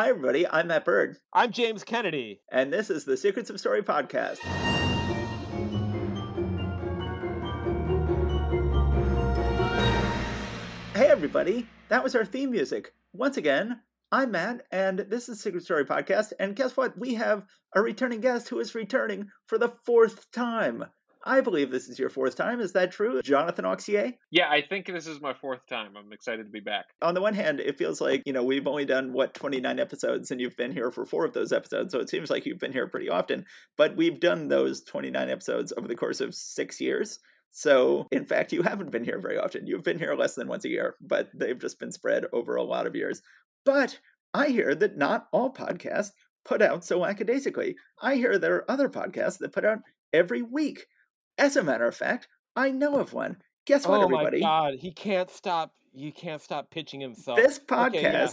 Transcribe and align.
Hi, 0.00 0.08
everybody. 0.08 0.46
I'm 0.48 0.68
Matt 0.68 0.86
Bird. 0.86 1.18
I'm 1.30 1.52
James 1.52 1.84
Kennedy. 1.84 2.40
And 2.50 2.72
this 2.72 2.88
is 2.88 3.04
the 3.04 3.18
Secrets 3.18 3.50
of 3.50 3.60
Story 3.60 3.82
podcast. 3.82 4.38
Hey, 10.94 11.06
everybody. 11.08 11.66
That 11.90 12.02
was 12.02 12.16
our 12.16 12.24
theme 12.24 12.50
music. 12.50 12.94
Once 13.12 13.36
again, 13.36 13.82
I'm 14.10 14.30
Matt, 14.30 14.62
and 14.72 15.00
this 15.00 15.28
is 15.28 15.38
Secret 15.38 15.64
Story 15.64 15.84
Podcast. 15.84 16.32
And 16.40 16.56
guess 16.56 16.78
what? 16.78 16.96
We 16.96 17.12
have 17.16 17.44
a 17.76 17.82
returning 17.82 18.22
guest 18.22 18.48
who 18.48 18.58
is 18.58 18.74
returning 18.74 19.28
for 19.48 19.58
the 19.58 19.74
fourth 19.84 20.30
time. 20.32 20.86
I 21.24 21.40
believe 21.40 21.70
this 21.70 21.88
is 21.88 21.98
your 21.98 22.08
fourth 22.08 22.34
time. 22.34 22.60
Is 22.60 22.72
that 22.72 22.92
true, 22.92 23.20
Jonathan 23.22 23.64
Auxier? 23.64 24.14
Yeah, 24.30 24.48
I 24.48 24.62
think 24.62 24.86
this 24.86 25.06
is 25.06 25.20
my 25.20 25.34
fourth 25.34 25.66
time. 25.66 25.96
I'm 25.96 26.12
excited 26.12 26.44
to 26.44 26.50
be 26.50 26.60
back. 26.60 26.86
On 27.02 27.14
the 27.14 27.20
one 27.20 27.34
hand, 27.34 27.60
it 27.60 27.76
feels 27.76 28.00
like, 28.00 28.22
you 28.24 28.32
know, 28.32 28.42
we've 28.42 28.66
only 28.66 28.86
done, 28.86 29.12
what, 29.12 29.34
29 29.34 29.78
episodes, 29.78 30.30
and 30.30 30.40
you've 30.40 30.56
been 30.56 30.72
here 30.72 30.90
for 30.90 31.04
four 31.04 31.26
of 31.26 31.34
those 31.34 31.52
episodes. 31.52 31.92
So 31.92 32.00
it 32.00 32.08
seems 32.08 32.30
like 32.30 32.46
you've 32.46 32.58
been 32.58 32.72
here 32.72 32.86
pretty 32.86 33.10
often. 33.10 33.44
But 33.76 33.96
we've 33.96 34.18
done 34.18 34.48
those 34.48 34.82
29 34.84 35.28
episodes 35.28 35.72
over 35.76 35.86
the 35.86 35.94
course 35.94 36.20
of 36.20 36.34
six 36.34 36.80
years. 36.80 37.18
So, 37.50 38.06
in 38.12 38.24
fact, 38.24 38.52
you 38.52 38.62
haven't 38.62 38.92
been 38.92 39.04
here 39.04 39.20
very 39.20 39.36
often. 39.36 39.66
You've 39.66 39.82
been 39.82 39.98
here 39.98 40.14
less 40.14 40.36
than 40.36 40.48
once 40.48 40.64
a 40.64 40.68
year, 40.68 40.94
but 41.00 41.28
they've 41.34 41.58
just 41.58 41.78
been 41.78 41.92
spread 41.92 42.26
over 42.32 42.54
a 42.54 42.62
lot 42.62 42.86
of 42.86 42.94
years. 42.94 43.22
But 43.64 43.98
I 44.32 44.48
hear 44.48 44.74
that 44.76 44.96
not 44.96 45.26
all 45.32 45.52
podcasts 45.52 46.12
put 46.44 46.62
out 46.62 46.84
so 46.84 46.98
lackadaisically. 46.98 47.76
I 48.00 48.14
hear 48.14 48.38
there 48.38 48.54
are 48.56 48.70
other 48.70 48.88
podcasts 48.88 49.38
that 49.38 49.52
put 49.52 49.64
out 49.64 49.80
every 50.12 50.42
week. 50.42 50.86
As 51.38 51.56
a 51.56 51.62
matter 51.62 51.86
of 51.86 51.96
fact, 51.96 52.28
I 52.56 52.70
know 52.70 52.96
of 52.96 53.12
one. 53.12 53.36
Guess 53.66 53.86
what, 53.86 54.00
oh 54.00 54.04
everybody? 54.04 54.38
Oh 54.38 54.42
my 54.42 54.70
god, 54.70 54.74
he 54.74 54.92
can't 54.92 55.30
stop. 55.30 55.72
You 55.92 56.12
can't 56.12 56.40
stop 56.42 56.70
pitching 56.70 57.00
himself. 57.00 57.36
This 57.36 57.58
podcast, 57.58 57.86
Okay, 57.88 58.02
yeah. 58.02 58.28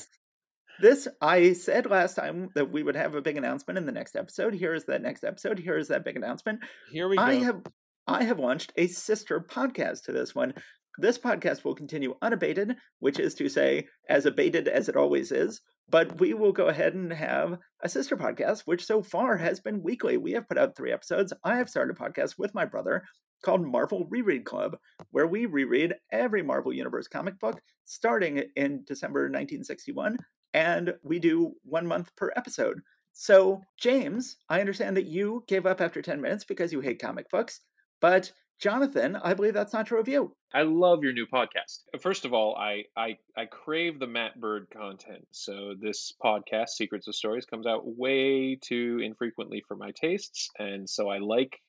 this 0.80 1.08
I 1.22 1.54
said 1.54 1.90
last 1.90 2.16
time 2.16 2.50
that 2.56 2.72
we 2.72 2.84
would 2.84 2.96
have 2.96 3.16
a 3.16 3.22
big 3.22 3.38
announcement 3.38 3.78
in 3.78 3.86
the 3.86 3.92
next 3.92 4.16
episode. 4.16 4.54
Here 4.54 4.74
is 4.74 4.86
that 4.86 5.02
next 5.02 5.24
episode. 5.24 5.60
Here 5.60 5.78
is 5.78 5.88
that 5.90 6.06
big 6.06 6.16
announcement. 6.18 6.60
Here 6.92 7.08
we 7.08 7.18
go. 7.18 7.24
I 7.24 7.36
have 7.36 7.62
I 8.08 8.24
have 8.24 8.40
launched 8.40 8.74
a 8.78 8.88
sister 8.88 9.40
podcast 9.40 10.04
to 10.04 10.12
this 10.12 10.34
one. 10.34 10.54
This 11.00 11.18
podcast 11.18 11.64
will 11.64 11.76
continue 11.76 12.16
unabated, 12.22 12.76
which 13.00 13.20
is 13.20 13.36
to 13.36 13.50
say, 13.50 13.88
as 14.10 14.26
abated 14.26 14.68
as 14.68 14.90
it 14.90 14.96
always 14.96 15.32
is. 15.32 15.62
But 15.90 16.20
we 16.20 16.34
will 16.34 16.52
go 16.52 16.68
ahead 16.68 16.94
and 16.94 17.12
have 17.14 17.60
a 17.82 17.90
sister 17.90 18.18
podcast, 18.18 18.62
which 18.66 18.86
so 18.86 19.02
far 19.02 19.38
has 19.38 19.60
been 19.60 19.84
weekly. 19.84 20.18
We 20.18 20.34
have 20.34 20.48
put 20.48 20.58
out 20.58 20.76
three 20.76 20.92
episodes. 20.92 21.34
I 21.44 21.58
have 21.58 21.70
started 21.70 21.96
a 21.96 22.00
podcast 22.00 22.38
with 22.38 22.54
my 22.54 22.66
brother 22.66 23.04
called 23.44 23.66
Marvel 23.66 24.06
Reread 24.10 24.46
Club, 24.46 24.78
where 25.12 25.28
we 25.28 25.46
reread 25.46 25.96
every 26.12 26.42
Marvel 26.42 26.74
Universe 26.74 27.08
comic 27.08 27.40
book 27.40 27.62
starting 27.86 28.44
in 28.56 28.84
December 28.86 29.30
1961, 29.30 30.18
and 30.54 30.94
we 31.04 31.20
do 31.20 31.54
one 31.64 31.88
month 31.88 32.16
per 32.16 32.32
episode. 32.36 32.82
So, 33.14 33.62
James, 33.80 34.38
I 34.50 34.60
understand 34.60 34.98
that 34.98 35.06
you 35.06 35.44
gave 35.48 35.66
up 35.66 35.82
after 35.82 36.02
10 36.02 36.22
minutes 36.22 36.44
because 36.46 36.72
you 36.74 36.82
hate 36.82 37.02
comic 37.02 37.30
books, 37.30 37.62
but 38.02 38.32
Jonathan, 38.60 39.16
I 39.16 39.34
believe 39.34 39.54
that's 39.54 39.74
not 39.74 39.86
true 39.86 40.00
of 40.00 40.08
you. 40.08 40.34
I 40.54 40.64
love 40.64 41.04
your 41.04 41.14
new 41.14 41.28
podcast. 41.28 41.84
Uh, 41.94 42.00
first 42.00 42.26
of 42.26 42.34
all, 42.34 42.56
I 42.56 42.86
I, 42.96 43.18
I 43.36 43.46
crave 43.46 44.00
the 44.00 44.08
Matt 44.08 44.40
Bird 44.40 44.68
content. 44.76 45.28
So 45.32 45.76
this 45.80 46.14
podcast, 46.24 46.70
Secrets 46.70 47.08
of 47.08 47.16
Stories, 47.16 47.46
comes 47.46 47.68
out 47.68 47.84
way 47.86 48.56
too 48.56 49.00
infrequently 49.04 49.64
for 49.68 49.76
my 49.76 49.92
tastes, 49.92 50.50
and 50.58 50.90
so 50.90 51.10
I 51.10 51.20
like 51.20 51.60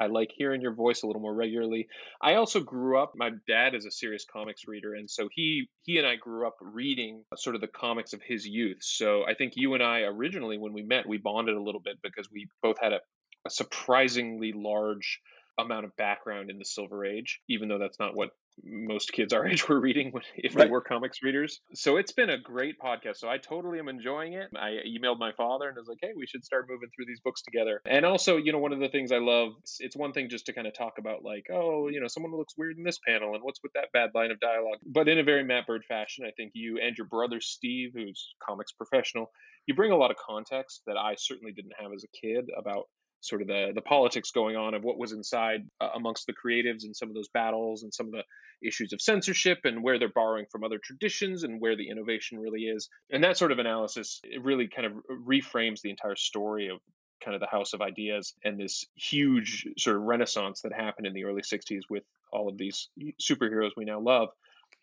I 0.00 0.06
like 0.06 0.30
hearing 0.34 0.60
your 0.62 0.74
voice 0.74 1.02
a 1.02 1.06
little 1.06 1.20
more 1.20 1.34
regularly. 1.34 1.88
I 2.22 2.34
also 2.34 2.60
grew 2.60 2.98
up. 2.98 3.12
My 3.16 3.30
dad 3.46 3.74
is 3.74 3.84
a 3.84 3.90
serious 3.90 4.24
comics 4.24 4.66
reader, 4.66 4.94
and 4.94 5.10
so 5.10 5.28
he 5.32 5.68
he 5.82 5.98
and 5.98 6.06
I 6.06 6.16
grew 6.16 6.46
up 6.46 6.56
reading 6.60 7.24
uh, 7.32 7.36
sort 7.36 7.56
of 7.56 7.60
the 7.60 7.68
comics 7.68 8.12
of 8.12 8.22
his 8.22 8.46
youth. 8.46 8.78
So 8.80 9.24
I 9.26 9.34
think 9.34 9.54
you 9.56 9.74
and 9.74 9.82
I 9.82 10.02
originally, 10.02 10.56
when 10.56 10.72
we 10.72 10.82
met, 10.82 11.08
we 11.08 11.18
bonded 11.18 11.56
a 11.56 11.62
little 11.62 11.80
bit 11.80 11.98
because 12.02 12.30
we 12.30 12.48
both 12.62 12.76
had 12.80 12.92
a, 12.92 13.00
a 13.46 13.50
surprisingly 13.50 14.52
large 14.54 15.20
amount 15.58 15.84
of 15.84 15.96
background 15.96 16.50
in 16.50 16.58
the 16.58 16.64
Silver 16.64 17.04
Age, 17.04 17.40
even 17.48 17.68
though 17.68 17.78
that's 17.78 17.98
not 17.98 18.14
what 18.16 18.30
most 18.64 19.12
kids 19.12 19.32
our 19.32 19.46
age 19.48 19.68
were 19.68 19.78
reading 19.80 20.10
when- 20.10 20.22
if 20.36 20.54
Right. 20.56 20.64
they 20.64 20.70
were 20.70 20.80
comics 20.80 21.22
readers. 21.22 21.60
So 21.74 21.96
it's 21.96 22.12
been 22.12 22.30
a 22.30 22.38
great 22.38 22.76
podcast. 22.78 23.16
So 23.18 23.28
I 23.28 23.38
totally 23.38 23.78
am 23.78 23.88
enjoying 23.88 24.32
it. 24.34 24.48
I 24.56 24.78
emailed 24.86 25.18
my 25.18 25.32
father 25.32 25.68
and 25.68 25.76
was 25.76 25.86
like, 25.88 25.98
hey, 26.02 26.10
we 26.16 26.26
should 26.26 26.44
start 26.44 26.66
moving 26.68 26.88
through 26.94 27.06
these 27.06 27.20
books 27.20 27.42
together. 27.42 27.80
And 27.86 28.04
also, 28.04 28.36
you 28.36 28.52
know, 28.52 28.58
one 28.58 28.72
of 28.72 28.80
the 28.80 28.88
things 28.88 29.12
I 29.12 29.18
love, 29.18 29.52
it's 29.78 29.96
one 29.96 30.12
thing 30.12 30.28
just 30.28 30.46
to 30.46 30.52
kind 30.52 30.66
of 30.66 30.74
talk 30.74 30.94
about, 30.98 31.22
like, 31.24 31.46
oh, 31.52 31.88
you 31.88 32.00
know, 32.00 32.08
someone 32.08 32.32
looks 32.36 32.54
weird 32.56 32.76
in 32.78 32.84
this 32.84 32.98
panel 33.06 33.34
and 33.34 33.42
what's 33.44 33.62
with 33.62 33.72
that 33.74 33.92
bad 33.92 34.10
line 34.14 34.30
of 34.32 34.40
dialogue. 34.40 34.78
But 34.84 35.08
in 35.08 35.18
a 35.18 35.24
very 35.24 35.44
Matt 35.44 35.66
Bird 35.66 35.84
fashion, 35.86 36.24
I 36.26 36.32
think 36.36 36.52
you 36.54 36.78
and 36.82 36.96
your 36.96 37.06
brother 37.06 37.40
Steve, 37.40 37.90
who's 37.94 38.34
comics 38.44 38.72
professional, 38.72 39.30
you 39.66 39.74
bring 39.74 39.92
a 39.92 39.96
lot 39.96 40.10
of 40.10 40.16
context 40.16 40.82
that 40.86 40.96
I 40.96 41.14
certainly 41.16 41.52
didn't 41.52 41.72
have 41.78 41.92
as 41.94 42.02
a 42.04 42.26
kid 42.26 42.46
about 42.58 42.84
sort 43.20 43.42
of 43.42 43.48
the 43.48 43.72
the 43.74 43.82
politics 43.82 44.30
going 44.30 44.56
on 44.56 44.74
of 44.74 44.84
what 44.84 44.98
was 44.98 45.12
inside 45.12 45.62
uh, 45.80 45.88
amongst 45.94 46.26
the 46.26 46.32
creatives 46.32 46.84
and 46.84 46.94
some 46.94 47.08
of 47.08 47.14
those 47.14 47.28
battles 47.28 47.82
and 47.82 47.92
some 47.92 48.06
of 48.06 48.12
the 48.12 48.22
issues 48.66 48.92
of 48.92 49.00
censorship 49.00 49.58
and 49.64 49.82
where 49.82 49.98
they're 49.98 50.08
borrowing 50.08 50.46
from 50.50 50.64
other 50.64 50.78
traditions 50.82 51.44
and 51.44 51.60
where 51.60 51.76
the 51.76 51.88
innovation 51.88 52.38
really 52.38 52.62
is 52.62 52.88
and 53.10 53.22
that 53.22 53.36
sort 53.36 53.52
of 53.52 53.58
analysis 53.58 54.20
it 54.24 54.42
really 54.42 54.68
kind 54.68 54.86
of 54.86 54.92
reframes 55.26 55.80
the 55.80 55.90
entire 55.90 56.16
story 56.16 56.68
of 56.68 56.78
kind 57.24 57.34
of 57.34 57.40
the 57.40 57.46
house 57.46 57.72
of 57.72 57.80
ideas 57.80 58.34
and 58.44 58.58
this 58.58 58.84
huge 58.94 59.66
sort 59.76 59.96
of 59.96 60.02
renaissance 60.02 60.60
that 60.62 60.72
happened 60.72 61.06
in 61.06 61.12
the 61.12 61.24
early 61.24 61.42
60s 61.42 61.82
with 61.90 62.04
all 62.32 62.48
of 62.48 62.56
these 62.56 62.88
superheroes 63.20 63.70
we 63.76 63.84
now 63.84 64.00
love 64.00 64.28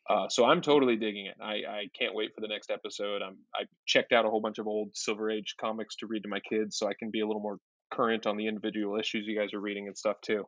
uh, 0.07 0.29
so 0.29 0.45
I'm 0.45 0.61
totally 0.61 0.97
digging 0.97 1.25
it. 1.25 1.35
I, 1.41 1.53
I 1.67 1.89
can't 1.97 2.13
wait 2.13 2.35
for 2.35 2.41
the 2.41 2.47
next 2.47 2.69
episode. 2.69 3.23
I'm 3.23 3.37
I 3.55 3.63
checked 3.87 4.11
out 4.11 4.25
a 4.25 4.29
whole 4.29 4.41
bunch 4.41 4.59
of 4.59 4.67
old 4.67 4.91
Silver 4.93 5.31
Age 5.31 5.55
comics 5.59 5.95
to 5.97 6.07
read 6.07 6.23
to 6.23 6.29
my 6.29 6.39
kids, 6.39 6.77
so 6.77 6.87
I 6.87 6.93
can 6.93 7.09
be 7.09 7.21
a 7.21 7.27
little 7.27 7.41
more 7.41 7.57
current 7.95 8.25
on 8.27 8.37
the 8.37 8.47
individual 8.47 8.99
issues 8.99 9.25
you 9.27 9.37
guys 9.37 9.53
are 9.53 9.61
reading 9.61 9.87
and 9.87 9.97
stuff 9.97 10.17
too. 10.21 10.45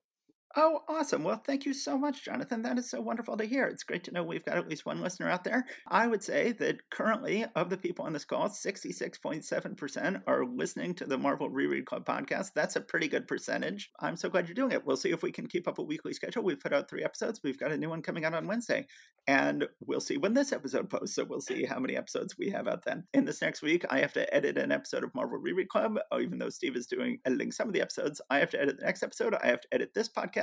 Oh, 0.55 0.79
awesome. 0.87 1.23
Well, 1.23 1.41
thank 1.45 1.65
you 1.65 1.73
so 1.73 1.97
much, 1.97 2.23
Jonathan. 2.23 2.61
That 2.61 2.79
is 2.79 2.89
so 2.89 3.01
wonderful 3.01 3.37
to 3.37 3.45
hear. 3.45 3.65
It's 3.65 3.83
great 3.83 4.03
to 4.05 4.11
know 4.11 4.23
we've 4.23 4.45
got 4.45 4.57
at 4.57 4.67
least 4.67 4.85
one 4.85 5.01
listener 5.01 5.29
out 5.29 5.43
there. 5.43 5.65
I 5.87 6.07
would 6.07 6.23
say 6.23 6.53
that 6.53 6.89
currently, 6.89 7.45
of 7.55 7.69
the 7.69 7.77
people 7.77 8.05
on 8.05 8.13
this 8.13 8.23
call, 8.23 8.47
66.7% 8.47 10.21
are 10.25 10.45
listening 10.45 10.95
to 10.95 11.05
the 11.05 11.17
Marvel 11.17 11.49
Reread 11.49 11.85
Club 11.85 12.05
podcast. 12.05 12.53
That's 12.55 12.77
a 12.77 12.81
pretty 12.81 13.07
good 13.07 13.27
percentage. 13.27 13.91
I'm 13.99 14.15
so 14.15 14.29
glad 14.29 14.47
you're 14.47 14.55
doing 14.55 14.71
it. 14.71 14.85
We'll 14.85 14.95
see 14.95 15.11
if 15.11 15.21
we 15.21 15.31
can 15.31 15.47
keep 15.47 15.67
up 15.67 15.79
a 15.79 15.83
weekly 15.83 16.13
schedule. 16.13 16.43
We've 16.43 16.59
put 16.59 16.73
out 16.73 16.89
three 16.89 17.03
episodes. 17.03 17.41
We've 17.43 17.59
got 17.59 17.73
a 17.73 17.77
new 17.77 17.89
one 17.89 18.01
coming 18.01 18.23
out 18.23 18.33
on 18.33 18.47
Wednesday. 18.47 18.87
And 19.27 19.67
we'll 19.85 19.99
see 19.99 20.17
when 20.17 20.33
this 20.33 20.53
episode 20.53 20.89
posts. 20.89 21.15
So 21.15 21.25
we'll 21.25 21.41
see 21.41 21.65
how 21.65 21.79
many 21.79 21.97
episodes 21.97 22.37
we 22.37 22.49
have 22.51 22.67
out 22.67 22.85
then. 22.85 23.03
In 23.13 23.25
this 23.25 23.41
next 23.41 23.61
week, 23.61 23.85
I 23.89 23.99
have 23.99 24.13
to 24.13 24.33
edit 24.33 24.57
an 24.57 24.71
episode 24.71 25.03
of 25.03 25.13
Marvel 25.13 25.37
Reread 25.37 25.67
Club. 25.67 25.99
Even 26.17 26.39
though 26.39 26.49
Steve 26.49 26.77
is 26.77 26.87
doing 26.87 27.19
editing 27.25 27.51
some 27.51 27.67
of 27.67 27.73
the 27.73 27.81
episodes, 27.81 28.21
I 28.29 28.39
have 28.39 28.49
to 28.51 28.61
edit 28.61 28.79
the 28.79 28.85
next 28.85 29.03
episode. 29.03 29.35
I 29.35 29.47
have 29.47 29.61
to 29.61 29.67
edit 29.73 29.93
this 29.93 30.07
podcast 30.07 30.36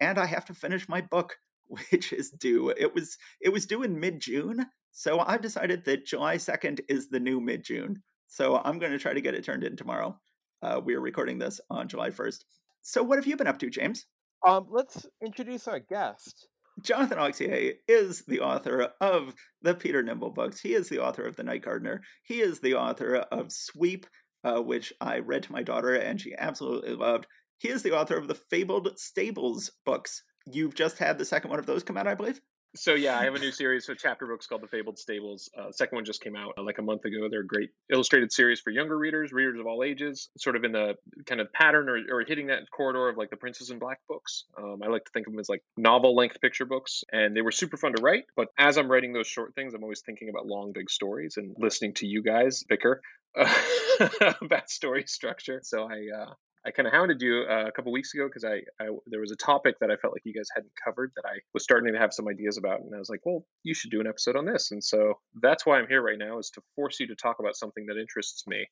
and 0.00 0.18
I 0.18 0.26
have 0.26 0.44
to 0.46 0.54
finish 0.54 0.88
my 0.88 1.00
book, 1.00 1.36
which 1.90 2.12
is 2.12 2.30
due. 2.30 2.70
It 2.70 2.94
was 2.94 3.16
it 3.40 3.50
was 3.50 3.66
due 3.66 3.82
in 3.82 3.98
mid 3.98 4.20
June, 4.20 4.66
so 4.92 5.20
I've 5.20 5.42
decided 5.42 5.84
that 5.84 6.06
July 6.06 6.36
second 6.36 6.80
is 6.88 7.08
the 7.08 7.20
new 7.20 7.40
mid 7.40 7.64
June. 7.64 8.02
So 8.28 8.60
I'm 8.62 8.78
going 8.78 8.92
to 8.92 8.98
try 8.98 9.14
to 9.14 9.20
get 9.20 9.34
it 9.34 9.44
turned 9.44 9.64
in 9.64 9.76
tomorrow. 9.76 10.18
Uh, 10.62 10.80
we 10.84 10.94
are 10.94 11.00
recording 11.00 11.38
this 11.38 11.60
on 11.70 11.88
July 11.88 12.10
first. 12.10 12.44
So 12.82 13.02
what 13.02 13.16
have 13.16 13.26
you 13.26 13.36
been 13.36 13.46
up 13.46 13.58
to, 13.60 13.70
James? 13.70 14.06
Um, 14.46 14.66
let's 14.70 15.06
introduce 15.24 15.66
our 15.66 15.80
guest. 15.80 16.48
Jonathan 16.82 17.18
Auxier 17.18 17.74
is 17.88 18.22
the 18.26 18.40
author 18.40 18.92
of 19.00 19.34
the 19.62 19.74
Peter 19.74 20.02
Nimble 20.02 20.30
books. 20.30 20.60
He 20.60 20.74
is 20.74 20.88
the 20.88 21.00
author 21.00 21.22
of 21.22 21.36
The 21.36 21.42
Night 21.42 21.62
Gardener. 21.62 22.02
He 22.22 22.40
is 22.40 22.60
the 22.60 22.74
author 22.74 23.16
of 23.16 23.50
Sweep, 23.50 24.06
uh, 24.44 24.60
which 24.60 24.92
I 25.00 25.18
read 25.18 25.42
to 25.44 25.52
my 25.52 25.62
daughter 25.62 25.94
and 25.94 26.20
she 26.20 26.34
absolutely 26.36 26.94
loved. 26.94 27.26
He 27.58 27.68
is 27.68 27.82
the 27.82 27.96
author 27.96 28.16
of 28.16 28.28
the 28.28 28.34
Fabled 28.34 28.98
Stables 28.98 29.70
books. 29.84 30.22
You've 30.46 30.74
just 30.74 30.98
had 30.98 31.18
the 31.18 31.24
second 31.24 31.50
one 31.50 31.58
of 31.58 31.66
those 31.66 31.82
come 31.82 31.96
out, 31.96 32.06
I 32.06 32.14
believe. 32.14 32.40
So 32.76 32.94
yeah, 32.94 33.18
I 33.18 33.24
have 33.24 33.34
a 33.34 33.38
new 33.38 33.50
series 33.50 33.88
of 33.88 33.98
chapter 33.98 34.26
books 34.26 34.46
called 34.46 34.62
The 34.62 34.68
Fabled 34.68 34.98
Stables. 34.98 35.50
Uh, 35.58 35.72
second 35.72 35.96
one 35.96 36.04
just 36.04 36.22
came 36.22 36.36
out 36.36 36.52
uh, 36.58 36.62
like 36.62 36.78
a 36.78 36.82
month 36.82 37.04
ago. 37.06 37.28
They're 37.30 37.40
a 37.40 37.46
great 37.46 37.70
illustrated 37.90 38.30
series 38.30 38.60
for 38.60 38.70
younger 38.70 38.96
readers, 38.96 39.32
readers 39.32 39.58
of 39.58 39.66
all 39.66 39.82
ages, 39.82 40.28
sort 40.36 40.54
of 40.54 40.64
in 40.64 40.72
the 40.72 40.94
kind 41.24 41.40
of 41.40 41.50
pattern 41.52 41.88
or, 41.88 41.98
or 42.10 42.24
hitting 42.26 42.48
that 42.48 42.70
corridor 42.70 43.08
of 43.08 43.16
like 43.16 43.30
the 43.30 43.36
Princess 43.36 43.70
in 43.70 43.78
Black 43.78 44.00
books. 44.06 44.44
Um, 44.56 44.80
I 44.84 44.88
like 44.88 45.06
to 45.06 45.10
think 45.12 45.26
of 45.26 45.32
them 45.32 45.40
as 45.40 45.48
like 45.48 45.62
novel 45.78 46.14
length 46.14 46.40
picture 46.42 46.66
books, 46.66 47.04
and 47.10 47.34
they 47.34 47.40
were 47.40 47.52
super 47.52 47.78
fun 47.78 47.94
to 47.94 48.02
write. 48.02 48.24
But 48.36 48.48
as 48.58 48.76
I'm 48.76 48.90
writing 48.90 49.14
those 49.14 49.26
short 49.26 49.54
things, 49.54 49.72
I'm 49.72 49.82
always 49.82 50.02
thinking 50.02 50.28
about 50.28 50.46
long, 50.46 50.72
big 50.72 50.90
stories 50.90 51.38
and 51.38 51.56
listening 51.58 51.94
to 51.94 52.06
you 52.06 52.22
guys 52.22 52.64
bicker 52.68 53.00
about 54.42 54.68
story 54.68 55.04
structure. 55.06 55.60
So 55.64 55.84
I 55.84 56.22
uh, 56.22 56.34
I 56.68 56.70
kind 56.70 56.86
of 56.86 56.92
hounded 56.92 57.22
you 57.22 57.46
uh, 57.48 57.64
a 57.66 57.72
couple 57.72 57.90
weeks 57.92 58.12
ago 58.12 58.28
because 58.28 58.44
I, 58.44 58.56
I 58.78 58.88
there 59.06 59.20
was 59.20 59.30
a 59.30 59.36
topic 59.36 59.76
that 59.80 59.90
I 59.90 59.96
felt 59.96 60.12
like 60.12 60.20
you 60.26 60.34
guys 60.34 60.48
hadn't 60.54 60.72
covered 60.84 61.12
that 61.16 61.24
I 61.26 61.38
was 61.54 61.62
starting 61.62 61.90
to 61.90 61.98
have 61.98 62.12
some 62.12 62.28
ideas 62.28 62.58
about, 62.58 62.80
and 62.82 62.94
I 62.94 62.98
was 62.98 63.08
like, 63.08 63.20
well, 63.24 63.46
you 63.62 63.72
should 63.72 63.90
do 63.90 64.00
an 64.02 64.06
episode 64.06 64.36
on 64.36 64.44
this, 64.44 64.70
and 64.70 64.84
so 64.84 65.14
that's 65.40 65.64
why 65.64 65.78
I'm 65.78 65.88
here 65.88 66.02
right 66.02 66.18
now 66.18 66.38
is 66.38 66.50
to 66.50 66.60
force 66.76 67.00
you 67.00 67.06
to 67.06 67.14
talk 67.14 67.36
about 67.40 67.56
something 67.56 67.86
that 67.86 67.96
interests 67.96 68.46
me 68.46 68.66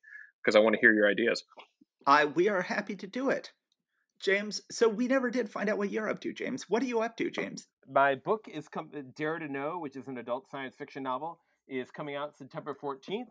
because 0.44 0.54
I 0.56 0.58
want 0.58 0.75
to 0.75 0.81
hear 0.81 0.93
your 0.93 1.08
ideas. 1.08 1.43
I 2.06 2.26
we 2.26 2.50
are 2.50 2.60
happy 2.60 2.96
to 2.96 3.06
do 3.06 3.31
it. 3.31 3.50
James, 4.20 4.60
so 4.70 4.88
we 4.88 5.08
never 5.08 5.31
did 5.31 5.49
find 5.49 5.69
out 5.70 5.78
what 5.78 5.90
you're 5.90 6.08
up 6.08 6.20
to, 6.20 6.32
James. 6.34 6.69
What 6.69 6.82
are 6.82 6.87
you 6.87 7.00
up 7.00 7.16
to, 7.16 7.31
James? 7.31 7.66
My 7.88 8.14
book 8.14 8.46
is 8.52 8.69
com- 8.69 8.90
Dare 9.14 9.38
to 9.38 9.49
Know, 9.49 9.78
which 9.78 9.96
is 9.96 10.06
an 10.08 10.19
adult 10.19 10.50
science 10.50 10.75
fiction 10.75 11.02
novel, 11.02 11.38
is 11.69 11.90
coming 11.90 12.14
out 12.14 12.37
September 12.37 12.75
14th. 12.82 13.26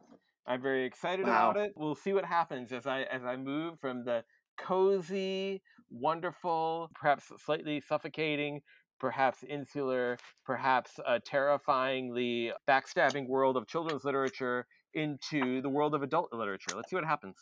I'm 0.47 0.61
very 0.61 0.85
excited 0.85 1.25
Wow. 1.25 1.51
about 1.51 1.63
it. 1.63 1.73
We'll 1.75 1.95
see 1.95 2.13
what 2.13 2.23
happens 2.25 2.71
as 2.71 2.85
I 2.88 3.01
as 3.03 3.23
I 3.23 3.35
move 3.35 3.79
from 3.79 4.06
the 4.06 4.23
cozy, 4.57 5.62
wonderful, 5.90 6.90
perhaps 6.96 7.31
slightly 7.44 7.81
suffocating, 7.81 8.62
perhaps 9.00 9.44
insular, 9.44 10.18
perhaps 10.46 10.92
uh, 11.06 11.19
terrifyingly 11.25 12.52
backstabbing 12.68 13.28
world 13.28 13.57
of 13.57 13.68
children's 13.68 14.04
literature 14.04 14.66
into 14.94 15.62
the 15.62 15.69
world 15.69 15.94
of 15.94 16.04
adult 16.04 16.31
literature. 16.34 16.75
Let's 16.75 16.90
see 16.90 16.96
what 16.96 17.06
happens. 17.06 17.36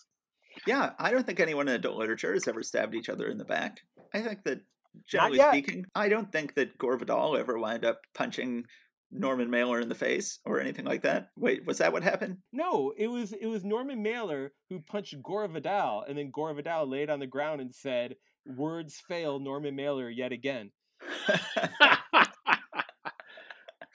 Yeah, 0.68 0.92
I 1.00 1.12
don't 1.12 1.26
think 1.26 1.40
anyone 1.40 1.68
in 1.68 1.76
adult 1.76 1.98
literature 1.98 2.34
has 2.34 2.48
ever 2.48 2.64
stabbed 2.64 2.96
each 2.96 3.10
other 3.10 3.28
in 3.28 3.38
the 3.38 3.46
back. 3.46 3.80
I 4.14 4.22
think 4.22 4.44
that, 4.44 4.62
generally 5.08 5.40
speaking, 5.40 5.86
I 5.96 6.10
don't 6.10 6.32
think 6.32 6.54
that 6.56 6.78
Gore 6.78 6.98
Vidal 6.98 7.38
ever 7.38 7.58
wound 7.58 7.86
up 7.86 8.02
punching 8.14 8.66
Norman 9.14 9.50
Mailer 9.50 9.80
in 9.80 9.90
the 9.90 9.96
face 9.96 10.40
or 10.46 10.60
anything 10.60 10.86
like 10.86 11.04
that. 11.04 11.30
Wait, 11.38 11.66
was 11.66 11.78
that 11.78 11.94
what 11.94 12.04
happened? 12.04 12.38
No, 12.52 12.94
it 12.98 13.08
was 13.08 13.32
it 13.34 13.46
was 13.46 13.64
Norman 13.64 14.02
Mailer 14.02 14.52
who 14.70 14.80
punched 14.80 15.22
Gore 15.22 15.48
Vidal, 15.48 16.04
and 16.08 16.18
then 16.18 16.32
Gore 16.32 16.54
Vidal 16.54 16.88
laid 16.90 17.10
on 17.10 17.20
the 17.20 17.28
ground 17.28 17.62
and 17.62 17.74
said, 17.74 18.16
"Words 18.46 19.02
fail 19.08 19.40
Norman 19.40 19.76
Mailer 19.76 20.10
yet 20.10 20.32
again." 20.32 20.72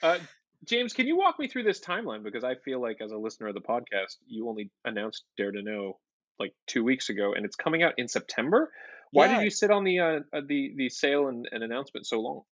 uh, 0.01 0.17
James, 0.65 0.93
can 0.93 1.07
you 1.07 1.17
walk 1.17 1.39
me 1.39 1.47
through 1.47 1.63
this 1.63 1.79
timeline? 1.79 2.23
Because 2.23 2.43
I 2.43 2.55
feel 2.55 2.81
like, 2.81 2.97
as 3.01 3.11
a 3.11 3.17
listener 3.17 3.47
of 3.47 3.55
the 3.55 3.61
podcast, 3.61 4.17
you 4.27 4.47
only 4.49 4.71
announced 4.85 5.23
Dare 5.37 5.51
to 5.51 5.61
Know 5.61 5.99
like 6.39 6.53
two 6.67 6.83
weeks 6.83 7.09
ago, 7.09 7.33
and 7.33 7.45
it's 7.45 7.55
coming 7.55 7.83
out 7.83 7.93
in 7.97 8.07
September. 8.07 8.71
Why 9.11 9.25
Yeah. 9.25 9.35
did 9.37 9.43
you 9.45 9.49
sit 9.49 9.71
on 9.71 9.83
the 9.83 9.99
uh, 9.99 10.19
uh, 10.31 10.41
the 10.47 10.73
the 10.77 10.89
sale 10.89 11.27
and, 11.27 11.47
and 11.51 11.63
announcement 11.63 12.05
so 12.05 12.19
long? 12.21 12.43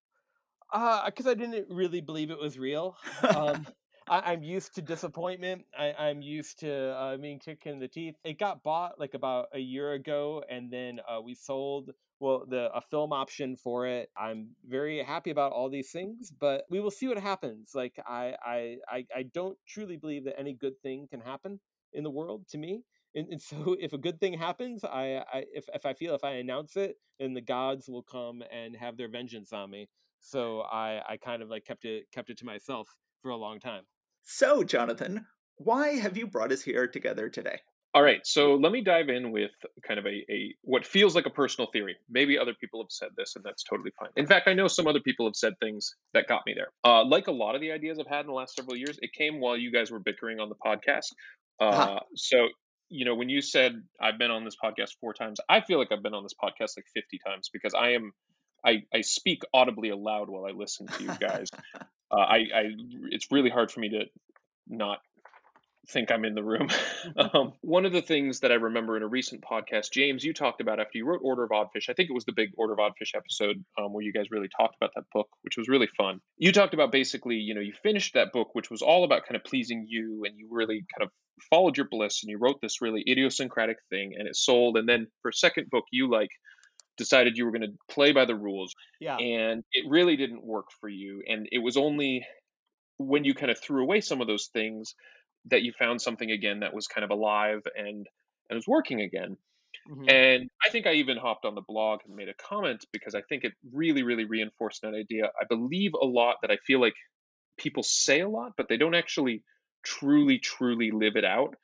Uh, 0.72 1.06
because 1.06 1.28
I 1.28 1.34
didn't 1.34 1.68
really 1.70 2.02
believe 2.02 2.30
it 2.30 2.40
was 2.40 2.58
real. 2.60 2.98
Um, 3.36 3.66
I, 4.10 4.34
I'm 4.34 4.44
used 4.44 4.76
to 4.76 4.82
disappointment. 4.82 5.66
I, 5.78 5.94
I'm 5.98 6.22
used 6.22 6.60
to 6.60 6.74
uh, 6.96 7.18
being 7.18 7.40
kicked 7.40 7.68
in 7.68 7.80
the 7.80 7.88
teeth. 7.88 8.16
It 8.24 8.40
got 8.40 8.64
bought 8.64 9.00
like 9.00 9.14
about 9.14 9.48
a 9.54 9.60
year 9.60 9.94
ago, 9.94 10.44
and 10.50 10.72
then 10.72 11.00
uh, 11.08 11.22
we 11.22 11.36
sold 11.36 11.92
well 12.20 12.46
the 12.48 12.70
a 12.74 12.82
film 12.82 13.14
option 13.14 13.56
for 13.56 13.86
it. 13.86 14.10
I'm 14.18 14.50
very 14.68 15.04
happy 15.04 15.30
about 15.30 15.52
all 15.52 15.70
these 15.70 15.92
things, 15.92 16.32
but 16.38 16.64
we 16.70 16.80
will 16.80 16.92
see 16.92 17.08
what 17.08 17.18
happens. 17.18 17.72
Like 17.74 17.96
I 18.06 18.36
I 18.46 18.78
I, 18.90 19.06
I 19.16 19.24
don't 19.24 19.58
truly 19.68 19.98
believe 19.98 20.26
that 20.26 20.40
any 20.40 20.54
good 20.54 20.80
thing 20.82 21.08
can 21.10 21.20
happen 21.22 21.60
in 21.94 22.04
the 22.04 22.10
world 22.10 22.48
to 22.50 22.58
me. 22.58 22.84
And, 23.16 23.28
and 23.30 23.42
so 23.52 23.76
if 23.80 23.94
a 23.94 23.98
good 23.98 24.20
thing 24.20 24.34
happens, 24.34 24.84
I, 24.84 25.24
I 25.34 25.46
if 25.54 25.66
if 25.74 25.86
I 25.86 25.94
feel 25.94 26.16
if 26.16 26.24
I 26.24 26.32
announce 26.32 26.76
it, 26.78 26.96
then 27.20 27.34
the 27.34 27.42
gods 27.42 27.88
will 27.90 28.04
come 28.04 28.44
and 28.52 28.76
have 28.76 28.98
their 28.98 29.10
vengeance 29.10 29.52
on 29.54 29.70
me 29.70 29.90
so 30.20 30.62
I 30.62 31.02
I 31.08 31.18
kind 31.18 31.42
of 31.42 31.50
like 31.50 31.66
kept 31.66 31.86
it 31.86 32.06
kept 32.12 32.30
it 32.30 32.38
to 32.40 32.46
myself 32.46 32.88
for 33.22 33.32
a 33.32 33.38
long 33.38 33.60
time. 33.60 33.84
so, 34.24 34.64
Jonathan, 34.64 35.26
why 35.58 35.96
have 35.98 36.18
you 36.18 36.28
brought 36.28 36.52
us 36.52 36.62
here 36.62 36.88
together 36.88 37.30
today? 37.30 37.60
All 37.94 38.04
right, 38.04 38.20
so 38.26 38.56
let 38.56 38.72
me 38.72 38.82
dive 38.82 39.10
in 39.10 39.32
with 39.32 39.50
kind 39.88 39.98
of 39.98 40.06
a, 40.06 40.24
a 40.30 40.54
what 40.62 40.86
feels 40.86 41.16
like 41.16 41.26
a 41.26 41.32
personal 41.32 41.70
theory. 41.72 41.96
Maybe 42.10 42.38
other 42.38 42.54
people 42.60 42.80
have 42.84 42.92
said 42.92 43.10
this, 43.18 43.36
and 43.36 43.44
that's 43.44 43.64
totally 43.64 43.92
fine. 44.00 44.10
In 44.18 44.28
fact, 44.28 44.48
I 44.48 44.54
know 44.54 44.68
some 44.68 44.86
other 44.86 45.00
people 45.00 45.26
have 45.26 45.36
said 45.36 45.54
things 45.60 45.96
that 46.14 46.28
got 46.28 46.42
me 46.46 46.54
there. 46.54 46.68
Uh, 46.84 47.04
like 47.06 47.28
a 47.28 47.32
lot 47.32 47.56
of 47.56 47.62
the 47.62 47.72
ideas 47.72 47.98
I've 47.98 48.06
had 48.06 48.22
in 48.22 48.28
the 48.28 48.34
last 48.34 48.56
several 48.56 48.76
years, 48.78 49.00
it 49.02 49.12
came 49.14 49.40
while 49.40 49.58
you 49.58 49.72
guys 49.72 49.90
were 49.90 50.00
bickering 50.00 50.40
on 50.40 50.50
the 50.50 50.56
podcast. 50.64 51.08
Uh, 51.60 51.64
Uh-huh. 51.64 52.00
So, 52.16 52.50
you 52.90 53.04
know, 53.06 53.16
when 53.16 53.30
you 53.30 53.42
said 53.42 53.82
I've 54.00 54.20
been 54.20 54.32
on 54.32 54.44
this 54.46 54.58
podcast 54.64 54.92
four 55.02 55.14
times, 55.14 55.40
I 55.50 55.62
feel 55.62 55.80
like 55.80 55.92
I've 55.92 56.04
been 56.04 56.14
on 56.14 56.24
this 56.24 56.36
podcast 56.36 56.78
like 56.78 56.86
50 56.94 57.20
times 57.26 57.50
because 57.52 57.74
I 57.74 57.94
am, 57.94 58.12
I, 58.68 58.84
I 58.94 59.02
speak 59.02 59.44
audibly 59.54 59.90
aloud 59.90 60.30
while 60.30 60.46
I 60.46 60.52
listen 60.52 60.88
to 60.88 61.04
you 61.04 61.12
guys. 61.20 61.50
uh, 62.12 62.16
I, 62.16 62.36
I, 62.54 62.64
it's 63.12 63.32
really 63.32 63.50
hard 63.50 63.72
for 63.72 63.80
me 63.80 63.90
to 63.90 64.06
not 64.68 65.00
think 65.90 66.12
I'm 66.12 66.26
in 66.26 66.36
the 66.36 66.44
room. 66.44 66.68
um, 67.18 67.54
one 67.62 67.86
of 67.86 67.94
the 67.94 68.02
things 68.02 68.42
that 68.42 68.52
I 68.52 68.56
remember 68.56 68.98
in 68.98 69.04
a 69.04 69.08
recent 69.08 69.42
podcast, 69.42 69.92
James, 69.92 70.24
you 70.24 70.34
talked 70.34 70.60
about 70.60 70.80
after 70.80 70.98
you 70.98 71.06
wrote 71.06 71.22
Order 71.24 71.46
of 71.46 71.52
Oddfish. 71.52 71.90
I 71.90 71.94
think 71.94 72.10
it 72.10 72.14
was 72.14 72.26
the 72.26 72.34
big 72.34 72.50
Order 72.58 72.74
of 72.74 72.80
Oddfish 72.80 73.16
episode 73.16 73.64
um, 73.80 73.94
where 73.94 74.04
you 74.04 74.12
guys 74.12 74.26
really 74.32 74.50
talked 74.50 74.76
about 74.76 74.92
that 74.96 75.06
book, 75.14 75.30
which 75.44 75.58
was 75.58 75.70
really 75.70 75.88
fun. 75.98 76.20
You 76.38 76.52
talked 76.52 76.74
about 76.74 76.92
basically, 76.92 77.36
you 77.36 77.56
know, 77.56 77.62
you 77.62 77.74
finished 77.84 78.16
that 78.16 78.34
book, 78.34 78.50
which 78.54 78.70
was 78.70 78.82
all 78.82 79.06
about 79.06 79.26
kind 79.26 79.38
of 79.38 79.44
pleasing 79.46 79.86
you, 79.88 80.24
and 80.26 80.38
you 80.38 80.50
really 80.52 80.86
kind 80.98 81.08
of 81.08 81.10
followed 81.50 81.78
your 81.78 81.88
bliss, 81.90 82.24
and 82.24 82.30
you 82.30 82.38
wrote 82.38 82.60
this 82.62 82.82
really 82.82 83.04
idiosyncratic 83.08 83.78
thing, 83.90 84.14
and 84.18 84.28
it 84.28 84.36
sold. 84.36 84.78
And 84.78 84.90
then 84.90 85.08
for 85.22 85.30
a 85.30 85.34
second 85.34 85.70
book, 85.70 85.86
you 85.92 86.10
like 86.10 86.32
decided 86.98 87.38
you 87.38 87.46
were 87.46 87.52
going 87.52 87.62
to 87.62 87.78
play 87.90 88.12
by 88.12 88.26
the 88.26 88.36
rules 88.36 88.74
Yeah. 89.00 89.18
and 89.18 89.64
it 89.72 89.86
really 89.90 90.18
didn't 90.18 90.44
work 90.44 90.68
for 90.80 90.90
you 90.90 91.24
and 91.28 91.48
it 91.52 91.60
was 91.60 91.78
only 91.78 92.26
when 92.98 93.24
you 93.24 93.34
kind 93.34 93.52
of 93.52 93.60
threw 93.60 93.84
away 93.84 94.02
some 94.02 94.22
of 94.22 94.28
those 94.28 94.48
things 94.48 94.96
that 95.46 95.62
you 95.64 95.72
found 95.78 96.02
something 96.02 96.32
again 96.32 96.60
that 96.62 96.74
was 96.74 96.88
kind 96.88 97.06
of 97.06 97.12
alive 97.12 97.62
and 97.76 98.08
and 98.50 98.58
was 98.58 98.68
working 98.68 99.02
again 99.02 99.38
Mhm. 99.86 100.08
and 100.10 100.50
i 100.66 100.70
think 100.70 100.88
i 100.88 100.94
even 100.94 101.18
hopped 101.18 101.46
on 101.46 101.56
the 101.56 101.62
blog 101.68 102.02
and 102.06 102.16
made 102.16 102.30
a 102.30 102.34
comment 102.36 102.86
because 102.94 103.16
i 103.16 103.22
think 103.30 103.44
it 103.44 103.54
really 103.74 104.04
really 104.04 104.26
reinforced 104.26 104.82
that 104.82 104.94
idea 104.94 105.26
i 105.42 105.46
believe 105.50 105.94
a 105.94 106.06
lot 106.06 106.38
that 106.42 106.52
i 106.52 106.58
feel 106.66 106.80
like 106.82 106.96
people 107.58 107.84
say 107.84 108.22
a 108.22 108.30
lot 108.30 108.54
but 108.58 108.68
they 108.70 108.78
don't 108.78 108.96
actually 108.96 109.44
truly 109.84 110.40
truly 110.40 110.92
live 110.92 111.16
it 111.16 111.26
out 111.26 111.56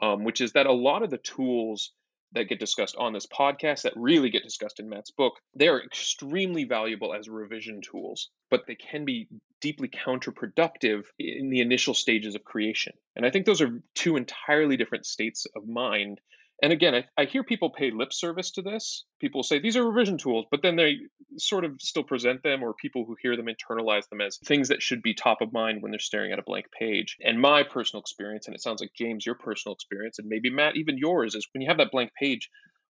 um, 0.00 0.24
which 0.24 0.40
is 0.40 0.52
that 0.52 0.66
a 0.66 0.72
lot 0.72 1.02
of 1.02 1.10
the 1.10 1.18
tools 1.18 1.92
that 2.32 2.48
get 2.48 2.60
discussed 2.60 2.96
on 2.96 3.12
this 3.12 3.26
podcast 3.26 3.82
that 3.82 3.92
really 3.96 4.30
get 4.30 4.42
discussed 4.42 4.80
in 4.80 4.88
Matt's 4.88 5.10
book, 5.10 5.34
they 5.54 5.68
are 5.68 5.82
extremely 5.82 6.64
valuable 6.64 7.14
as 7.14 7.28
revision 7.28 7.80
tools, 7.80 8.30
but 8.50 8.62
they 8.66 8.74
can 8.74 9.04
be 9.04 9.28
deeply 9.60 9.88
counterproductive 9.88 11.04
in 11.18 11.50
the 11.50 11.60
initial 11.60 11.94
stages 11.94 12.34
of 12.34 12.44
creation. 12.44 12.92
And 13.16 13.26
I 13.26 13.30
think 13.30 13.46
those 13.46 13.62
are 13.62 13.82
two 13.94 14.16
entirely 14.16 14.76
different 14.76 15.06
states 15.06 15.46
of 15.56 15.66
mind. 15.66 16.20
And 16.62 16.72
again, 16.72 16.94
I, 16.94 17.04
I 17.16 17.24
hear 17.26 17.44
people 17.44 17.70
pay 17.70 17.92
lip 17.92 18.12
service 18.12 18.50
to 18.52 18.62
this. 18.62 19.04
People 19.20 19.42
say 19.42 19.60
these 19.60 19.76
are 19.76 19.88
revision 19.88 20.18
tools, 20.18 20.46
but 20.50 20.60
then 20.62 20.74
they 20.74 20.96
sort 21.36 21.64
of 21.64 21.80
still 21.80 22.02
present 22.02 22.42
them, 22.42 22.62
or 22.64 22.74
people 22.74 23.04
who 23.04 23.16
hear 23.22 23.36
them 23.36 23.46
internalize 23.46 24.08
them 24.08 24.20
as 24.20 24.38
things 24.38 24.68
that 24.68 24.82
should 24.82 25.02
be 25.02 25.14
top 25.14 25.40
of 25.40 25.52
mind 25.52 25.82
when 25.82 25.92
they're 25.92 26.00
staring 26.00 26.32
at 26.32 26.38
a 26.38 26.42
blank 26.42 26.66
page. 26.76 27.16
And 27.22 27.40
my 27.40 27.62
personal 27.62 28.00
experience, 28.00 28.46
and 28.46 28.56
it 28.56 28.62
sounds 28.62 28.80
like 28.80 28.90
James, 28.96 29.24
your 29.24 29.36
personal 29.36 29.74
experience, 29.74 30.18
and 30.18 30.28
maybe 30.28 30.50
Matt, 30.50 30.76
even 30.76 30.98
yours, 30.98 31.36
is 31.36 31.46
when 31.52 31.62
you 31.62 31.68
have 31.68 31.78
that 31.78 31.92
blank 31.92 32.10
page, 32.18 32.50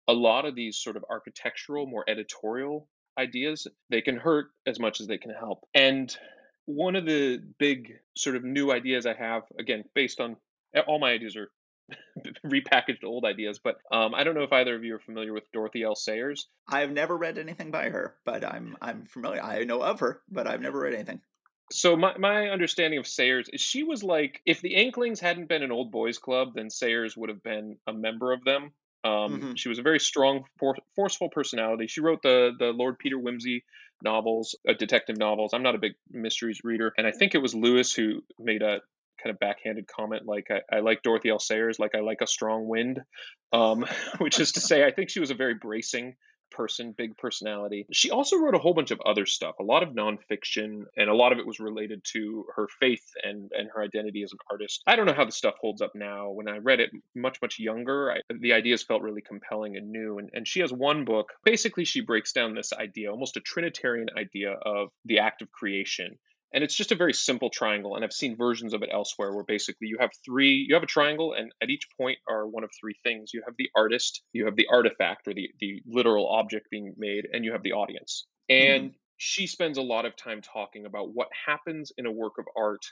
a 0.08 0.12
lot 0.12 0.44
of 0.44 0.54
these 0.54 0.78
sort 0.78 0.96
of 0.96 1.04
architectural, 1.10 1.86
more 1.86 2.04
editorial 2.08 2.88
ideas, 3.18 3.66
they 3.90 4.00
can 4.00 4.16
hurt 4.16 4.46
as 4.66 4.78
much 4.78 5.00
as 5.00 5.06
they 5.06 5.18
can 5.18 5.32
help. 5.32 5.64
And 5.74 6.16
one 6.66 6.96
of 6.96 7.06
the 7.06 7.40
big 7.58 7.94
sort 8.16 8.36
of 8.36 8.44
new 8.44 8.70
ideas 8.70 9.06
I 9.06 9.14
have, 9.14 9.42
again, 9.58 9.84
based 9.94 10.20
on 10.20 10.36
eh, 10.74 10.82
all 10.86 10.98
my 10.98 11.12
ideas 11.12 11.36
are 11.36 11.48
repackaged 12.44 13.04
old 13.04 13.24
ideas, 13.24 13.58
but 13.62 13.76
um, 13.90 14.14
I 14.14 14.24
don't 14.24 14.34
know 14.34 14.42
if 14.42 14.52
either 14.52 14.74
of 14.74 14.84
you 14.84 14.94
are 14.96 15.00
familiar 15.00 15.32
with 15.32 15.50
Dorothy 15.52 15.82
L. 15.82 15.94
Sayers. 15.94 16.48
I've 16.68 16.90
never 16.90 17.16
read 17.16 17.38
anything 17.38 17.70
by 17.70 17.90
her, 17.90 18.16
but 18.24 18.44
I'm 18.44 18.76
I'm 18.80 19.04
familiar. 19.06 19.42
I 19.42 19.64
know 19.64 19.82
of 19.82 20.00
her, 20.00 20.22
but 20.30 20.46
I've 20.46 20.60
never 20.60 20.80
read 20.80 20.94
anything. 20.94 21.20
So 21.72 21.96
my, 21.96 22.16
my 22.16 22.48
understanding 22.48 22.98
of 23.00 23.06
Sayers 23.06 23.48
is 23.52 23.60
she 23.60 23.82
was 23.82 24.02
like 24.04 24.40
if 24.46 24.60
the 24.60 24.74
Inklings 24.74 25.20
hadn't 25.20 25.48
been 25.48 25.62
an 25.62 25.72
old 25.72 25.90
boys 25.90 26.18
club, 26.18 26.54
then 26.54 26.70
Sayers 26.70 27.16
would 27.16 27.28
have 27.28 27.42
been 27.42 27.76
a 27.86 27.92
member 27.92 28.32
of 28.32 28.44
them. 28.44 28.72
Um, 29.04 29.40
Mhm. 29.40 29.58
She 29.58 29.68
was 29.68 29.78
a 29.78 29.82
very 29.82 30.00
strong, 30.00 30.44
for, 30.58 30.76
forceful 30.94 31.28
personality. 31.28 31.86
She 31.86 32.00
wrote 32.00 32.22
the 32.22 32.52
the 32.58 32.66
Lord 32.72 32.98
Peter 32.98 33.16
Wimsey 33.16 33.62
novels, 34.02 34.54
uh, 34.68 34.72
detective 34.74 35.16
novels. 35.16 35.52
I'm 35.54 35.62
not 35.62 35.74
a 35.74 35.78
big 35.78 35.94
mysteries 36.10 36.60
reader, 36.64 36.92
and 36.98 37.06
I 37.06 37.12
think 37.12 37.34
it 37.34 37.38
was 37.42 37.54
Lewis 37.54 37.94
who 37.94 38.22
made 38.38 38.62
a 38.62 38.80
kind 39.26 39.34
of 39.34 39.40
backhanded 39.40 39.86
comment 39.88 40.24
like 40.24 40.46
I, 40.50 40.76
I 40.76 40.80
like 40.80 41.02
Dorothy 41.02 41.30
L. 41.30 41.40
Sayers, 41.40 41.78
like 41.78 41.94
I 41.96 42.00
like 42.00 42.20
a 42.20 42.26
strong 42.26 42.68
wind, 42.68 43.00
um, 43.52 43.84
which 44.18 44.38
is 44.38 44.52
to 44.52 44.60
say 44.60 44.84
I 44.84 44.92
think 44.92 45.10
she 45.10 45.20
was 45.20 45.30
a 45.30 45.34
very 45.34 45.54
bracing 45.54 46.14
person, 46.52 46.94
big 46.96 47.16
personality. 47.16 47.86
She 47.92 48.12
also 48.12 48.36
wrote 48.36 48.54
a 48.54 48.58
whole 48.58 48.72
bunch 48.72 48.92
of 48.92 49.00
other 49.04 49.26
stuff, 49.26 49.56
a 49.58 49.64
lot 49.64 49.82
of 49.82 49.88
nonfiction, 49.90 50.84
and 50.96 51.10
a 51.10 51.14
lot 51.14 51.32
of 51.32 51.40
it 51.40 51.46
was 51.46 51.58
related 51.58 52.02
to 52.12 52.44
her 52.54 52.68
faith 52.78 53.02
and 53.24 53.50
and 53.52 53.68
her 53.74 53.82
identity 53.82 54.22
as 54.22 54.30
an 54.30 54.38
artist. 54.48 54.84
I 54.86 54.94
don't 54.94 55.06
know 55.06 55.12
how 55.12 55.24
the 55.24 55.32
stuff 55.32 55.56
holds 55.60 55.82
up 55.82 55.96
now. 55.96 56.30
When 56.30 56.48
I 56.48 56.58
read 56.58 56.78
it 56.78 56.90
much 57.16 57.38
much 57.42 57.58
younger, 57.58 58.12
I, 58.12 58.20
the 58.40 58.52
ideas 58.52 58.84
felt 58.84 59.02
really 59.02 59.22
compelling 59.22 59.76
and 59.76 59.90
new. 59.90 60.18
And 60.18 60.30
and 60.34 60.46
she 60.46 60.60
has 60.60 60.72
one 60.72 61.04
book. 61.04 61.32
Basically, 61.44 61.84
she 61.84 62.00
breaks 62.00 62.32
down 62.32 62.54
this 62.54 62.72
idea, 62.72 63.10
almost 63.10 63.36
a 63.36 63.40
trinitarian 63.40 64.08
idea 64.16 64.52
of 64.52 64.90
the 65.04 65.18
act 65.18 65.42
of 65.42 65.50
creation. 65.50 66.16
And 66.56 66.64
it's 66.64 66.74
just 66.74 66.90
a 66.90 66.96
very 66.96 67.12
simple 67.12 67.50
triangle. 67.50 67.96
And 67.96 68.04
I've 68.04 68.14
seen 68.14 68.34
versions 68.34 68.72
of 68.72 68.82
it 68.82 68.88
elsewhere 68.90 69.34
where 69.34 69.44
basically 69.44 69.88
you 69.88 69.98
have 70.00 70.08
three, 70.24 70.64
you 70.66 70.74
have 70.74 70.82
a 70.82 70.86
triangle, 70.86 71.34
and 71.34 71.52
at 71.62 71.68
each 71.68 71.86
point 72.00 72.16
are 72.26 72.48
one 72.48 72.64
of 72.64 72.70
three 72.80 72.96
things. 73.04 73.34
You 73.34 73.42
have 73.44 73.54
the 73.58 73.68
artist, 73.76 74.22
you 74.32 74.46
have 74.46 74.56
the 74.56 74.66
artifact 74.72 75.28
or 75.28 75.34
the, 75.34 75.50
the 75.60 75.82
literal 75.86 76.26
object 76.26 76.70
being 76.70 76.94
made, 76.96 77.28
and 77.30 77.44
you 77.44 77.52
have 77.52 77.62
the 77.62 77.72
audience. 77.72 78.26
And 78.48 78.84
mm-hmm. 78.84 78.96
she 79.18 79.46
spends 79.46 79.76
a 79.76 79.82
lot 79.82 80.06
of 80.06 80.16
time 80.16 80.40
talking 80.40 80.86
about 80.86 81.12
what 81.12 81.28
happens 81.46 81.92
in 81.98 82.06
a 82.06 82.10
work 82.10 82.38
of 82.38 82.46
art 82.56 82.86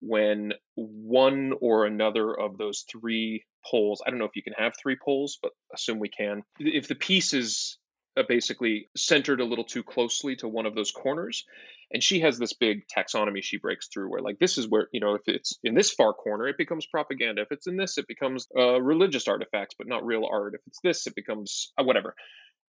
when 0.00 0.52
one 0.76 1.54
or 1.60 1.86
another 1.86 2.32
of 2.32 2.56
those 2.56 2.84
three 2.88 3.44
poles, 3.68 4.00
I 4.06 4.10
don't 4.10 4.20
know 4.20 4.26
if 4.26 4.36
you 4.36 4.44
can 4.44 4.52
have 4.52 4.74
three 4.80 4.96
poles, 5.04 5.38
but 5.42 5.50
assume 5.74 5.98
we 5.98 6.08
can. 6.08 6.44
If 6.60 6.86
the 6.86 6.94
piece 6.94 7.34
is 7.34 7.77
basically 8.26 8.88
centered 8.96 9.40
a 9.40 9.44
little 9.44 9.64
too 9.64 9.82
closely 9.82 10.36
to 10.36 10.48
one 10.48 10.66
of 10.66 10.74
those 10.74 10.90
corners, 10.90 11.44
and 11.92 12.02
she 12.02 12.20
has 12.20 12.38
this 12.38 12.52
big 12.52 12.82
taxonomy 12.88 13.42
she 13.42 13.58
breaks 13.58 13.88
through 13.88 14.10
where 14.10 14.22
like 14.22 14.38
this 14.38 14.58
is 14.58 14.68
where 14.68 14.88
you 14.92 15.00
know 15.00 15.14
if 15.14 15.22
it's 15.26 15.58
in 15.62 15.74
this 15.74 15.90
far 15.90 16.12
corner 16.12 16.48
it 16.48 16.58
becomes 16.58 16.86
propaganda. 16.86 17.42
If 17.42 17.52
it's 17.52 17.66
in 17.66 17.76
this 17.76 17.98
it 17.98 18.08
becomes 18.08 18.46
uh, 18.56 18.80
religious 18.80 19.28
artifacts 19.28 19.74
but 19.78 19.86
not 19.86 20.04
real 20.04 20.28
art. 20.30 20.54
If 20.54 20.60
it's 20.66 20.80
this 20.82 21.06
it 21.06 21.14
becomes 21.14 21.72
uh, 21.78 21.84
whatever. 21.84 22.14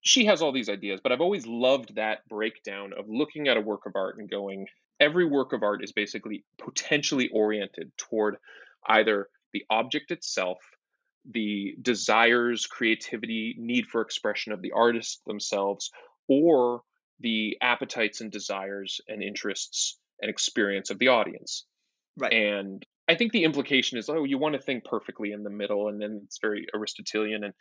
She 0.02 0.26
has 0.26 0.42
all 0.42 0.54
these 0.54 0.70
ideas 0.70 1.02
but 1.02 1.12
i've 1.12 1.22
always 1.22 1.48
loved 1.48 1.96
that 1.96 2.20
breakdown 2.30 2.94
of 2.98 3.06
looking 3.10 3.48
at 3.48 3.58
a 3.58 3.62
work 3.62 3.82
of 3.88 3.94
art 3.96 4.18
and 4.20 4.30
going 4.30 4.68
every 5.00 5.26
work 5.26 5.54
of 5.54 5.64
art 5.64 5.84
is 5.84 5.92
basically 5.92 6.46
potentially 6.58 7.30
oriented 7.30 7.92
toward 7.98 8.38
either 8.88 9.28
the 9.54 9.64
object 9.70 10.12
itself 10.12 10.60
the 11.32 11.76
desires 11.82 12.66
creativity 12.66 13.56
need 13.58 13.88
for 13.88 14.02
expression 14.02 14.52
of 14.54 14.62
the 14.62 14.72
artists 14.72 15.22
themselves 15.28 15.92
or 16.28 16.82
the 17.20 17.58
appetites 17.62 18.22
and 18.22 18.32
desires 18.32 19.02
and 19.08 19.24
interests 19.24 19.98
and 20.22 20.30
experience 20.30 20.90
of 20.90 21.00
the 21.00 21.08
audience. 21.08 21.66
Right. 22.18 22.34
And 22.34 22.86
I 23.08 23.16
think 23.16 23.32
the 23.32 23.44
implication 23.44 23.98
is, 23.98 24.10
oh, 24.10 24.24
you 24.24 24.38
want 24.38 24.56
to 24.56 24.62
think 24.62 24.84
perfectly 24.84 25.32
in 25.32 25.44
the 25.44 25.50
middle, 25.50 25.88
and 25.88 26.02
then 26.02 26.22
it's 26.26 26.40
very 26.40 26.68
Aristotelian, 26.74 27.44
and 27.44 27.54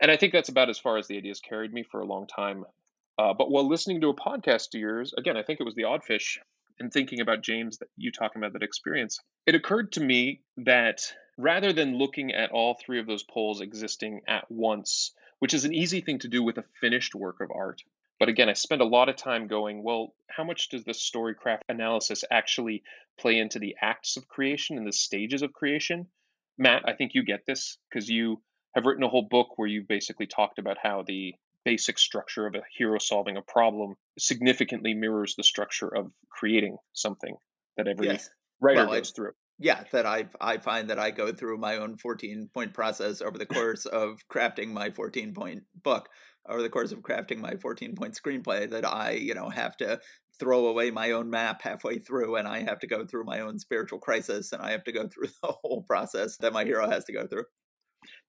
and 0.00 0.10
I 0.10 0.16
think 0.16 0.32
that's 0.32 0.50
about 0.50 0.68
as 0.68 0.78
far 0.78 0.98
as 0.98 1.06
the 1.06 1.16
ideas 1.16 1.40
carried 1.40 1.72
me 1.72 1.82
for 1.82 2.00
a 2.00 2.06
long 2.06 2.26
time. 2.26 2.64
Uh, 3.18 3.32
but 3.32 3.50
while 3.50 3.66
listening 3.66 4.02
to 4.02 4.10
a 4.10 4.14
podcast 4.14 4.74
of 4.74 4.80
yours, 4.80 5.14
again, 5.16 5.38
I 5.38 5.42
think 5.42 5.58
it 5.58 5.64
was 5.64 5.74
the 5.74 5.84
Oddfish, 5.84 6.36
and 6.78 6.92
thinking 6.92 7.20
about 7.20 7.42
James, 7.42 7.78
that 7.78 7.88
you 7.96 8.12
talking 8.12 8.40
about 8.40 8.52
that 8.52 8.62
experience, 8.62 9.18
it 9.46 9.54
occurred 9.54 9.92
to 9.92 10.00
me 10.00 10.42
that 10.58 11.00
rather 11.36 11.72
than 11.72 11.98
looking 11.98 12.32
at 12.32 12.50
all 12.50 12.74
three 12.74 13.00
of 13.00 13.06
those 13.06 13.22
poles 13.22 13.60
existing 13.60 14.22
at 14.26 14.50
once, 14.50 15.12
which 15.38 15.54
is 15.54 15.64
an 15.64 15.74
easy 15.74 16.00
thing 16.00 16.18
to 16.20 16.28
do 16.28 16.42
with 16.42 16.58
a 16.58 16.64
finished 16.80 17.14
work 17.14 17.40
of 17.40 17.50
art, 17.50 17.82
but 18.18 18.28
again, 18.28 18.48
I 18.48 18.54
spend 18.54 18.80
a 18.80 18.86
lot 18.86 19.08
of 19.08 19.16
time 19.16 19.46
going, 19.46 19.82
well, 19.82 20.14
how 20.28 20.44
much 20.44 20.70
does 20.70 20.84
the 20.84 20.92
storycraft 20.92 21.60
analysis 21.68 22.24
actually 22.30 22.82
play 23.18 23.38
into 23.38 23.58
the 23.58 23.76
acts 23.80 24.16
of 24.16 24.28
creation 24.28 24.78
and 24.78 24.86
the 24.86 24.92
stages 24.92 25.42
of 25.42 25.52
creation? 25.52 26.06
Matt, 26.56 26.82
I 26.86 26.94
think 26.94 27.12
you 27.14 27.22
get 27.22 27.44
this 27.46 27.76
because 27.88 28.08
you 28.08 28.40
have 28.74 28.86
written 28.86 29.02
a 29.02 29.08
whole 29.08 29.28
book 29.28 29.58
where 29.58 29.68
you 29.68 29.84
basically 29.86 30.26
talked 30.26 30.58
about 30.58 30.78
how 30.82 31.02
the 31.06 31.34
basic 31.64 31.98
structure 31.98 32.46
of 32.46 32.54
a 32.54 32.62
hero 32.78 32.98
solving 32.98 33.36
a 33.36 33.42
problem 33.42 33.96
significantly 34.18 34.94
mirrors 34.94 35.34
the 35.36 35.42
structure 35.42 35.88
of 35.88 36.10
creating 36.30 36.78
something 36.92 37.36
that 37.76 37.88
every 37.88 38.06
yes. 38.06 38.30
writer 38.60 38.86
well, 38.86 38.94
goes 38.94 39.12
I, 39.12 39.14
through. 39.14 39.32
Yeah, 39.58 39.84
that 39.92 40.04
I 40.06 40.28
I 40.40 40.58
find 40.58 40.90
that 40.90 40.98
I 40.98 41.10
go 41.10 41.32
through 41.32 41.58
my 41.58 41.76
own 41.78 41.96
14 41.96 42.50
point 42.52 42.74
process 42.74 43.22
over 43.22 43.38
the 43.38 43.46
course 43.46 43.86
of 43.86 44.20
crafting 44.28 44.68
my 44.68 44.90
14 44.90 45.32
point 45.34 45.62
book 45.82 46.08
over 46.48 46.62
the 46.62 46.68
course 46.68 46.92
of 46.92 47.00
crafting 47.00 47.38
my 47.38 47.56
14 47.56 47.94
point 47.94 48.14
screenplay 48.14 48.68
that 48.70 48.84
I, 48.84 49.12
you 49.12 49.34
know, 49.34 49.48
have 49.48 49.76
to 49.78 50.00
throw 50.38 50.66
away 50.66 50.90
my 50.90 51.12
own 51.12 51.30
map 51.30 51.62
halfway 51.62 51.98
through 51.98 52.36
and 52.36 52.46
I 52.46 52.60
have 52.60 52.78
to 52.80 52.86
go 52.86 53.06
through 53.06 53.24
my 53.24 53.40
own 53.40 53.58
spiritual 53.58 53.98
crisis 53.98 54.52
and 54.52 54.60
I 54.62 54.70
have 54.72 54.84
to 54.84 54.92
go 54.92 55.08
through 55.08 55.28
the 55.42 55.52
whole 55.52 55.82
process 55.82 56.36
that 56.38 56.52
my 56.52 56.64
hero 56.64 56.88
has 56.88 57.04
to 57.06 57.12
go 57.12 57.26
through. 57.26 57.44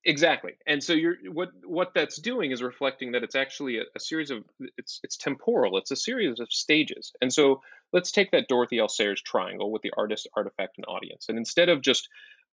Exactly. 0.07 0.53
And 0.65 0.81
so 0.81 0.93
you're 0.93 1.17
what 1.33 1.49
what 1.65 1.93
that's 1.93 2.15
doing 2.17 2.51
is 2.51 2.63
reflecting 2.63 3.11
that 3.11 3.23
it's 3.23 3.35
actually 3.35 3.79
a, 3.79 3.83
a 3.93 3.99
series 3.99 4.31
of 4.31 4.45
it's 4.77 5.01
it's 5.03 5.17
temporal. 5.17 5.77
It's 5.77 5.91
a 5.91 5.97
series 5.97 6.39
of 6.39 6.47
stages. 6.51 7.11
And 7.21 7.31
so 7.31 7.61
let's 7.91 8.11
take 8.13 8.31
that 8.31 8.47
Dorothy 8.47 8.79
L. 8.79 8.87
Sayers 8.87 9.21
triangle 9.21 9.69
with 9.69 9.81
the 9.81 9.91
artist, 9.97 10.27
artifact, 10.33 10.77
and 10.77 10.85
audience. 10.87 11.27
And 11.27 11.37
instead 11.37 11.67
of 11.67 11.81
just 11.81 12.07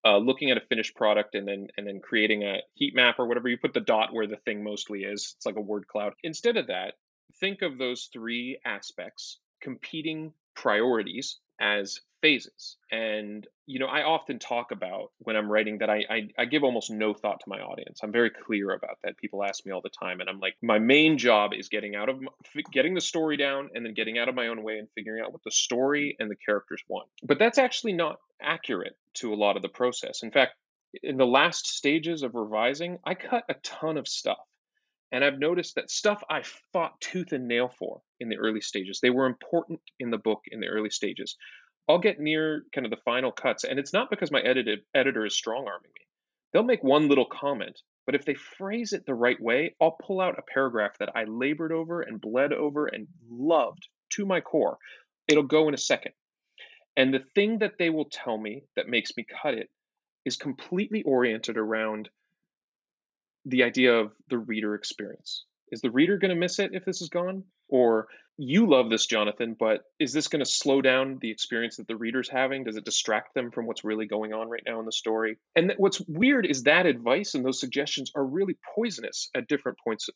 uh, 0.04 0.18
looking 0.18 0.50
at 0.50 0.56
a 0.58 0.62
finished 0.68 0.96
product 0.96 1.36
and 1.36 1.46
then 1.46 1.68
and 1.78 1.86
then 1.86 2.00
creating 2.00 2.42
a 2.42 2.58
heat 2.74 2.94
map 2.94 3.20
or 3.20 3.26
whatever 3.26 3.48
you 3.48 3.56
put 3.56 3.72
the 3.72 3.80
dot 3.80 4.12
where 4.12 4.26
the 4.26 4.36
thing 4.38 4.64
mostly 4.64 5.04
is 5.04 5.34
it's 5.36 5.46
like 5.46 5.56
a 5.56 5.60
word 5.60 5.86
cloud 5.86 6.12
instead 6.24 6.58
of 6.58 6.66
that 6.66 6.94
think 7.40 7.62
of 7.62 7.78
those 7.78 8.10
three 8.12 8.58
aspects 8.66 9.38
competing 9.62 10.32
priorities 10.54 11.38
as 11.60 12.00
phases 12.24 12.78
and 12.90 13.46
you 13.66 13.78
know 13.78 13.84
i 13.84 14.02
often 14.02 14.38
talk 14.38 14.70
about 14.70 15.10
when 15.18 15.36
i'm 15.36 15.52
writing 15.52 15.76
that 15.76 15.90
I, 15.90 16.04
I, 16.08 16.28
I 16.38 16.44
give 16.46 16.64
almost 16.64 16.90
no 16.90 17.12
thought 17.12 17.40
to 17.40 17.48
my 17.50 17.58
audience. 17.58 18.00
I'm 18.02 18.12
very 18.12 18.30
clear 18.30 18.70
about 18.70 18.96
that. 19.04 19.18
People 19.18 19.44
ask 19.44 19.66
me 19.66 19.72
all 19.72 19.82
the 19.82 19.90
time 19.90 20.20
and 20.20 20.30
i'm 20.30 20.40
like 20.40 20.54
my 20.62 20.78
main 20.78 21.18
job 21.18 21.50
is 21.52 21.68
getting 21.68 21.94
out 21.94 22.08
of 22.08 22.22
getting 22.72 22.94
the 22.94 23.02
story 23.02 23.36
down 23.36 23.68
and 23.74 23.84
then 23.84 23.92
getting 23.92 24.16
out 24.16 24.30
of 24.30 24.34
my 24.34 24.46
own 24.46 24.62
way 24.62 24.78
and 24.78 24.88
figuring 24.94 25.22
out 25.22 25.34
what 25.34 25.44
the 25.44 25.50
story 25.50 26.16
and 26.18 26.30
the 26.30 26.36
characters 26.36 26.82
want. 26.88 27.10
But 27.22 27.38
that's 27.38 27.58
actually 27.58 27.92
not 27.92 28.16
accurate 28.40 28.96
to 29.16 29.34
a 29.34 29.36
lot 29.36 29.56
of 29.56 29.62
the 29.62 29.68
process. 29.68 30.22
In 30.22 30.30
fact 30.30 30.54
in 31.02 31.18
the 31.18 31.26
last 31.26 31.66
stages 31.66 32.22
of 32.22 32.34
revising 32.34 33.00
i 33.04 33.14
cut 33.14 33.44
a 33.50 33.54
ton 33.62 33.98
of 33.98 34.08
stuff 34.08 34.38
and 35.14 35.24
I've 35.24 35.38
noticed 35.38 35.76
that 35.76 35.92
stuff 35.92 36.24
I 36.28 36.42
fought 36.72 37.00
tooth 37.00 37.30
and 37.30 37.46
nail 37.46 37.68
for 37.68 38.02
in 38.18 38.28
the 38.28 38.36
early 38.36 38.60
stages, 38.60 38.98
they 39.00 39.10
were 39.10 39.26
important 39.26 39.80
in 40.00 40.10
the 40.10 40.18
book 40.18 40.40
in 40.48 40.58
the 40.58 40.66
early 40.66 40.90
stages. 40.90 41.36
I'll 41.88 41.98
get 41.98 42.20
near 42.20 42.64
kind 42.74 42.86
of 42.86 42.90
the 42.90 43.02
final 43.04 43.30
cuts, 43.30 43.64
and 43.64 43.78
it's 43.78 43.92
not 43.92 44.10
because 44.10 44.30
my 44.30 44.40
edited, 44.40 44.80
editor 44.94 45.26
is 45.26 45.34
strong 45.34 45.66
arming 45.66 45.90
me. 45.94 46.06
They'll 46.52 46.62
make 46.62 46.84
one 46.84 47.08
little 47.08 47.26
comment, 47.26 47.80
but 48.06 48.14
if 48.14 48.24
they 48.24 48.34
phrase 48.34 48.92
it 48.92 49.04
the 49.06 49.14
right 49.14 49.40
way, 49.40 49.74
I'll 49.80 49.96
pull 50.00 50.20
out 50.20 50.38
a 50.38 50.52
paragraph 50.52 50.96
that 50.98 51.10
I 51.14 51.24
labored 51.24 51.72
over 51.72 52.00
and 52.02 52.20
bled 52.20 52.52
over 52.52 52.86
and 52.86 53.08
loved 53.28 53.88
to 54.10 54.24
my 54.24 54.40
core. 54.40 54.78
It'll 55.28 55.42
go 55.42 55.68
in 55.68 55.74
a 55.74 55.78
second. 55.78 56.12
And 56.96 57.12
the 57.12 57.24
thing 57.34 57.58
that 57.58 57.74
they 57.78 57.90
will 57.90 58.08
tell 58.10 58.38
me 58.38 58.62
that 58.76 58.88
makes 58.88 59.16
me 59.16 59.26
cut 59.42 59.54
it 59.54 59.68
is 60.24 60.36
completely 60.36 61.02
oriented 61.02 61.56
around 61.56 62.08
the 63.44 63.64
idea 63.64 63.94
of 63.94 64.12
the 64.28 64.38
reader 64.38 64.74
experience. 64.74 65.44
Is 65.70 65.80
the 65.80 65.90
reader 65.90 66.18
going 66.18 66.30
to 66.30 66.40
miss 66.40 66.58
it 66.58 66.70
if 66.72 66.84
this 66.84 67.02
is 67.02 67.08
gone? 67.08 67.44
Or 67.68 68.06
you 68.36 68.68
love 68.68 68.90
this, 68.90 69.06
Jonathan, 69.06 69.56
but 69.58 69.82
is 70.00 70.12
this 70.12 70.28
going 70.28 70.44
to 70.44 70.50
slow 70.50 70.82
down 70.82 71.18
the 71.20 71.30
experience 71.30 71.76
that 71.76 71.86
the 71.86 71.96
reader's 71.96 72.28
having? 72.28 72.64
Does 72.64 72.76
it 72.76 72.84
distract 72.84 73.34
them 73.34 73.50
from 73.52 73.66
what's 73.66 73.84
really 73.84 74.06
going 74.06 74.32
on 74.32 74.48
right 74.48 74.62
now 74.66 74.80
in 74.80 74.86
the 74.86 74.92
story? 74.92 75.38
And 75.54 75.72
what's 75.76 76.00
weird 76.08 76.44
is 76.46 76.64
that 76.64 76.86
advice 76.86 77.34
and 77.34 77.44
those 77.44 77.60
suggestions 77.60 78.10
are 78.16 78.24
really 78.24 78.56
poisonous 78.74 79.30
at 79.36 79.46
different 79.46 79.78
points 79.84 80.08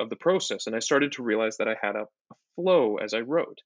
of 0.00 0.10
the 0.10 0.16
process. 0.16 0.66
And 0.66 0.74
I 0.74 0.80
started 0.80 1.12
to 1.12 1.22
realize 1.22 1.58
that 1.58 1.68
I 1.68 1.76
had 1.80 1.94
a, 1.94 2.02
a 2.32 2.34
flow 2.56 2.96
as 2.96 3.14
I 3.14 3.20
wrote. 3.20 3.58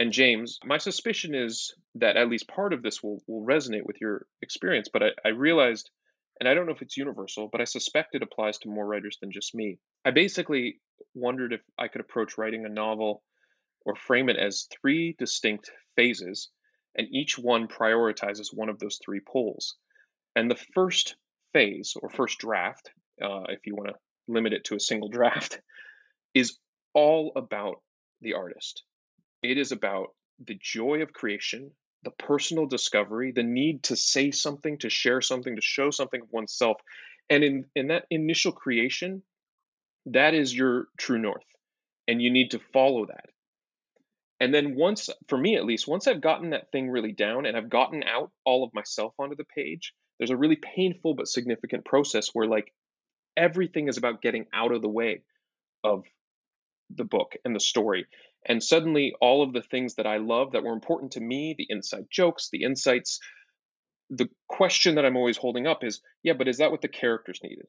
And 0.00 0.10
James, 0.10 0.58
my 0.64 0.78
suspicion 0.78 1.34
is 1.34 1.74
that 1.96 2.16
at 2.16 2.28
least 2.28 2.48
part 2.48 2.72
of 2.72 2.82
this 2.82 3.02
will, 3.02 3.22
will 3.28 3.46
resonate 3.46 3.84
with 3.84 4.00
your 4.00 4.26
experience, 4.42 4.88
but 4.92 5.02
I, 5.02 5.08
I 5.24 5.28
realized 5.28 5.90
and 6.40 6.48
I 6.48 6.54
don't 6.54 6.66
know 6.66 6.72
if 6.72 6.82
it's 6.82 6.96
universal, 6.96 7.48
but 7.50 7.60
I 7.60 7.64
suspect 7.64 8.16
it 8.16 8.22
applies 8.22 8.58
to 8.58 8.68
more 8.68 8.84
writers 8.84 9.18
than 9.20 9.30
just 9.30 9.54
me. 9.54 9.78
I 10.04 10.10
basically 10.10 10.80
wondered 11.14 11.52
if 11.52 11.60
I 11.78 11.86
could 11.86 12.00
approach 12.00 12.36
writing 12.36 12.64
a 12.64 12.68
novel 12.68 13.22
or 13.84 13.94
frame 13.94 14.28
it 14.28 14.36
as 14.36 14.68
three 14.80 15.14
distinct 15.18 15.70
phases, 15.96 16.50
and 16.96 17.08
each 17.10 17.38
one 17.38 17.68
prioritizes 17.68 18.48
one 18.52 18.68
of 18.68 18.78
those 18.78 18.98
three 19.04 19.20
poles. 19.20 19.76
And 20.36 20.50
the 20.50 20.60
first 20.74 21.16
phase, 21.52 21.94
or 22.00 22.08
first 22.08 22.38
draft, 22.38 22.90
uh, 23.22 23.44
if 23.48 23.66
you 23.66 23.74
want 23.74 23.88
to 23.88 23.94
limit 24.28 24.52
it 24.52 24.64
to 24.64 24.76
a 24.76 24.80
single 24.80 25.08
draft, 25.18 25.60
is 26.34 26.58
all 26.94 27.32
about 27.36 27.82
the 28.20 28.34
artist. 28.34 28.82
It 29.42 29.58
is 29.58 29.72
about 29.72 30.08
the 30.44 30.58
joy 30.60 31.02
of 31.02 31.12
creation, 31.12 31.70
the 32.02 32.10
personal 32.10 32.66
discovery, 32.66 33.32
the 33.32 33.42
need 33.42 33.82
to 33.84 33.96
say 33.96 34.30
something, 34.30 34.78
to 34.78 34.90
share 34.90 35.20
something, 35.20 35.56
to 35.56 35.62
show 35.62 35.90
something 35.90 36.22
of 36.22 36.32
oneself. 36.32 36.80
And 37.30 37.44
in, 37.44 37.64
in 37.74 37.88
that 37.88 38.06
initial 38.10 38.52
creation, 38.52 39.22
that 40.06 40.34
is 40.34 40.54
your 40.54 40.86
true 40.98 41.18
north. 41.18 41.44
And 42.06 42.20
you 42.20 42.30
need 42.30 42.50
to 42.50 42.60
follow 42.72 43.06
that. 43.06 43.26
And 44.44 44.52
then 44.52 44.74
once, 44.74 45.08
for 45.26 45.38
me 45.38 45.56
at 45.56 45.64
least, 45.64 45.88
once 45.88 46.06
I've 46.06 46.20
gotten 46.20 46.50
that 46.50 46.70
thing 46.70 46.90
really 46.90 47.12
down 47.12 47.46
and 47.46 47.56
I've 47.56 47.70
gotten 47.70 48.02
out 48.02 48.30
all 48.44 48.62
of 48.62 48.74
myself 48.74 49.14
onto 49.18 49.36
the 49.36 49.44
page, 49.56 49.94
there's 50.18 50.28
a 50.28 50.36
really 50.36 50.56
painful 50.56 51.14
but 51.14 51.28
significant 51.28 51.86
process 51.86 52.28
where 52.34 52.46
like 52.46 52.70
everything 53.38 53.88
is 53.88 53.96
about 53.96 54.20
getting 54.20 54.44
out 54.52 54.70
of 54.70 54.82
the 54.82 54.88
way 54.90 55.22
of 55.82 56.04
the 56.94 57.06
book 57.06 57.36
and 57.46 57.56
the 57.56 57.60
story. 57.60 58.04
And 58.46 58.62
suddenly 58.62 59.14
all 59.18 59.42
of 59.42 59.54
the 59.54 59.62
things 59.62 59.94
that 59.94 60.06
I 60.06 60.18
love 60.18 60.52
that 60.52 60.62
were 60.62 60.74
important 60.74 61.12
to 61.12 61.22
me, 61.22 61.54
the 61.56 61.66
inside 61.70 62.04
jokes, 62.10 62.50
the 62.52 62.64
insights, 62.64 63.20
the 64.10 64.28
question 64.46 64.96
that 64.96 65.06
I'm 65.06 65.16
always 65.16 65.38
holding 65.38 65.66
up 65.66 65.82
is, 65.84 66.02
yeah, 66.22 66.34
but 66.34 66.48
is 66.48 66.58
that 66.58 66.70
what 66.70 66.82
the 66.82 66.88
characters 66.88 67.40
needed? 67.42 67.66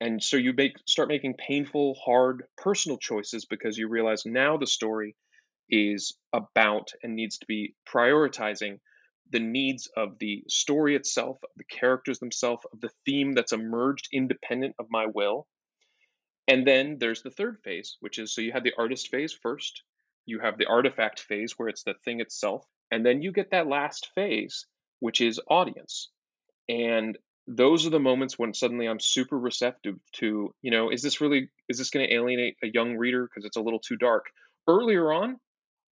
And 0.00 0.22
so 0.22 0.38
you 0.38 0.54
make 0.54 0.78
start 0.88 1.10
making 1.10 1.34
painful, 1.34 1.94
hard, 2.02 2.44
personal 2.56 2.96
choices 2.96 3.44
because 3.44 3.76
you 3.76 3.90
realize 3.90 4.24
now 4.24 4.56
the 4.56 4.66
story 4.66 5.14
is 5.70 6.16
about 6.32 6.92
and 7.02 7.14
needs 7.14 7.38
to 7.38 7.46
be 7.46 7.74
prioritizing 7.88 8.78
the 9.30 9.40
needs 9.40 9.88
of 9.96 10.18
the 10.18 10.44
story 10.48 10.94
itself, 10.94 11.38
the 11.56 11.64
characters 11.64 12.18
themselves, 12.18 12.64
of 12.72 12.80
the 12.80 12.90
theme 13.04 13.32
that's 13.32 13.52
emerged 13.52 14.08
independent 14.12 14.74
of 14.78 14.86
my 14.90 15.06
will. 15.06 15.46
And 16.48 16.66
then 16.66 16.98
there's 17.00 17.22
the 17.22 17.30
third 17.30 17.58
phase, 17.64 17.96
which 18.00 18.18
is 18.18 18.32
so 18.32 18.40
you 18.40 18.52
have 18.52 18.62
the 18.62 18.74
artist 18.78 19.08
phase 19.08 19.32
first, 19.32 19.82
you 20.26 20.38
have 20.40 20.58
the 20.58 20.66
artifact 20.66 21.20
phase 21.20 21.54
where 21.56 21.68
it's 21.68 21.82
the 21.82 21.94
thing 22.04 22.20
itself, 22.20 22.64
and 22.90 23.04
then 23.04 23.20
you 23.22 23.32
get 23.32 23.50
that 23.50 23.66
last 23.66 24.10
phase, 24.14 24.66
which 25.00 25.20
is 25.20 25.40
audience. 25.48 26.10
And 26.68 27.18
those 27.48 27.86
are 27.86 27.90
the 27.90 28.00
moments 28.00 28.38
when 28.38 28.54
suddenly 28.54 28.86
I'm 28.86 29.00
super 29.00 29.38
receptive 29.38 29.96
to, 30.14 30.54
you 30.62 30.70
know, 30.70 30.90
is 30.90 31.02
this 31.02 31.20
really 31.20 31.48
is 31.68 31.78
this 31.78 31.90
going 31.90 32.06
to 32.06 32.14
alienate 32.14 32.56
a 32.62 32.68
young 32.68 32.96
reader 32.96 33.28
because 33.28 33.44
it's 33.44 33.56
a 33.56 33.60
little 33.60 33.80
too 33.80 33.96
dark? 33.96 34.26
Earlier 34.68 35.12
on, 35.12 35.36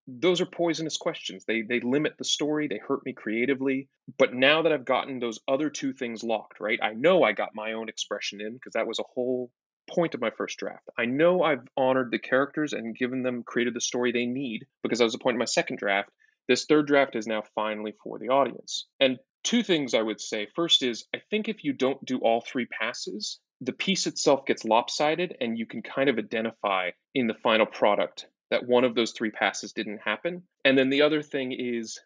those 0.07 0.41
are 0.41 0.47
poisonous 0.47 0.97
questions. 0.97 1.45
They 1.45 1.63
they 1.63 1.81
limit 1.81 2.17
the 2.19 2.25
story, 2.25 2.69
they 2.69 2.79
hurt 2.79 3.05
me 3.05 3.13
creatively. 3.13 3.89
But 4.19 4.35
now 4.35 4.63
that 4.63 4.73
I've 4.73 4.85
gotten 4.85 5.19
those 5.19 5.41
other 5.49 5.71
two 5.71 5.93
things 5.93 6.23
locked, 6.23 6.61
right? 6.61 6.79
I 6.83 6.93
know 6.93 7.23
I 7.23 7.33
got 7.33 7.55
my 7.55 7.73
own 7.73 7.89
expression 7.89 8.41
in 8.41 8.55
because 8.55 8.75
that 8.75 8.87
was 8.87 8.99
a 8.99 9.11
whole 9.15 9.51
point 9.91 10.15
of 10.15 10.21
my 10.21 10.31
first 10.31 10.59
draft. 10.59 10.89
I 10.99 11.07
know 11.07 11.43
I've 11.43 11.67
honored 11.77 12.11
the 12.11 12.19
characters 12.19 12.73
and 12.73 12.97
given 12.97 13.23
them 13.23 13.43
created 13.45 13.75
the 13.75 13.81
story 13.81 14.13
they 14.13 14.27
need 14.27 14.67
because 14.83 14.99
that 14.99 15.05
was 15.05 15.13
the 15.13 15.19
point 15.19 15.37
of 15.37 15.41
my 15.41 15.45
second 15.47 15.79
draft. 15.79 16.11
This 16.49 16.67
third 16.67 16.87
draft 16.87 17.17
is 17.17 17.27
now 17.27 17.43
finally 17.55 17.95
for 18.03 18.19
the 18.19 18.29
audience. 18.29 18.87
And 19.01 19.19
two 19.43 19.63
things 19.63 19.95
I 19.95 20.03
would 20.03 20.21
say. 20.21 20.47
First 20.55 20.83
is 20.83 21.07
I 21.15 21.19
think 21.31 21.49
if 21.49 21.65
you 21.65 21.73
don't 21.73 22.05
do 22.05 22.19
all 22.19 22.41
three 22.41 22.67
passes, 22.67 23.41
the 23.61 23.73
piece 23.73 24.07
itself 24.07 24.45
gets 24.47 24.65
lopsided 24.65 25.37
and 25.41 25.59
you 25.59 25.67
can 25.67 25.83
kind 25.83 26.11
of 26.11 26.19
identify 26.19 26.91
in 27.15 27.27
the 27.27 27.35
final 27.35 27.67
product 27.67 28.27
that 28.51 28.67
one 28.67 28.85
of 28.85 28.95
those 28.95 29.13
three 29.13 29.31
passes 29.31 29.73
didn't 29.73 30.01
happen. 30.05 30.43
And 30.65 30.77
then 30.77 30.91
the 30.91 31.03
other 31.03 31.23
thing 31.23 31.53
is 31.53 32.01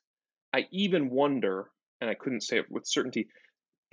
I 0.52 0.66
even 0.70 1.10
wonder, 1.10 1.70
and 2.00 2.08
I 2.08 2.14
couldn't 2.14 2.42
say 2.42 2.58
it 2.58 2.70
with 2.70 2.86
certainty, 2.86 3.28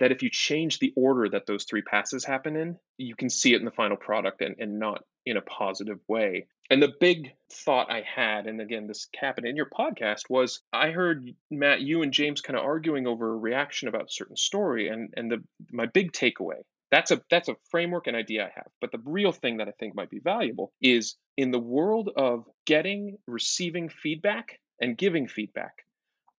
that 0.00 0.12
if 0.12 0.22
you 0.22 0.30
change 0.30 0.78
the 0.78 0.92
order 0.96 1.28
that 1.30 1.46
those 1.46 1.64
three 1.64 1.82
passes 1.82 2.24
happen 2.24 2.56
in, 2.56 2.76
you 2.98 3.16
can 3.16 3.30
see 3.30 3.54
it 3.54 3.58
in 3.58 3.64
the 3.64 3.70
final 3.70 3.96
product 3.96 4.42
and, 4.42 4.56
and 4.58 4.78
not 4.78 5.02
in 5.24 5.36
a 5.36 5.42
positive 5.42 5.98
way. 6.06 6.46
And 6.70 6.82
the 6.82 6.92
big 7.00 7.32
thought 7.52 7.90
I 7.90 8.02
had, 8.02 8.46
and 8.46 8.60
again, 8.60 8.86
this 8.86 9.08
happened 9.14 9.46
in 9.46 9.56
your 9.56 9.70
podcast, 9.70 10.28
was 10.28 10.62
I 10.72 10.90
heard 10.90 11.32
Matt, 11.50 11.80
you 11.80 12.02
and 12.02 12.12
James 12.12 12.40
kind 12.40 12.58
of 12.58 12.64
arguing 12.64 13.06
over 13.06 13.28
a 13.28 13.36
reaction 13.36 13.88
about 13.88 14.06
a 14.06 14.12
certain 14.12 14.36
story, 14.36 14.88
and 14.88 15.14
and 15.16 15.30
the 15.30 15.42
my 15.70 15.86
big 15.86 16.12
takeaway. 16.12 16.62
That's 16.90 17.10
a 17.10 17.20
that's 17.30 17.48
a 17.48 17.56
framework 17.70 18.06
and 18.06 18.16
idea 18.16 18.44
I 18.44 18.50
have. 18.54 18.68
But 18.80 18.92
the 18.92 19.02
real 19.04 19.32
thing 19.32 19.56
that 19.58 19.68
I 19.68 19.72
think 19.72 19.94
might 19.94 20.10
be 20.10 20.20
valuable 20.20 20.72
is 20.80 21.16
in 21.36 21.50
the 21.50 21.58
world 21.58 22.10
of 22.16 22.44
getting, 22.64 23.18
receiving 23.26 23.88
feedback, 23.88 24.60
and 24.80 24.96
giving 24.96 25.26
feedback. 25.26 25.72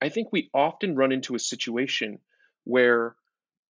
I 0.02 0.10
think 0.10 0.32
we 0.32 0.50
often 0.54 0.96
run 0.96 1.12
into 1.12 1.36
a 1.36 1.40
situation 1.40 2.20
where 2.64 3.16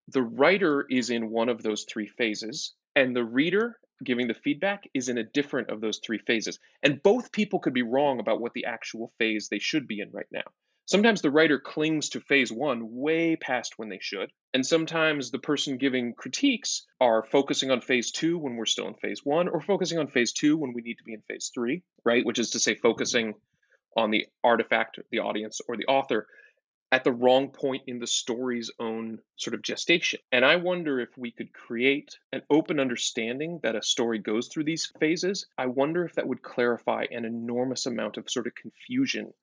the 0.08 0.24
writer 0.24 0.86
is 0.90 1.10
in 1.10 1.30
one 1.30 1.50
of 1.50 1.64
those 1.64 1.86
three 1.86 2.08
phases 2.08 2.74
and 2.96 3.16
the 3.16 3.24
reader 3.24 3.80
giving 4.04 4.28
the 4.28 4.34
feedback 4.34 4.84
is 4.94 5.10
in 5.10 5.18
a 5.18 5.24
different 5.24 5.70
of 5.70 5.82
those 5.82 6.00
three 6.06 6.20
phases 6.20 6.60
and 6.84 7.02
both 7.02 7.32
people 7.32 7.60
could 7.60 7.74
be 7.74 7.82
wrong 7.82 8.20
about 8.20 8.42
what 8.42 8.54
the 8.54 8.66
actual 8.66 9.12
phase 9.18 9.48
they 9.50 9.60
should 9.60 9.88
be 9.88 10.02
in 10.02 10.12
right 10.12 10.28
now 10.32 10.44
sometimes 10.86 11.22
the 11.22 11.32
writer 11.32 11.60
clings 11.60 12.10
to 12.10 12.20
phase 12.20 12.52
one 12.52 12.96
way 12.96 13.36
past 13.36 13.78
when 13.78 13.90
they 13.90 14.00
should 14.02 14.32
and 14.54 14.66
sometimes 14.66 15.32
the 15.32 15.40
person 15.40 15.78
giving 15.78 16.14
critiques 16.14 16.86
are 17.02 17.24
focusing 17.24 17.72
on 17.72 17.82
phase 17.82 18.12
two 18.12 18.38
when 18.38 18.56
we're 18.56 18.66
still 18.66 18.88
in 18.88 18.94
phase 18.96 19.22
one 19.24 19.48
or 19.48 19.62
focusing 19.62 19.98
on 19.98 20.08
phase 20.08 20.32
two 20.32 20.58
when 20.58 20.74
we 20.74 20.82
need 20.82 20.98
to 20.98 21.04
be 21.04 21.14
in 21.14 21.22
phase 21.22 21.52
three 21.54 21.84
right 22.04 22.26
which 22.26 22.40
is 22.40 22.52
to 22.52 22.60
say 22.60 22.76
focusing 22.76 23.34
on 23.98 24.12
the 24.12 24.26
artifact 24.44 25.00
the 25.12 25.20
audience 25.20 25.62
or 25.68 25.78
the 25.78 25.86
author 25.86 26.28
at 26.92 27.04
the 27.04 27.12
wrong 27.12 27.50
point 27.50 27.84
in 27.88 28.00
the 28.00 28.08
story's 28.08 28.72
own 28.80 29.20
sort 29.36 29.54
of 29.54 29.62
gestation. 29.62 30.20
And 30.32 30.46
I 30.46 30.56
wonder 30.58 31.00
if 31.00 31.10
we 31.18 31.32
could 31.32 31.52
create 31.52 32.18
an 32.32 32.42
open 32.50 32.80
understanding 32.80 33.60
that 33.64 33.76
a 33.76 33.82
story 33.82 34.20
goes 34.20 34.48
through 34.48 34.66
these 34.66 34.94
phases. 35.00 35.48
I 35.58 35.66
wonder 35.66 36.06
if 36.06 36.14
that 36.14 36.28
would 36.28 36.42
clarify 36.42 37.06
an 37.12 37.26
enormous 37.26 37.86
amount 37.86 38.16
of 38.18 38.30
sort 38.30 38.48
of 38.48 38.56
confusion 38.56 39.34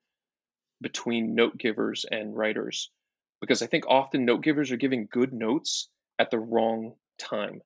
between 0.83 1.35
note 1.35 1.57
givers 1.57 2.05
and 2.11 2.37
writers. 2.37 2.91
Because 3.41 3.63
I 3.63 3.67
think 3.67 3.85
often 3.89 4.25
note 4.25 4.43
givers 4.43 4.71
are 4.71 4.77
giving 4.77 5.09
good 5.11 5.33
notes 5.33 5.89
at 6.19 6.31
the 6.31 6.39
wrong 6.39 6.95
time. 7.19 7.63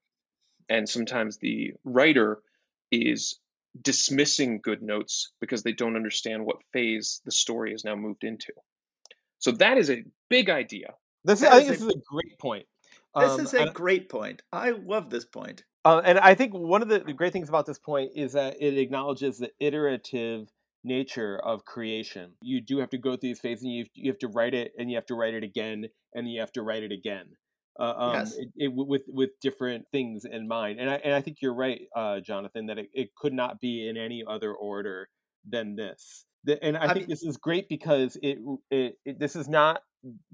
And 0.69 0.89
sometimes 0.89 1.39
the 1.39 1.75
writer 1.85 2.39
is 2.91 3.39
dismissing 3.81 4.61
good 4.63 4.83
notes 4.83 5.33
because 5.41 5.63
they 5.63 5.73
don't 5.73 5.97
understand 5.97 6.45
what 6.45 6.63
phase 6.73 7.21
the 7.25 7.31
story 7.31 7.75
is 7.75 7.85
now 7.85 7.95
moved 7.95 8.25
into. 8.25 8.53
So 9.39 9.53
that 9.53 9.79
is 9.79 9.91
a 9.91 10.05
big 10.31 10.49
idea. 10.49 10.95
This 11.25 11.43
is, 11.43 11.49
I 11.49 11.59
think 11.59 11.69
this 11.69 11.83
is 11.83 11.89
a 11.89 12.01
great 12.11 12.39
point. 12.39 12.67
This 13.15 13.33
um, 13.33 13.41
is 13.41 13.55
a 13.55 13.71
great 13.71 14.09
point. 14.09 14.43
I 14.53 14.71
love 14.71 15.11
this 15.11 15.25
point. 15.25 15.65
Uh, 15.85 16.03
and 16.05 16.19
I 16.19 16.35
think 16.35 16.53
one 16.53 16.83
of 16.83 16.89
the, 16.89 17.01
the 17.01 17.13
great 17.13 17.33
things 17.33 17.49
about 17.49 17.67
this 17.67 17.79
point 17.79 18.13
is 18.15 18.33
that 18.33 18.57
it 18.61 18.77
acknowledges 18.79 19.39
the 19.39 19.51
iterative 19.61 20.49
nature 20.87 21.39
of 21.43 21.65
creation. 21.65 22.33
You 22.41 22.61
do 22.61 22.79
have 22.79 22.91
to 22.91 22.99
go 22.99 23.11
through 23.11 23.29
these 23.29 23.41
phases, 23.41 23.65
and 23.65 23.73
you 23.73 23.83
have, 23.83 23.91
you 23.95 24.11
have 24.11 24.19
to 24.21 24.29
write 24.29 24.55
it, 24.55 24.73
and 24.79 24.91
you 24.91 24.97
have 24.97 25.07
to 25.07 25.15
write 25.15 25.35
it 25.35 25.45
again, 25.45 25.87
and 26.15 26.31
you 26.31 26.41
have 26.41 26.53
to 26.53 26.63
write 26.63 26.83
it 26.83 26.93
again. 26.93 27.27
Uh, 27.79 27.95
um, 27.97 28.15
yes. 28.15 28.35
It, 28.39 28.49
it, 28.57 28.73
with 28.75 29.03
with 29.09 29.31
different 29.43 29.85
things 29.93 30.25
in 30.25 30.49
mind, 30.49 30.81
and 30.81 30.89
I 30.89 30.95
and 30.97 31.13
I 31.15 31.21
think 31.21 31.39
you're 31.43 31.55
right, 31.55 31.81
uh, 31.95 32.21
Jonathan, 32.21 32.67
that 32.67 32.79
it, 32.79 32.89
it 32.95 33.15
could 33.17 33.35
not 33.35 33.61
be 33.61 33.87
in 33.89 33.97
any 33.97 34.25
other 34.27 34.55
order 34.55 35.09
than 35.49 35.77
this 35.77 36.25
and 36.63 36.77
I, 36.77 36.85
I 36.85 36.87
think 36.89 37.01
mean, 37.01 37.09
this 37.09 37.23
is 37.23 37.37
great 37.37 37.69
because 37.69 38.17
it, 38.23 38.39
it, 38.71 38.95
it, 39.05 39.19
this 39.19 39.37
is 39.37 39.49
not 39.49 39.81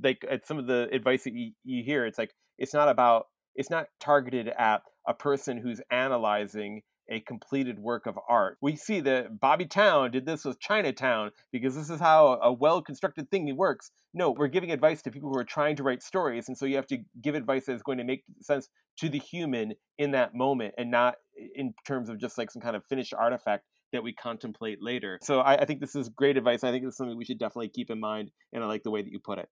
like 0.03 0.25
some 0.45 0.59
of 0.59 0.67
the 0.67 0.89
advice 0.93 1.25
that 1.25 1.35
you, 1.35 1.53
you 1.65 1.83
hear. 1.85 2.05
It's 2.07 2.19
like 2.19 2.33
it's 2.59 2.75
not 2.75 2.89
about 2.89 3.27
it's 3.55 3.71
not 3.71 3.87
targeted 4.01 4.49
at 4.59 4.83
a 5.07 5.15
person 5.15 5.59
who's 5.59 5.81
analyzing 5.91 6.83
a 7.09 7.21
completed 7.21 7.79
work 7.79 8.07
of 8.07 8.19
art. 8.29 8.59
We 8.61 8.77
see 8.77 9.01
that 9.01 9.41
Bobby 9.41 9.67
Towne 9.67 10.11
did 10.11 10.27
this 10.27 10.45
with 10.45 10.61
Chinatown 10.61 11.31
because 11.51 11.75
this 11.75 11.91
is 11.91 12.01
how 12.01 12.39
a 12.43 12.53
well 12.53 12.81
constructed 12.81 13.31
thing 13.31 13.55
works. 13.57 13.91
No, 14.15 14.31
we're 14.31 14.49
giving 14.49 14.71
advice 14.71 15.03
to 15.03 15.11
people 15.11 15.31
who 15.31 15.39
are 15.39 15.45
trying 15.45 15.77
to 15.77 15.83
write 15.83 16.03
stories. 16.03 16.49
And 16.49 16.57
so 16.57 16.67
you 16.67 16.77
have 16.77 16.87
to 16.89 16.99
give 17.21 17.35
advice 17.35 17.67
that 17.67 17.75
is 17.75 17.83
going 17.83 17.99
to 17.99 18.05
make 18.05 18.25
sense 18.41 18.69
to 18.99 19.09
the 19.09 19.19
human 19.19 19.75
in 19.99 20.13
that 20.13 20.35
moment 20.35 20.75
and 20.79 20.91
not 20.91 21.17
in 21.55 21.75
terms 21.87 22.09
of 22.09 22.19
just 22.19 22.39
like 22.39 22.51
some 22.51 22.63
kind 22.63 22.77
of 22.77 22.85
finished 22.87 23.15
artifact 23.15 23.65
that 23.93 24.03
we 24.03 24.13
contemplate 24.13 24.83
later. 24.83 25.19
So 25.23 25.41
I, 25.41 25.57
I 25.57 25.65
think 25.65 25.81
this 25.81 25.95
is 25.95 26.09
great 26.09 26.37
advice. 26.37 26.65
I 26.65 26.71
think 26.71 26.85
this 26.85 26.93
is 26.93 26.97
something 26.97 27.17
we 27.17 27.25
should 27.25 27.39
definitely 27.39 27.69
keep 27.69 27.91
in 27.91 28.01
mind, 28.01 28.31
and 28.53 28.65
I 28.65 28.67
like 28.67 28.83
the 28.83 28.91
way 28.91 29.03
that 29.03 29.11
you 29.11 29.21
put 29.21 29.39
it. 29.39 29.49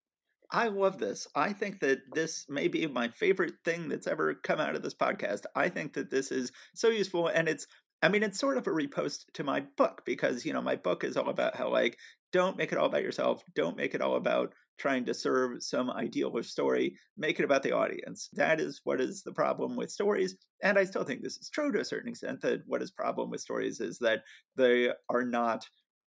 I 0.53 0.69
love 0.69 0.99
this. 0.99 1.29
I 1.35 1.53
think 1.53 1.81
that 1.81 2.01
this 2.13 2.47
may 2.49 2.67
be 2.69 2.87
my 2.87 3.09
favorite 3.09 3.55
thing 3.65 3.89
that's 3.89 4.07
ever 4.07 4.35
come 4.35 4.59
out 4.59 4.75
of 4.75 4.83
this 4.83 4.95
podcast. 4.95 5.45
I 5.55 5.69
think 5.69 5.93
that 5.95 6.11
this 6.11 6.33
is 6.33 6.51
so 6.75 6.89
useful 6.89 7.29
and 7.29 7.49
it's 7.49 7.67
I 8.03 8.09
mean 8.09 8.23
it's 8.23 8.39
sort 8.41 8.57
of 8.57 8.67
a 8.67 8.71
repost 8.71 9.27
to 9.35 9.45
my 9.45 9.61
book 9.77 10.03
because 10.05 10.45
you 10.45 10.53
know 10.53 10.63
my 10.63 10.77
book 10.77 11.05
is 11.05 11.17
all 11.17 11.29
about 11.29 11.55
how 11.55 11.71
like 11.71 11.99
don't 12.33 12.57
make 12.57 12.73
it 12.73 12.79
all 12.79 12.87
about 12.87 13.03
yourself, 13.03 13.43
don't 13.55 13.77
make 13.77 13.95
it 13.95 14.01
all 14.01 14.17
about 14.17 14.53
trying 14.79 15.05
to 15.05 15.15
serve 15.15 15.63
some 15.63 15.91
ideal 15.91 16.31
or 16.35 16.43
story, 16.43 16.97
make 17.17 17.39
it 17.39 17.45
about 17.45 17.63
the 17.63 17.73
audience. 17.73 18.29
That 18.33 18.61
is 18.61 18.81
what 18.85 19.01
is 19.01 19.23
the 19.23 19.33
problem 19.33 19.77
with 19.77 19.91
stories. 19.91 20.37
And 20.63 20.79
I 20.79 20.85
still 20.85 21.05
think 21.05 21.23
this 21.23 21.37
is 21.37 21.51
true 21.51 21.71
to 21.73 21.81
a 21.81 21.85
certain 21.85 22.09
extent 22.09 22.41
that 22.41 22.63
what 22.67 22.83
is 22.83 22.91
problem 22.91 23.31
with 23.31 23.43
stories 23.43 23.81
is 23.81 23.99
that 23.99 24.23
they 24.57 24.91
are 25.11 25.25
not 25.25 25.69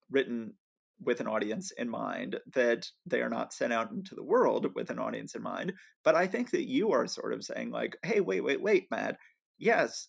written 0.09 0.53
with 1.03 1.19
an 1.19 1.27
audience 1.27 1.71
in 1.71 1.89
mind, 1.89 2.39
that 2.53 2.87
they 3.05 3.21
are 3.21 3.29
not 3.29 3.53
sent 3.53 3.73
out 3.73 3.91
into 3.91 4.15
the 4.15 4.23
world 4.23 4.67
with 4.75 4.89
an 4.89 4.99
audience 4.99 5.35
in 5.35 5.41
mind. 5.41 5.73
But 6.03 6.15
I 6.15 6.27
think 6.27 6.51
that 6.51 6.69
you 6.69 6.91
are 6.91 7.07
sort 7.07 7.33
of 7.33 7.43
saying, 7.43 7.71
like, 7.71 7.97
hey, 8.03 8.19
wait, 8.19 8.41
wait, 8.41 8.61
wait, 8.61 8.87
Matt. 8.91 9.17
Yes, 9.57 10.07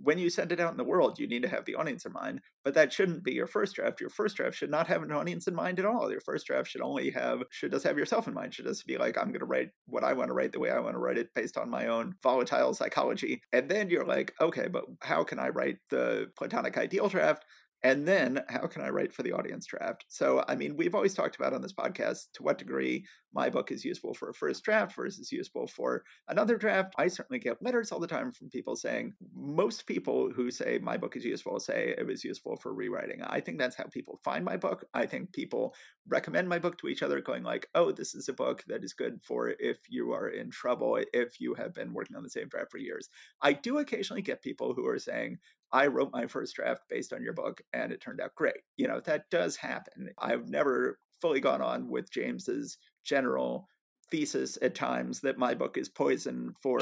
when 0.00 0.18
you 0.18 0.30
send 0.30 0.52
it 0.52 0.60
out 0.60 0.70
in 0.70 0.76
the 0.76 0.84
world, 0.84 1.18
you 1.18 1.26
need 1.26 1.42
to 1.42 1.48
have 1.48 1.64
the 1.64 1.74
audience 1.74 2.06
in 2.06 2.12
mind, 2.12 2.40
but 2.64 2.74
that 2.74 2.92
shouldn't 2.92 3.24
be 3.24 3.32
your 3.32 3.46
first 3.46 3.74
draft. 3.74 4.00
Your 4.00 4.10
first 4.10 4.36
draft 4.36 4.56
should 4.56 4.70
not 4.70 4.86
have 4.86 5.02
an 5.02 5.12
audience 5.12 5.46
in 5.46 5.54
mind 5.54 5.78
at 5.78 5.84
all. 5.84 6.10
Your 6.10 6.20
first 6.20 6.46
draft 6.46 6.70
should 6.70 6.80
only 6.80 7.10
have, 7.10 7.42
should 7.50 7.72
just 7.72 7.84
have 7.84 7.98
yourself 7.98 8.26
in 8.26 8.34
mind. 8.34 8.54
Should 8.54 8.66
just 8.66 8.86
be 8.86 8.96
like, 8.96 9.18
I'm 9.18 9.28
going 9.28 9.40
to 9.40 9.46
write 9.46 9.68
what 9.86 10.04
I 10.04 10.14
want 10.14 10.28
to 10.28 10.34
write 10.34 10.52
the 10.52 10.60
way 10.60 10.70
I 10.70 10.80
want 10.80 10.94
to 10.94 10.98
write 10.98 11.18
it 11.18 11.28
based 11.34 11.58
on 11.58 11.68
my 11.68 11.88
own 11.88 12.14
volatile 12.22 12.74
psychology. 12.74 13.42
And 13.52 13.68
then 13.70 13.90
you're 13.90 14.06
like, 14.06 14.32
okay, 14.40 14.68
but 14.68 14.84
how 15.02 15.24
can 15.24 15.38
I 15.38 15.48
write 15.48 15.76
the 15.90 16.28
platonic 16.38 16.78
ideal 16.78 17.08
draft? 17.08 17.44
And 17.84 18.06
then 18.06 18.44
how 18.48 18.66
can 18.68 18.82
I 18.82 18.90
write 18.90 19.12
for 19.12 19.24
the 19.24 19.32
audience 19.32 19.66
draft? 19.66 20.04
So, 20.08 20.44
I 20.46 20.54
mean, 20.54 20.76
we've 20.76 20.94
always 20.94 21.14
talked 21.14 21.34
about 21.34 21.52
on 21.52 21.62
this 21.62 21.72
podcast 21.72 22.30
to 22.34 22.42
what 22.44 22.58
degree 22.58 23.04
my 23.34 23.50
book 23.50 23.72
is 23.72 23.84
useful 23.84 24.14
for 24.14 24.28
a 24.28 24.34
first 24.34 24.62
draft 24.62 24.94
versus 24.94 25.32
useful 25.32 25.66
for 25.66 26.04
another 26.28 26.56
draft. 26.56 26.94
I 26.96 27.08
certainly 27.08 27.40
get 27.40 27.62
letters 27.62 27.90
all 27.90 27.98
the 27.98 28.06
time 28.06 28.30
from 28.30 28.50
people 28.50 28.76
saying, 28.76 29.14
most 29.34 29.86
people 29.86 30.30
who 30.30 30.50
say 30.50 30.78
my 30.80 30.96
book 30.96 31.16
is 31.16 31.24
useful 31.24 31.58
say 31.58 31.94
it 31.98 32.06
was 32.06 32.22
useful 32.22 32.56
for 32.56 32.72
rewriting. 32.72 33.22
I 33.22 33.40
think 33.40 33.58
that's 33.58 33.76
how 33.76 33.84
people 33.84 34.20
find 34.22 34.44
my 34.44 34.56
book. 34.56 34.84
I 34.94 35.06
think 35.06 35.32
people 35.32 35.74
recommend 36.06 36.48
my 36.48 36.58
book 36.58 36.78
to 36.78 36.88
each 36.88 37.02
other, 37.02 37.20
going 37.20 37.42
like, 37.42 37.68
oh, 37.74 37.90
this 37.90 38.14
is 38.14 38.28
a 38.28 38.32
book 38.32 38.62
that 38.68 38.84
is 38.84 38.92
good 38.92 39.18
for 39.24 39.54
if 39.58 39.78
you 39.88 40.12
are 40.12 40.28
in 40.28 40.50
trouble, 40.50 41.00
if 41.12 41.40
you 41.40 41.54
have 41.54 41.74
been 41.74 41.92
working 41.92 42.16
on 42.16 42.22
the 42.22 42.30
same 42.30 42.48
draft 42.48 42.70
for 42.70 42.78
years. 42.78 43.08
I 43.40 43.54
do 43.54 43.78
occasionally 43.78 44.22
get 44.22 44.42
people 44.42 44.72
who 44.74 44.86
are 44.86 44.98
saying, 44.98 45.38
I 45.72 45.86
wrote 45.86 46.12
my 46.12 46.26
first 46.26 46.54
draft 46.54 46.82
based 46.90 47.12
on 47.12 47.22
your 47.22 47.32
book 47.32 47.62
and 47.72 47.92
it 47.92 48.00
turned 48.00 48.20
out 48.20 48.34
great. 48.34 48.60
You 48.76 48.88
know, 48.88 49.00
that 49.00 49.30
does 49.30 49.56
happen. 49.56 50.10
I've 50.18 50.48
never 50.48 50.98
fully 51.20 51.40
gone 51.40 51.62
on 51.62 51.88
with 51.88 52.10
James's 52.10 52.76
general 53.04 53.68
thesis 54.10 54.58
at 54.60 54.74
times 54.74 55.20
that 55.20 55.38
my 55.38 55.54
book 55.54 55.78
is 55.78 55.88
poison 55.88 56.52
for 56.62 56.80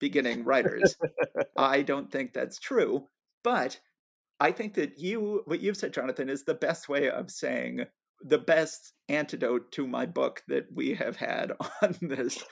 beginning 0.00 0.44
writers. 0.44 0.96
I 1.56 1.82
don't 1.82 2.10
think 2.10 2.32
that's 2.32 2.58
true, 2.58 3.06
but 3.44 3.78
I 4.40 4.52
think 4.52 4.74
that 4.74 4.98
you 4.98 5.42
what 5.44 5.60
you've 5.60 5.76
said 5.76 5.92
Jonathan 5.92 6.30
is 6.30 6.44
the 6.44 6.54
best 6.54 6.88
way 6.88 7.10
of 7.10 7.30
saying 7.30 7.84
the 8.22 8.38
best 8.38 8.94
antidote 9.08 9.72
to 9.72 9.86
my 9.86 10.06
book 10.06 10.42
that 10.48 10.66
we 10.74 10.94
have 10.94 11.16
had 11.16 11.52
on 11.82 11.96
this 12.00 12.42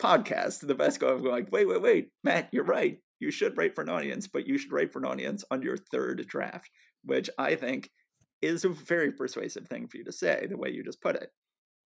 podcast. 0.00 0.66
The 0.66 0.74
best 0.74 0.98
go 0.98 1.08
of 1.08 1.22
going, 1.22 1.46
wait, 1.52 1.68
wait, 1.68 1.82
wait, 1.82 2.08
Matt, 2.24 2.48
you're 2.52 2.64
right 2.64 2.98
you 3.18 3.30
should 3.30 3.56
write 3.56 3.74
for 3.74 3.82
an 3.82 3.88
audience, 3.88 4.26
but 4.26 4.46
you 4.46 4.58
should 4.58 4.72
write 4.72 4.92
for 4.92 4.98
an 4.98 5.04
audience 5.04 5.44
on 5.50 5.62
your 5.62 5.76
third 5.76 6.24
draft, 6.26 6.70
which 7.04 7.30
I 7.38 7.54
think 7.54 7.90
is 8.42 8.64
a 8.64 8.68
very 8.68 9.12
persuasive 9.12 9.66
thing 9.66 9.88
for 9.88 9.96
you 9.96 10.04
to 10.04 10.12
say, 10.12 10.46
the 10.48 10.56
way 10.56 10.70
you 10.70 10.84
just 10.84 11.00
put 11.00 11.16
it. 11.16 11.32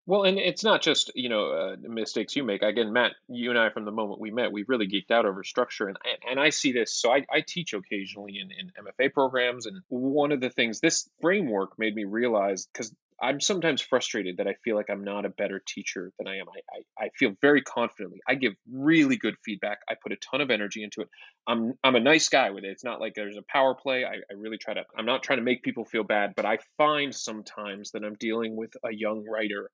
Well, 0.06 0.24
and 0.24 0.38
it's 0.38 0.64
not 0.64 0.82
just 0.82 1.12
you 1.14 1.28
know 1.28 1.52
uh, 1.52 1.76
mistakes 1.82 2.34
you 2.34 2.42
make. 2.42 2.62
Again, 2.62 2.92
Matt, 2.92 3.12
you 3.28 3.50
and 3.50 3.58
I, 3.58 3.70
from 3.70 3.84
the 3.84 3.92
moment 3.92 4.20
we 4.20 4.30
met, 4.30 4.50
we 4.50 4.64
really 4.66 4.88
geeked 4.88 5.10
out 5.10 5.26
over 5.26 5.44
structure, 5.44 5.86
and 5.86 5.98
and 6.28 6.40
I 6.40 6.50
see 6.50 6.72
this. 6.72 6.92
So 6.94 7.12
I, 7.12 7.24
I 7.30 7.42
teach 7.46 7.74
occasionally 7.74 8.40
in, 8.40 8.50
in 8.50 8.72
MFA 8.84 9.12
programs, 9.12 9.66
and 9.66 9.82
one 9.88 10.32
of 10.32 10.40
the 10.40 10.50
things 10.50 10.80
this 10.80 11.08
framework 11.20 11.78
made 11.78 11.94
me 11.94 12.04
realize 12.04 12.66
because 12.66 12.92
I'm 13.22 13.40
sometimes 13.40 13.82
frustrated 13.82 14.38
that 14.38 14.46
I 14.46 14.54
feel 14.64 14.76
like 14.76 14.88
I'm 14.88 15.04
not 15.04 15.26
a 15.26 15.30
better 15.30 15.62
teacher 15.66 16.10
than 16.18 16.26
I 16.26 16.38
am. 16.38 16.46
I, 16.48 16.78
I, 16.78 17.04
I, 17.06 17.08
feel 17.18 17.32
very 17.42 17.60
confidently. 17.60 18.20
I 18.26 18.34
give 18.34 18.54
really 18.72 19.16
good 19.16 19.34
feedback. 19.44 19.80
I 19.88 19.94
put 20.02 20.12
a 20.12 20.16
ton 20.16 20.40
of 20.40 20.50
energy 20.50 20.82
into 20.82 21.02
it. 21.02 21.08
I'm 21.46 21.74
I'm 21.84 21.96
a 21.96 22.00
nice 22.00 22.28
guy 22.30 22.50
with 22.50 22.64
it. 22.64 22.70
It's 22.70 22.84
not 22.84 23.00
like 23.00 23.14
there's 23.14 23.36
a 23.36 23.44
power 23.50 23.74
play. 23.74 24.04
I, 24.04 24.14
I 24.14 24.34
really 24.36 24.56
try 24.56 24.74
to 24.74 24.84
I'm 24.96 25.06
not 25.06 25.22
trying 25.22 25.38
to 25.38 25.44
make 25.44 25.62
people 25.62 25.84
feel 25.84 26.04
bad, 26.04 26.32
but 26.34 26.46
I 26.46 26.58
find 26.78 27.14
sometimes 27.14 27.90
that 27.92 28.04
I'm 28.04 28.16
dealing 28.18 28.56
with 28.56 28.72
a 28.84 28.92
young 28.92 29.24
writer 29.28 29.70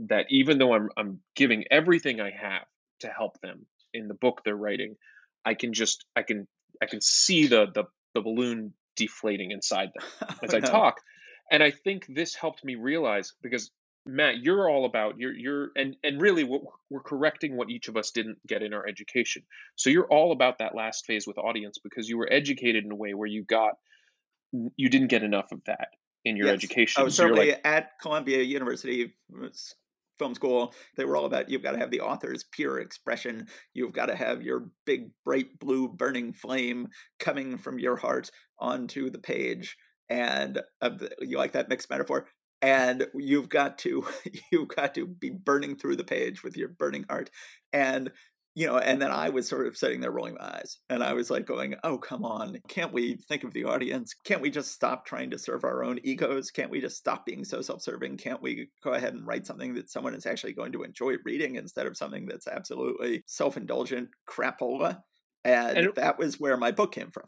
that 0.00 0.26
even 0.30 0.58
though 0.58 0.74
I'm 0.74 0.88
I'm 0.96 1.20
giving 1.34 1.64
everything 1.70 2.20
I 2.20 2.30
have 2.30 2.66
to 3.00 3.08
help 3.08 3.40
them 3.40 3.66
in 3.92 4.06
the 4.08 4.14
book 4.14 4.42
they're 4.44 4.56
writing, 4.56 4.94
I 5.44 5.54
can 5.54 5.72
just 5.72 6.04
I 6.14 6.22
can 6.22 6.46
I 6.80 6.86
can 6.86 7.00
see 7.00 7.46
the 7.46 7.66
the, 7.74 7.84
the 8.14 8.20
balloon 8.20 8.74
deflating 8.96 9.50
inside 9.50 9.90
them 9.94 10.08
oh, 10.30 10.34
as 10.44 10.54
I 10.54 10.60
talk. 10.60 11.00
And 11.50 11.62
I 11.62 11.70
think 11.70 12.06
this 12.08 12.34
helped 12.34 12.64
me 12.64 12.74
realize 12.74 13.32
because 13.42 13.70
Matt, 14.06 14.42
you're 14.42 14.68
all 14.68 14.84
about 14.84 15.18
you're 15.18 15.32
you're 15.32 15.70
and 15.76 15.96
and 16.02 16.20
really 16.20 16.44
what 16.44 16.62
we're 16.90 17.00
correcting 17.00 17.56
what 17.56 17.70
each 17.70 17.88
of 17.88 17.96
us 17.96 18.10
didn't 18.10 18.38
get 18.46 18.62
in 18.62 18.74
our 18.74 18.86
education. 18.86 19.42
So 19.76 19.88
you're 19.88 20.06
all 20.06 20.32
about 20.32 20.58
that 20.58 20.74
last 20.74 21.06
phase 21.06 21.26
with 21.26 21.38
audience 21.38 21.78
because 21.82 22.08
you 22.08 22.18
were 22.18 22.30
educated 22.30 22.84
in 22.84 22.92
a 22.92 22.96
way 22.96 23.14
where 23.14 23.28
you 23.28 23.44
got 23.44 23.74
you 24.52 24.88
didn't 24.88 25.08
get 25.08 25.22
enough 25.22 25.52
of 25.52 25.62
that 25.66 25.88
in 26.24 26.36
your 26.36 26.48
yes. 26.48 26.54
education. 26.54 27.00
I 27.00 27.04
was 27.04 27.16
so 27.16 27.24
certainly 27.24 27.50
like, 27.50 27.60
at 27.64 27.92
Columbia 28.00 28.42
University 28.42 29.14
uh, 29.42 29.48
film 30.18 30.34
school 30.34 30.74
they 30.96 31.04
were 31.04 31.16
all 31.16 31.24
about 31.24 31.50
you've 31.50 31.62
got 31.62 31.72
to 31.72 31.78
have 31.78 31.90
the 31.90 32.00
author's 32.00 32.44
pure 32.52 32.78
expression 32.78 33.48
you've 33.72 33.92
got 33.92 34.06
to 34.06 34.14
have 34.14 34.42
your 34.42 34.68
big 34.86 35.10
bright 35.24 35.58
blue 35.58 35.88
burning 35.88 36.32
flame 36.32 36.86
coming 37.18 37.58
from 37.58 37.80
your 37.80 37.96
heart 37.96 38.30
onto 38.60 39.10
the 39.10 39.18
page 39.18 39.76
and 40.14 40.62
uh, 40.80 40.90
you 41.20 41.36
like 41.36 41.52
that 41.52 41.68
mixed 41.68 41.90
metaphor 41.90 42.26
and 42.62 43.06
you've 43.14 43.48
got 43.48 43.78
to 43.78 44.06
you've 44.52 44.68
got 44.68 44.94
to 44.94 45.06
be 45.06 45.30
burning 45.30 45.76
through 45.76 45.96
the 45.96 46.04
page 46.04 46.44
with 46.44 46.56
your 46.56 46.68
burning 46.68 47.04
heart 47.10 47.30
and 47.72 48.12
you 48.54 48.64
know 48.64 48.78
and 48.78 49.02
then 49.02 49.10
i 49.10 49.28
was 49.28 49.48
sort 49.48 49.66
of 49.66 49.76
sitting 49.76 50.00
there 50.00 50.12
rolling 50.12 50.36
my 50.38 50.46
eyes 50.46 50.78
and 50.88 51.02
i 51.02 51.12
was 51.12 51.32
like 51.32 51.46
going 51.46 51.74
oh 51.82 51.98
come 51.98 52.24
on 52.24 52.56
can't 52.68 52.92
we 52.92 53.16
think 53.28 53.42
of 53.42 53.52
the 53.52 53.64
audience? 53.64 54.14
Can't 54.24 54.40
we 54.40 54.50
just 54.50 54.72
stop 54.72 55.04
trying 55.04 55.30
to 55.30 55.38
serve 55.38 55.64
our 55.64 55.82
own 55.82 55.98
egos? 56.04 56.50
Can't 56.50 56.70
we 56.70 56.80
just 56.80 56.96
stop 56.96 57.26
being 57.26 57.44
so 57.44 57.60
self-serving? 57.60 58.16
Can't 58.16 58.40
we 58.40 58.68
go 58.82 58.92
ahead 58.92 59.14
and 59.14 59.26
write 59.26 59.46
something 59.46 59.74
that 59.74 59.90
someone 59.90 60.14
is 60.14 60.26
actually 60.26 60.52
going 60.52 60.72
to 60.72 60.82
enjoy 60.84 61.14
reading 61.24 61.56
instead 61.56 61.86
of 61.86 61.96
something 61.96 62.26
that's 62.26 62.46
absolutely 62.46 63.24
self-indulgent 63.26 64.08
crapola 64.28 64.98
and, 65.44 65.78
and 65.78 65.94
that 65.96 66.18
was 66.18 66.40
where 66.40 66.56
my 66.56 66.70
book 66.70 66.92
came 66.92 67.10
from 67.10 67.26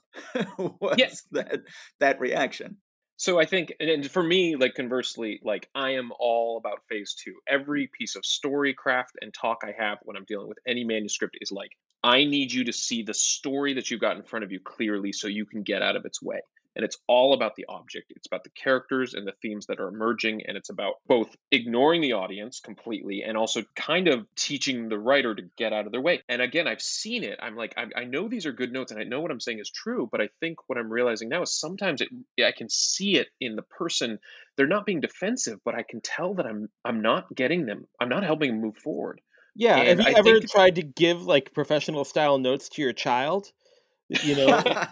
was 0.81 0.97
yeah. 0.99 1.11
that 1.33 1.61
that 2.01 2.21
reaction. 2.21 2.79
So 3.19 3.41
i 3.41 3.47
think 3.47 3.75
and 3.81 4.11
for 4.11 4.23
me 4.23 4.57
like 4.57 4.75
conversely 4.75 5.41
like 5.43 5.69
i 5.75 5.93
am 5.93 6.13
all 6.19 6.59
about 6.59 6.81
phase 6.89 7.15
two. 7.15 7.35
Every 7.49 7.89
piece 7.99 8.17
of 8.17 8.25
story 8.27 8.75
craft 8.75 9.17
and 9.21 9.33
talk 9.33 9.63
i 9.65 9.73
have 9.79 9.99
when 10.03 10.17
i'm 10.17 10.27
dealing 10.27 10.49
with 10.49 10.59
any 10.67 10.85
manuscript 10.85 11.39
is 11.41 11.51
like 11.51 11.71
i 12.05 12.25
need 12.25 12.53
you 12.53 12.65
to 12.65 12.73
see 12.73 13.03
the 13.03 13.15
story 13.15 13.75
that 13.75 13.91
you've 13.91 14.03
got 14.03 14.17
in 14.17 14.23
front 14.23 14.45
of 14.45 14.53
you 14.53 14.61
clearly 14.61 15.13
so 15.13 15.29
you 15.29 15.47
can 15.47 15.63
get 15.63 15.81
out 15.81 15.97
of 15.97 16.05
its 16.05 16.21
way 16.23 16.41
and 16.77 16.85
it's 16.85 16.99
all 17.09 17.33
about 17.33 17.57
the 17.57 17.65
object. 17.69 18.13
It's 18.15 18.27
about 18.27 18.45
the 18.45 18.51
characters 18.51 19.15
and 19.15 19.27
the 19.27 19.33
themes 19.41 19.67
that 19.67 19.81
are 19.81 19.89
emerging. 19.89 20.43
And 20.47 20.59
it's 20.59 20.69
about 20.69 20.97
both 21.07 21.35
ignoring 21.51 22.03
the 22.03 22.13
audience 22.13 22.61
completely 22.61 23.23
and 23.27 23.37
also 23.37 23.63
kind 23.75 24.09
of 24.09 24.27
teaching 24.37 24.91
the 24.91 24.99
writer 24.99 25.35
to 25.35 25.43
get 25.57 25.73
out 25.73 25.87
of 25.87 25.93
their 25.93 26.03
way. 26.03 26.23
And 26.29 26.43
again, 26.43 26.69
I've 26.69 26.83
seen 26.83 27.25
it. 27.25 27.39
I'm 27.43 27.57
like, 27.57 27.75
I, 27.79 28.03
I 28.03 28.05
know 28.05 28.29
these 28.29 28.45
are 28.45 28.53
good 28.53 28.73
notes 28.73 28.93
and 28.93 29.01
I 29.01 29.05
know 29.05 29.23
what 29.23 29.31
I'm 29.31 29.41
saying 29.41 29.59
is 29.59 29.71
true. 29.71 30.07
But 30.13 30.21
I 30.21 30.29
think 30.39 30.59
what 30.69 30.79
I'm 30.79 30.93
realizing 30.93 31.31
now 31.31 31.43
is 31.43 31.59
sometimes 31.59 32.03
it, 32.03 32.11
I 32.45 32.53
can 32.53 32.69
see 32.69 33.17
it 33.17 33.29
in 33.41 33.57
the 33.57 33.63
person. 33.63 34.19
They're 34.59 34.67
not 34.67 34.85
being 34.85 35.01
defensive, 35.01 35.61
but 35.65 35.75
I 35.75 35.83
can 35.83 36.03
tell 36.03 36.35
that 36.35 36.47
I'm 36.47 36.69
I'm 36.85 37.01
not 37.01 37.35
getting 37.35 37.65
them. 37.65 37.87
I'm 37.99 38.11
not 38.11 38.23
helping 38.23 38.51
them 38.51 38.61
move 38.61 38.77
forward. 38.77 39.23
Yeah. 39.55 39.79
And 39.79 40.01
have 40.01 40.09
you 40.11 40.15
I 40.15 40.19
ever 40.19 40.47
tried 40.47 40.75
to 40.75 40.83
give 40.83 41.23
like 41.23 41.55
professional 41.55 42.05
style 42.05 42.37
notes 42.37 42.69
to 42.71 42.83
your 42.83 42.93
child? 42.93 43.51
You 44.09 44.37
know? 44.37 44.63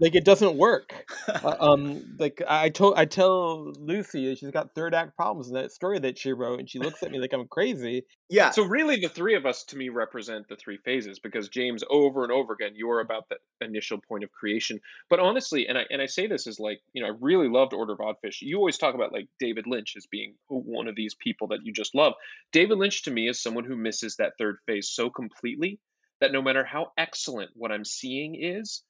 Like 0.00 0.14
it 0.14 0.24
doesn't 0.24 0.56
work. 0.56 1.12
Uh, 1.28 1.56
um 1.60 2.16
like 2.18 2.42
i 2.48 2.70
told 2.70 2.94
i 2.96 3.04
tell 3.04 3.72
lucy 3.78 4.34
she's 4.34 4.50
got 4.50 4.74
third 4.74 4.94
act 4.94 5.14
problems 5.14 5.48
in 5.48 5.54
that 5.54 5.72
story 5.72 5.98
that 5.98 6.18
she 6.18 6.32
wrote 6.32 6.58
and 6.58 6.68
she 6.68 6.78
looks 6.78 7.02
at 7.02 7.10
me 7.10 7.18
like 7.18 7.32
i'm 7.34 7.46
crazy. 7.46 8.04
Yeah. 8.30 8.50
So 8.50 8.64
really 8.64 8.98
the 8.98 9.08
three 9.08 9.34
of 9.34 9.44
us 9.44 9.64
to 9.64 9.76
me 9.76 9.90
represent 9.90 10.48
the 10.48 10.56
three 10.56 10.78
phases 10.78 11.18
because 11.18 11.50
james 11.50 11.84
over 11.90 12.22
and 12.22 12.32
over 12.32 12.54
again 12.54 12.72
you're 12.74 13.00
about 13.00 13.28
that 13.28 13.38
initial 13.60 13.98
point 14.08 14.24
of 14.24 14.32
creation. 14.32 14.80
But 15.10 15.20
honestly 15.20 15.68
and 15.68 15.76
i 15.76 15.84
and 15.90 16.00
i 16.00 16.06
say 16.06 16.26
this 16.26 16.46
is 16.46 16.58
like 16.58 16.80
you 16.94 17.02
know 17.02 17.08
i 17.08 17.12
really 17.20 17.48
loved 17.48 17.74
order 17.74 17.92
of 17.92 18.00
odd 18.00 18.16
fish. 18.22 18.40
You 18.40 18.56
always 18.56 18.78
talk 18.78 18.94
about 18.94 19.12
like 19.12 19.28
david 19.38 19.66
lynch 19.66 19.94
as 19.98 20.06
being 20.06 20.34
one 20.48 20.88
of 20.88 20.96
these 20.96 21.14
people 21.14 21.48
that 21.48 21.60
you 21.62 21.72
just 21.74 21.94
love. 21.94 22.14
David 22.52 22.78
lynch 22.78 23.02
to 23.02 23.10
me 23.10 23.28
is 23.28 23.42
someone 23.42 23.64
who 23.64 23.76
misses 23.76 24.16
that 24.16 24.32
third 24.38 24.56
phase 24.66 24.88
so 24.88 25.10
completely 25.10 25.78
that 26.20 26.32
no 26.32 26.42
matter 26.42 26.64
how 26.64 26.92
excellent 26.96 27.50
what 27.54 27.72
I'm 27.72 27.84
seeing 27.84 28.36
is, 28.40 28.82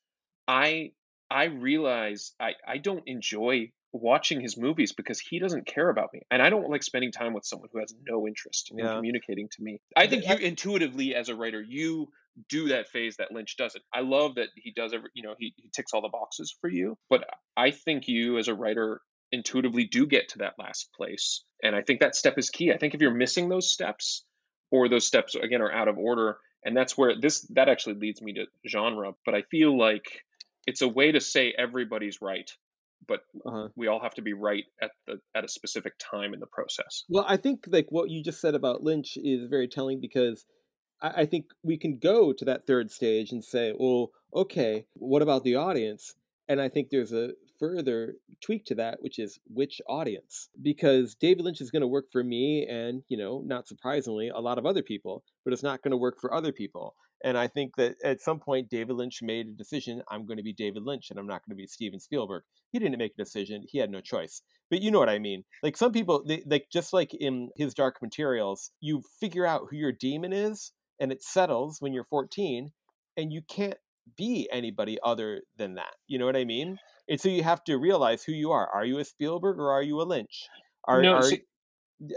I 0.46 0.92
I 1.30 1.44
realize 1.44 2.32
I, 2.40 2.52
I 2.66 2.78
don't 2.78 3.04
enjoy 3.06 3.70
watching 3.92 4.40
his 4.40 4.56
movies 4.56 4.92
because 4.92 5.20
he 5.20 5.38
doesn't 5.38 5.66
care 5.66 5.88
about 5.88 6.10
me. 6.12 6.22
And 6.30 6.42
I 6.42 6.50
don't 6.50 6.68
like 6.70 6.82
spending 6.82 7.12
time 7.12 7.34
with 7.34 7.44
someone 7.44 7.68
who 7.72 7.80
has 7.80 7.94
no 8.08 8.26
interest 8.26 8.72
in 8.72 8.84
communicating 8.86 9.48
to 9.52 9.62
me. 9.62 9.80
I 9.96 10.06
think 10.06 10.28
you 10.28 10.36
intuitively 10.36 11.14
as 11.14 11.28
a 11.28 11.34
writer, 11.34 11.60
you 11.60 12.08
do 12.48 12.68
that 12.68 12.88
phase 12.88 13.16
that 13.16 13.32
Lynch 13.32 13.56
doesn't. 13.56 13.82
I 13.92 14.00
love 14.00 14.36
that 14.36 14.48
he 14.56 14.72
does 14.72 14.92
every 14.92 15.10
you 15.14 15.22
know, 15.22 15.34
he, 15.38 15.54
he 15.56 15.70
ticks 15.74 15.92
all 15.92 16.02
the 16.02 16.08
boxes 16.08 16.54
for 16.60 16.70
you. 16.70 16.96
But 17.08 17.24
I 17.56 17.70
think 17.70 18.08
you 18.08 18.38
as 18.38 18.48
a 18.48 18.54
writer 18.54 19.00
intuitively 19.32 19.84
do 19.84 20.06
get 20.06 20.30
to 20.30 20.38
that 20.38 20.54
last 20.58 20.90
place. 20.96 21.44
And 21.62 21.74
I 21.74 21.82
think 21.82 22.00
that 22.00 22.16
step 22.16 22.38
is 22.38 22.50
key. 22.50 22.72
I 22.72 22.78
think 22.78 22.94
if 22.94 23.00
you're 23.00 23.14
missing 23.14 23.48
those 23.48 23.72
steps 23.72 24.24
or 24.70 24.88
those 24.88 25.06
steps 25.06 25.34
again 25.34 25.62
are 25.62 25.72
out 25.72 25.88
of 25.88 25.98
order, 25.98 26.38
and 26.64 26.76
that's 26.76 26.96
where 26.96 27.14
this 27.20 27.40
that 27.50 27.68
actually 27.68 27.94
leads 27.94 28.20
me 28.20 28.32
to 28.34 28.46
genre 28.68 29.12
but 29.24 29.34
i 29.34 29.42
feel 29.50 29.76
like 29.76 30.22
it's 30.66 30.82
a 30.82 30.88
way 30.88 31.12
to 31.12 31.20
say 31.20 31.54
everybody's 31.56 32.20
right 32.20 32.50
but 33.08 33.20
uh-huh. 33.46 33.68
we 33.76 33.86
all 33.86 34.00
have 34.00 34.14
to 34.14 34.22
be 34.22 34.32
right 34.32 34.64
at 34.82 34.90
the 35.06 35.20
at 35.34 35.44
a 35.44 35.48
specific 35.48 35.94
time 35.98 36.34
in 36.34 36.40
the 36.40 36.46
process 36.46 37.04
well 37.08 37.24
i 37.28 37.36
think 37.36 37.64
like 37.68 37.86
what 37.90 38.10
you 38.10 38.22
just 38.22 38.40
said 38.40 38.54
about 38.54 38.82
lynch 38.82 39.16
is 39.16 39.48
very 39.48 39.68
telling 39.68 40.00
because 40.00 40.44
I, 41.00 41.22
I 41.22 41.26
think 41.26 41.46
we 41.62 41.78
can 41.78 41.98
go 41.98 42.32
to 42.32 42.44
that 42.46 42.66
third 42.66 42.90
stage 42.90 43.32
and 43.32 43.44
say 43.44 43.72
well 43.78 44.10
okay 44.34 44.86
what 44.94 45.22
about 45.22 45.44
the 45.44 45.56
audience 45.56 46.14
and 46.48 46.60
i 46.60 46.68
think 46.68 46.90
there's 46.90 47.12
a 47.12 47.30
further 47.60 48.14
tweak 48.40 48.64
to 48.64 48.74
that, 48.74 49.00
which 49.02 49.20
is 49.20 49.38
which 49.46 49.80
audience. 49.86 50.48
Because 50.60 51.14
David 51.14 51.44
Lynch 51.44 51.60
is 51.60 51.70
going 51.70 51.82
to 51.82 51.86
work 51.86 52.06
for 52.10 52.24
me 52.24 52.66
and, 52.66 53.02
you 53.08 53.18
know, 53.18 53.42
not 53.44 53.68
surprisingly, 53.68 54.30
a 54.30 54.38
lot 54.40 54.58
of 54.58 54.66
other 54.66 54.82
people, 54.82 55.22
but 55.44 55.52
it's 55.52 55.62
not 55.62 55.82
going 55.82 55.92
to 55.92 55.96
work 55.96 56.20
for 56.20 56.32
other 56.32 56.52
people. 56.52 56.94
And 57.22 57.36
I 57.36 57.48
think 57.48 57.76
that 57.76 57.96
at 58.02 58.20
some 58.20 58.40
point, 58.40 58.70
David 58.70 58.94
Lynch 58.94 59.20
made 59.22 59.46
a 59.46 59.52
decision 59.52 60.02
I'm 60.10 60.26
going 60.26 60.38
to 60.38 60.42
be 60.42 60.54
David 60.54 60.84
Lynch 60.84 61.10
and 61.10 61.18
I'm 61.18 61.26
not 61.26 61.42
going 61.44 61.50
to 61.50 61.60
be 61.60 61.66
Steven 61.66 62.00
Spielberg. 62.00 62.44
He 62.72 62.78
didn't 62.78 62.98
make 62.98 63.12
a 63.18 63.22
decision, 63.22 63.64
he 63.68 63.78
had 63.78 63.90
no 63.90 64.00
choice. 64.00 64.42
But 64.70 64.80
you 64.80 64.90
know 64.90 64.98
what 64.98 65.08
I 65.08 65.18
mean. 65.18 65.44
Like 65.62 65.76
some 65.76 65.92
people, 65.92 66.24
they, 66.26 66.42
like 66.46 66.68
just 66.72 66.92
like 66.92 67.12
in 67.12 67.50
his 67.56 67.74
Dark 67.74 68.00
Materials, 68.00 68.70
you 68.80 69.02
figure 69.18 69.46
out 69.46 69.66
who 69.70 69.76
your 69.76 69.92
demon 69.92 70.32
is 70.32 70.72
and 71.00 71.12
it 71.12 71.22
settles 71.22 71.80
when 71.80 71.92
you're 71.92 72.04
14 72.04 72.70
and 73.16 73.32
you 73.32 73.42
can't 73.42 73.78
be 74.16 74.48
anybody 74.52 74.98
other 75.04 75.42
than 75.56 75.74
that. 75.74 75.94
You 76.06 76.18
know 76.18 76.26
what 76.26 76.36
I 76.36 76.44
mean? 76.44 76.78
And 77.08 77.20
so 77.20 77.28
you 77.28 77.42
have 77.42 77.64
to 77.64 77.76
realize 77.76 78.22
who 78.22 78.32
you 78.32 78.52
are. 78.52 78.68
Are 78.72 78.84
you 78.84 78.98
a 78.98 79.04
Spielberg 79.04 79.58
or 79.58 79.72
are 79.72 79.82
you 79.82 80.00
a 80.00 80.04
Lynch? 80.04 80.46
Are, 80.86 81.02
no, 81.02 81.14
are, 81.14 81.22
see, 81.22 81.42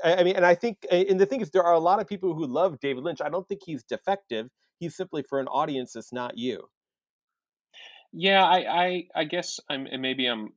I 0.04 0.24
mean, 0.24 0.36
and 0.36 0.46
I 0.46 0.56
think, 0.56 0.86
and 0.90 1.20
the 1.20 1.26
thing 1.26 1.42
is, 1.42 1.52
there 1.52 1.64
are 1.64 1.74
a 1.74 1.80
lot 1.80 2.00
of 2.00 2.08
people 2.08 2.34
who 2.34 2.46
love 2.46 2.80
David 2.80 3.04
Lynch. 3.04 3.20
I 3.22 3.30
don't 3.30 3.48
think 3.48 3.62
he's 3.66 3.84
defective. 3.84 4.48
He's 4.80 4.96
simply 4.96 5.24
for 5.28 5.40
an 5.40 5.48
audience 5.48 5.94
that's 5.94 6.14
not 6.14 6.38
you. 6.38 6.70
Yeah, 8.14 8.44
I, 8.44 8.84
I, 8.84 9.04
I 9.16 9.24
guess 9.26 9.60
I'm, 9.70 9.88
and 9.88 10.02
maybe 10.02 10.28
I'm, 10.28 10.50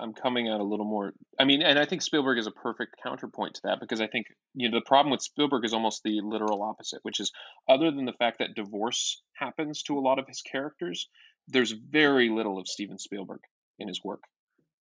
I'm 0.00 0.12
coming 0.12 0.48
out 0.48 0.60
a 0.60 0.64
little 0.64 0.84
more. 0.84 1.12
I 1.40 1.44
mean, 1.44 1.62
and 1.62 1.78
I 1.78 1.84
think 1.84 2.02
Spielberg 2.02 2.38
is 2.38 2.46
a 2.46 2.52
perfect 2.52 2.96
counterpoint 3.02 3.54
to 3.54 3.60
that 3.64 3.80
because 3.80 4.00
I 4.00 4.06
think 4.06 4.26
you 4.54 4.70
know 4.70 4.78
the 4.78 4.84
problem 4.84 5.10
with 5.10 5.22
Spielberg 5.22 5.64
is 5.64 5.72
almost 5.72 6.02
the 6.04 6.20
literal 6.22 6.62
opposite, 6.62 7.00
which 7.02 7.18
is 7.18 7.32
other 7.68 7.90
than 7.90 8.04
the 8.04 8.12
fact 8.12 8.38
that 8.38 8.54
divorce 8.54 9.22
happens 9.34 9.82
to 9.84 9.98
a 9.98 10.00
lot 10.00 10.20
of 10.20 10.28
his 10.28 10.40
characters, 10.40 11.08
there's 11.48 11.72
very 11.72 12.28
little 12.28 12.58
of 12.58 12.68
Steven 12.68 12.98
Spielberg 12.98 13.40
in 13.78 13.88
his 13.88 14.00
work. 14.04 14.22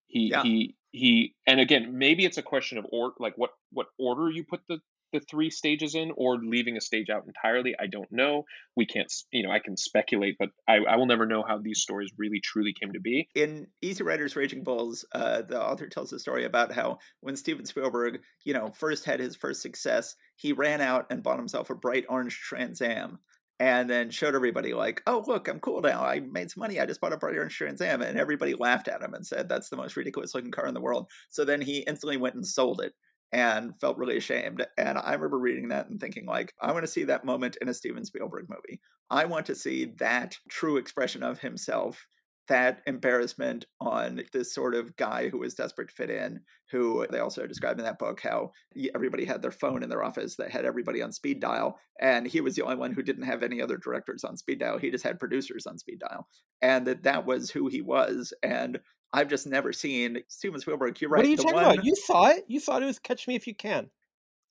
He 0.08 0.30
yeah. 0.32 0.44
he 0.44 0.76
he 0.92 1.36
and 1.46 1.60
again, 1.60 1.98
maybe 1.98 2.26
it's 2.26 2.38
a 2.38 2.44
question 2.44 2.78
of 2.78 2.86
or 2.92 3.14
like 3.20 3.34
what 3.38 3.52
what 3.72 3.88
order 4.00 4.30
you 4.30 4.44
put 4.44 4.62
the 4.68 4.80
the 5.14 5.20
three 5.22 5.50
stages 5.50 5.96
in 5.96 6.12
or 6.16 6.38
leaving 6.38 6.78
a 6.78 6.82
stage 6.82 7.10
out 7.10 7.24
entirely. 7.26 7.76
I 7.80 7.88
don't 7.88 8.12
know. 8.12 8.44
We 8.76 8.86
can't, 8.86 9.12
you 9.32 9.44
know, 9.44 9.52
I 9.52 9.60
can 9.60 9.78
speculate, 9.78 10.36
but 10.38 10.50
I, 10.68 10.78
I 10.78 10.98
will 10.98 11.06
never 11.06 11.26
know 11.26 11.44
how 11.48 11.60
these 11.60 11.82
stories 11.82 12.12
really 12.18 12.42
truly 12.44 12.74
came 12.80 12.92
to 12.94 13.00
be. 13.00 13.28
In 13.36 13.68
Easy 13.82 14.04
Riders 14.04 14.36
Raging 14.36 14.64
Bulls, 14.64 15.06
uh, 15.14 15.44
the 15.44 15.62
author 15.62 15.88
tells 15.88 16.12
a 16.14 16.20
story 16.20 16.46
about 16.46 16.74
how 16.74 16.98
when 17.22 17.36
Steven 17.36 17.66
Spielberg, 17.66 18.20
you 18.44 18.54
know, 18.54 18.72
first 18.72 19.06
had 19.06 19.20
his 19.20 19.36
first 19.36 19.62
success, 19.62 20.16
he 20.36 20.54
ran 20.54 20.82
out 20.82 21.06
and 21.10 21.24
bought 21.24 21.40
himself 21.40 21.70
a 21.70 21.76
bright 21.76 22.06
orange 22.10 22.38
Trans 22.40 22.82
Am 22.82 23.20
and 23.60 23.90
then 23.90 24.10
showed 24.10 24.36
everybody 24.36 24.74
like, 24.74 25.02
"Oh, 25.08 25.24
look, 25.28 25.48
I'm 25.48 25.60
cool 25.60 25.82
now. 25.82 26.04
I 26.04 26.20
made 26.20 26.52
some 26.52 26.62
money. 26.62 26.80
I 26.80 26.86
just 26.86 27.02
bought 27.02 27.14
a 27.14 27.20
orange 27.22 27.56
Trans 27.58 27.82
Am," 27.82 28.02
and 28.02 28.18
everybody 28.18 28.54
laughed 28.56 28.88
at 28.88 29.02
him 29.02 29.14
and 29.14 29.26
said, 29.26 29.50
"That's 29.50 29.70
the 29.70 29.78
most 29.78 29.96
ridiculous 29.98 30.34
looking 30.36 30.52
car 30.52 30.68
in 30.68 30.74
the 30.74 30.82
world." 30.82 31.10
So 31.30 31.46
then 31.46 31.62
he 31.62 31.80
instantly 31.80 32.18
went 32.18 32.36
and 32.36 32.46
sold 32.46 32.82
it 32.82 32.94
and 33.32 33.74
felt 33.80 33.98
really 33.98 34.18
ashamed. 34.18 34.66
And 34.78 34.98
I 34.98 35.14
remember 35.14 35.40
reading 35.40 35.68
that 35.70 35.90
and 35.90 36.00
thinking, 36.00 36.26
like, 36.26 36.54
I 36.62 36.72
want 36.72 36.84
to 36.86 36.92
see 36.92 37.04
that 37.06 37.26
moment 37.26 37.58
in 37.62 37.68
a 37.70 37.74
Steven 37.74 38.06
Spielberg 38.06 38.48
movie. 38.50 38.80
I 39.10 39.26
want 39.26 39.46
to 39.48 39.56
see 39.56 39.86
that 39.98 40.38
true 40.50 40.78
expression 40.78 41.24
of 41.24 41.40
himself, 41.40 42.08
that 42.48 42.82
embarrassment 42.88 43.66
on 43.80 44.22
this 44.34 44.54
sort 44.54 44.76
of 44.76 44.96
guy 44.96 45.30
who 45.30 45.40
was 45.40 45.54
desperate 45.54 45.90
to 45.90 45.94
fit 45.94 46.10
in, 46.10 46.42
who 46.72 47.06
they 47.10 47.20
also 47.20 47.46
describe 47.46 47.78
in 47.78 47.86
that 47.86 48.00
book 48.00 48.22
how 48.22 48.52
everybody 48.96 49.26
had 49.26 49.42
their 49.42 49.52
phone 49.52 49.84
in 49.84 49.90
their 49.90 50.04
office 50.04 50.36
that 50.36 50.52
had 50.52 50.66
everybody 50.66 51.02
on 51.02 51.12
speed 51.12 51.40
dial. 51.40 51.80
And 52.00 52.28
he 52.28 52.42
was 52.42 52.56
the 52.56 52.64
only 52.64 52.76
one 52.76 52.94
who 52.94 53.04
didn't 53.04 53.24
have 53.24 53.44
any 53.44 53.62
other 53.62 53.78
directors 53.78 54.24
on 54.24 54.38
speed 54.38 54.60
dial. 54.60 54.78
He 54.78 54.92
just 54.92 55.04
had 55.04 55.20
producers 55.20 55.66
on 55.66 55.78
speed 55.78 56.00
dial. 56.00 56.28
And 56.62 56.88
that 56.88 57.04
that 57.04 57.26
was 57.26 57.50
who 57.50 57.68
he 57.68 57.82
was. 57.82 58.34
And 58.44 58.80
I've 59.14 59.30
just 59.30 59.48
never 59.48 59.74
seen 59.74 60.20
Steven 60.28 60.60
Spielberg. 60.60 61.00
You're 61.02 61.10
right. 61.10 61.20
What 61.20 61.26
are 61.26 61.30
you 61.30 61.38
talking 61.38 61.56
one... 61.56 61.64
about? 61.64 61.86
You 61.86 61.96
saw 61.96 62.28
it. 62.28 62.46
You 62.48 62.60
thought 62.60 62.84
it 62.84 62.88
was 62.88 63.00
Catch 63.00 63.28
Me 63.28 63.36
If 63.36 63.48
You 63.48 63.56
Can. 63.56 63.90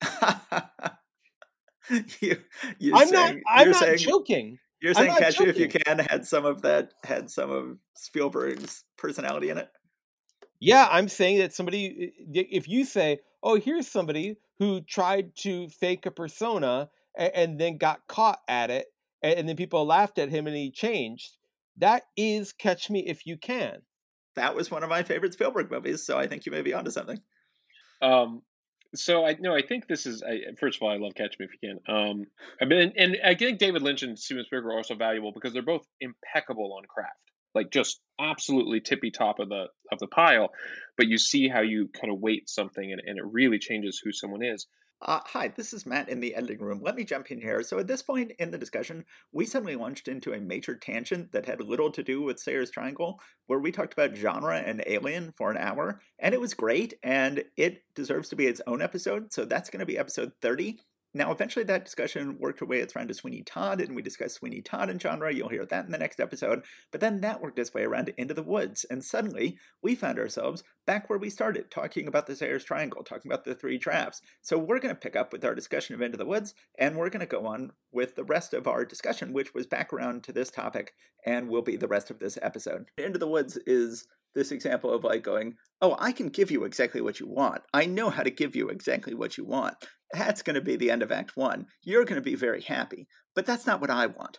you, 2.20 2.36
I'm 2.94 3.08
saying, 3.08 3.42
not. 3.46 3.60
I'm 3.60 3.70
not 3.70 3.80
saying, 3.80 3.98
joking. 3.98 4.58
You're 4.80 4.94
saying 4.94 5.14
Catch 5.16 5.40
Me 5.40 5.46
If 5.46 5.58
You 5.58 5.68
Can 5.68 5.98
had 5.98 6.26
some 6.26 6.44
of 6.44 6.62
that. 6.62 6.92
Had 7.04 7.30
some 7.30 7.50
of 7.50 7.78
Spielberg's 7.94 8.84
personality 8.96 9.50
in 9.50 9.58
it. 9.58 9.68
Yeah, 10.60 10.88
I'm 10.90 11.08
saying 11.08 11.38
that 11.38 11.52
somebody. 11.52 12.12
If 12.32 12.68
you 12.68 12.84
say, 12.84 13.20
"Oh, 13.42 13.56
here's 13.56 13.88
somebody 13.88 14.36
who 14.58 14.80
tried 14.82 15.34
to 15.36 15.68
fake 15.68 16.06
a 16.06 16.10
persona 16.10 16.88
and, 17.16 17.32
and 17.34 17.60
then 17.60 17.78
got 17.78 18.06
caught 18.06 18.40
at 18.48 18.70
it, 18.70 18.86
and, 19.22 19.40
and 19.40 19.48
then 19.48 19.56
people 19.56 19.84
laughed 19.84 20.18
at 20.18 20.30
him 20.30 20.46
and 20.46 20.56
he 20.56 20.70
changed," 20.70 21.36
that 21.78 22.04
is 22.16 22.52
Catch 22.52 22.90
Me 22.90 23.00
If 23.06 23.26
You 23.26 23.36
Can 23.36 23.82
that 24.36 24.54
was 24.54 24.70
one 24.70 24.82
of 24.82 24.88
my 24.88 25.02
favorite 25.02 25.32
Spielberg 25.32 25.70
movies. 25.70 26.04
So 26.04 26.16
I 26.16 26.26
think 26.28 26.46
you 26.46 26.52
may 26.52 26.62
be 26.62 26.72
onto 26.72 26.90
something. 26.90 27.20
Um, 28.00 28.42
so 28.98 29.24
I 29.24 29.36
no, 29.38 29.54
I 29.54 29.62
think 29.62 29.86
this 29.86 30.06
is. 30.06 30.22
I, 30.22 30.54
first 30.58 30.78
of 30.78 30.82
all, 30.82 30.90
I 30.90 30.96
love 30.96 31.14
Catch 31.14 31.38
Me 31.38 31.46
If 31.46 31.52
You 31.60 31.78
Can. 31.86 31.94
Um, 31.94 32.24
I 32.60 32.64
mean, 32.64 32.92
and 32.96 33.16
I 33.24 33.34
think 33.34 33.58
David 33.58 33.82
Lynch 33.82 34.02
and 34.02 34.18
Steven 34.18 34.44
Spielberg 34.44 34.66
are 34.66 34.76
also 34.76 34.94
valuable 34.94 35.32
because 35.32 35.52
they're 35.52 35.62
both 35.62 35.86
impeccable 36.00 36.74
on 36.78 36.84
craft, 36.86 37.18
like 37.54 37.70
just 37.70 38.00
absolutely 38.20 38.80
tippy 38.80 39.10
top 39.10 39.38
of 39.38 39.48
the 39.48 39.66
of 39.90 39.98
the 39.98 40.06
pile. 40.06 40.50
But 40.96 41.08
you 41.08 41.18
see 41.18 41.48
how 41.48 41.60
you 41.60 41.88
kind 41.88 42.12
of 42.12 42.20
weight 42.20 42.48
something, 42.48 42.92
and, 42.92 43.00
and 43.04 43.18
it 43.18 43.24
really 43.24 43.58
changes 43.58 44.00
who 44.02 44.12
someone 44.12 44.44
is. 44.44 44.66
Uh, 45.02 45.20
hi, 45.26 45.48
this 45.48 45.74
is 45.74 45.84
Matt 45.84 46.08
in 46.08 46.20
the 46.20 46.34
editing 46.34 46.58
room. 46.58 46.80
Let 46.82 46.96
me 46.96 47.04
jump 47.04 47.30
in 47.30 47.38
here. 47.38 47.62
So, 47.62 47.78
at 47.78 47.86
this 47.86 48.00
point 48.00 48.32
in 48.38 48.50
the 48.50 48.56
discussion, 48.56 49.04
we 49.30 49.44
suddenly 49.44 49.76
launched 49.76 50.08
into 50.08 50.32
a 50.32 50.40
major 50.40 50.74
tangent 50.74 51.32
that 51.32 51.44
had 51.44 51.60
little 51.60 51.90
to 51.92 52.02
do 52.02 52.22
with 52.22 52.40
Sayers 52.40 52.70
Triangle, 52.70 53.20
where 53.46 53.58
we 53.58 53.72
talked 53.72 53.92
about 53.92 54.16
genre 54.16 54.56
and 54.56 54.82
Alien 54.86 55.34
for 55.36 55.50
an 55.50 55.58
hour, 55.58 56.00
and 56.18 56.34
it 56.34 56.40
was 56.40 56.54
great, 56.54 56.94
and 57.02 57.44
it 57.58 57.82
deserves 57.94 58.30
to 58.30 58.36
be 58.36 58.46
its 58.46 58.62
own 58.66 58.80
episode. 58.80 59.34
So, 59.34 59.44
that's 59.44 59.68
going 59.68 59.80
to 59.80 59.86
be 59.86 59.98
episode 59.98 60.32
30. 60.40 60.78
Now, 61.16 61.32
eventually, 61.32 61.64
that 61.64 61.86
discussion 61.86 62.36
worked 62.38 62.60
her 62.60 62.66
way 62.66 62.80
its 62.80 62.94
around 62.94 63.08
to 63.08 63.14
Sweeney 63.14 63.42
Todd, 63.42 63.80
and 63.80 63.96
we 63.96 64.02
discussed 64.02 64.34
Sweeney 64.34 64.60
Todd 64.60 64.90
and 64.90 65.00
genre. 65.00 65.32
You'll 65.32 65.48
hear 65.48 65.64
that 65.64 65.86
in 65.86 65.90
the 65.90 65.96
next 65.96 66.20
episode. 66.20 66.62
But 66.92 67.00
then 67.00 67.22
that 67.22 67.40
worked 67.40 67.58
its 67.58 67.72
way 67.72 67.84
around 67.84 68.04
to 68.06 68.20
Into 68.20 68.34
the 68.34 68.42
Woods, 68.42 68.84
and 68.90 69.02
suddenly 69.02 69.56
we 69.82 69.94
found 69.94 70.18
ourselves 70.18 70.62
back 70.86 71.08
where 71.08 71.18
we 71.18 71.30
started, 71.30 71.70
talking 71.70 72.06
about 72.06 72.26
the 72.26 72.36
Sayers 72.36 72.64
Triangle, 72.64 73.02
talking 73.02 73.32
about 73.32 73.46
the 73.46 73.54
three 73.54 73.78
traps. 73.78 74.20
So 74.42 74.58
we're 74.58 74.78
going 74.78 74.94
to 74.94 75.00
pick 75.00 75.16
up 75.16 75.32
with 75.32 75.42
our 75.42 75.54
discussion 75.54 75.94
of 75.94 76.02
Into 76.02 76.18
the 76.18 76.26
Woods, 76.26 76.52
and 76.78 76.96
we're 76.96 77.08
going 77.08 77.20
to 77.20 77.26
go 77.26 77.46
on 77.46 77.72
with 77.92 78.14
the 78.14 78.24
rest 78.24 78.52
of 78.52 78.66
our 78.66 78.84
discussion, 78.84 79.32
which 79.32 79.54
was 79.54 79.66
back 79.66 79.94
around 79.94 80.22
to 80.24 80.32
this 80.32 80.50
topic, 80.50 80.92
and 81.24 81.48
will 81.48 81.62
be 81.62 81.78
the 81.78 81.88
rest 81.88 82.10
of 82.10 82.18
this 82.18 82.38
episode. 82.42 82.84
Into 82.98 83.18
the 83.18 83.26
Woods 83.26 83.56
is 83.66 84.06
this 84.34 84.52
example 84.52 84.92
of 84.92 85.02
like 85.02 85.22
going, 85.22 85.54
oh, 85.80 85.96
I 85.98 86.12
can 86.12 86.28
give 86.28 86.50
you 86.50 86.64
exactly 86.64 87.00
what 87.00 87.20
you 87.20 87.26
want. 87.26 87.62
I 87.72 87.86
know 87.86 88.10
how 88.10 88.22
to 88.22 88.30
give 88.30 88.54
you 88.54 88.68
exactly 88.68 89.14
what 89.14 89.38
you 89.38 89.46
want 89.46 89.74
that's 90.12 90.42
going 90.42 90.54
to 90.54 90.60
be 90.60 90.76
the 90.76 90.90
end 90.90 91.02
of 91.02 91.12
Act 91.12 91.36
One. 91.36 91.66
You're 91.82 92.04
going 92.04 92.16
to 92.16 92.22
be 92.22 92.34
very 92.34 92.62
happy. 92.62 93.08
But 93.34 93.46
that's 93.46 93.66
not 93.66 93.80
what 93.80 93.90
I 93.90 94.06
want. 94.06 94.38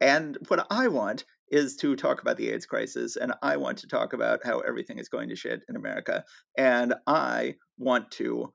And 0.00 0.38
what 0.48 0.66
I 0.70 0.88
want 0.88 1.24
is 1.50 1.76
to 1.76 1.96
talk 1.96 2.20
about 2.20 2.36
the 2.36 2.50
AIDS 2.50 2.66
crisis, 2.66 3.16
and 3.16 3.32
I 3.42 3.56
want 3.56 3.78
to 3.78 3.86
talk 3.86 4.12
about 4.12 4.44
how 4.44 4.60
everything 4.60 4.98
is 4.98 5.08
going 5.08 5.28
to 5.28 5.36
shit 5.36 5.62
in 5.68 5.76
America. 5.76 6.24
And 6.56 6.94
I 7.06 7.54
want 7.78 8.10
to 8.12 8.52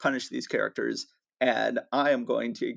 punish 0.00 0.28
these 0.28 0.46
characters, 0.46 1.06
and 1.40 1.80
I 1.92 2.10
am 2.10 2.24
going 2.24 2.54
to 2.54 2.74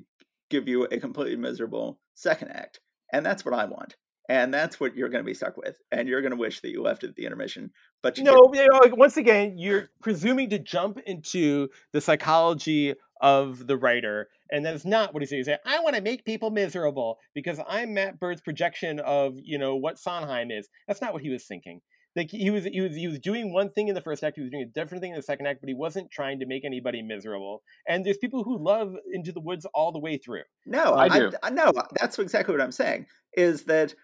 give 0.50 0.68
you 0.68 0.84
a 0.84 0.98
completely 0.98 1.36
miserable 1.36 2.00
second 2.14 2.48
act. 2.48 2.80
And 3.12 3.24
that's 3.24 3.44
what 3.44 3.54
I 3.54 3.66
want. 3.66 3.96
And 4.30 4.52
that's 4.52 4.78
what 4.78 4.94
you're 4.94 5.08
going 5.08 5.24
to 5.24 5.26
be 5.26 5.34
stuck 5.34 5.56
with. 5.56 5.78
And 5.90 6.06
you're 6.06 6.20
going 6.20 6.32
to 6.32 6.36
wish 6.36 6.60
that 6.60 6.70
you 6.70 6.82
left 6.82 7.02
at 7.02 7.14
the 7.16 7.24
intermission. 7.24 7.70
But 8.02 8.18
you 8.18 8.24
no, 8.24 8.50
you 8.52 8.66
know, 8.66 8.80
once 8.92 9.16
again, 9.16 9.56
you're 9.56 9.88
presuming 10.02 10.50
to 10.50 10.58
jump 10.58 10.98
into 11.06 11.68
the 11.94 12.00
psychology 12.02 12.94
of 13.20 13.66
the 13.66 13.76
writer. 13.76 14.28
And 14.50 14.64
that 14.64 14.74
is 14.74 14.84
not 14.84 15.12
what 15.12 15.22
he's 15.22 15.30
saying. 15.30 15.40
He's 15.40 15.46
saying, 15.46 15.58
I 15.66 15.80
want 15.80 15.96
to 15.96 16.02
make 16.02 16.24
people 16.24 16.50
miserable 16.50 17.18
because 17.34 17.60
I'm 17.68 17.94
Matt 17.94 18.18
Bird's 18.18 18.40
projection 18.40 19.00
of, 19.00 19.34
you 19.42 19.58
know, 19.58 19.76
what 19.76 19.98
Sondheim 19.98 20.50
is. 20.50 20.68
That's 20.86 21.00
not 21.00 21.12
what 21.12 21.22
he 21.22 21.30
was 21.30 21.44
thinking. 21.44 21.80
Like 22.16 22.30
he 22.30 22.50
was 22.50 22.64
he 22.64 22.80
was 22.80 22.96
he 22.96 23.06
was 23.06 23.20
doing 23.20 23.52
one 23.52 23.70
thing 23.70 23.86
in 23.86 23.94
the 23.94 24.00
first 24.00 24.24
act, 24.24 24.36
he 24.36 24.42
was 24.42 24.50
doing 24.50 24.64
a 24.64 24.66
different 24.66 25.02
thing 25.02 25.12
in 25.12 25.16
the 25.16 25.22
second 25.22 25.46
act, 25.46 25.60
but 25.60 25.68
he 25.68 25.74
wasn't 25.74 26.10
trying 26.10 26.40
to 26.40 26.46
make 26.46 26.64
anybody 26.64 27.00
miserable. 27.00 27.62
And 27.86 28.04
there's 28.04 28.16
people 28.16 28.42
who 28.42 28.58
love 28.58 28.94
Into 29.12 29.30
the 29.30 29.40
Woods 29.40 29.66
all 29.72 29.92
the 29.92 30.00
way 30.00 30.16
through. 30.16 30.42
No, 30.66 30.94
I 30.94 31.08
do. 31.08 31.30
I, 31.42 31.50
no, 31.50 31.70
that's 31.92 32.18
exactly 32.18 32.52
what 32.52 32.60
I'm 32.60 32.72
saying. 32.72 33.06
Is 33.34 33.64
that 33.64 33.94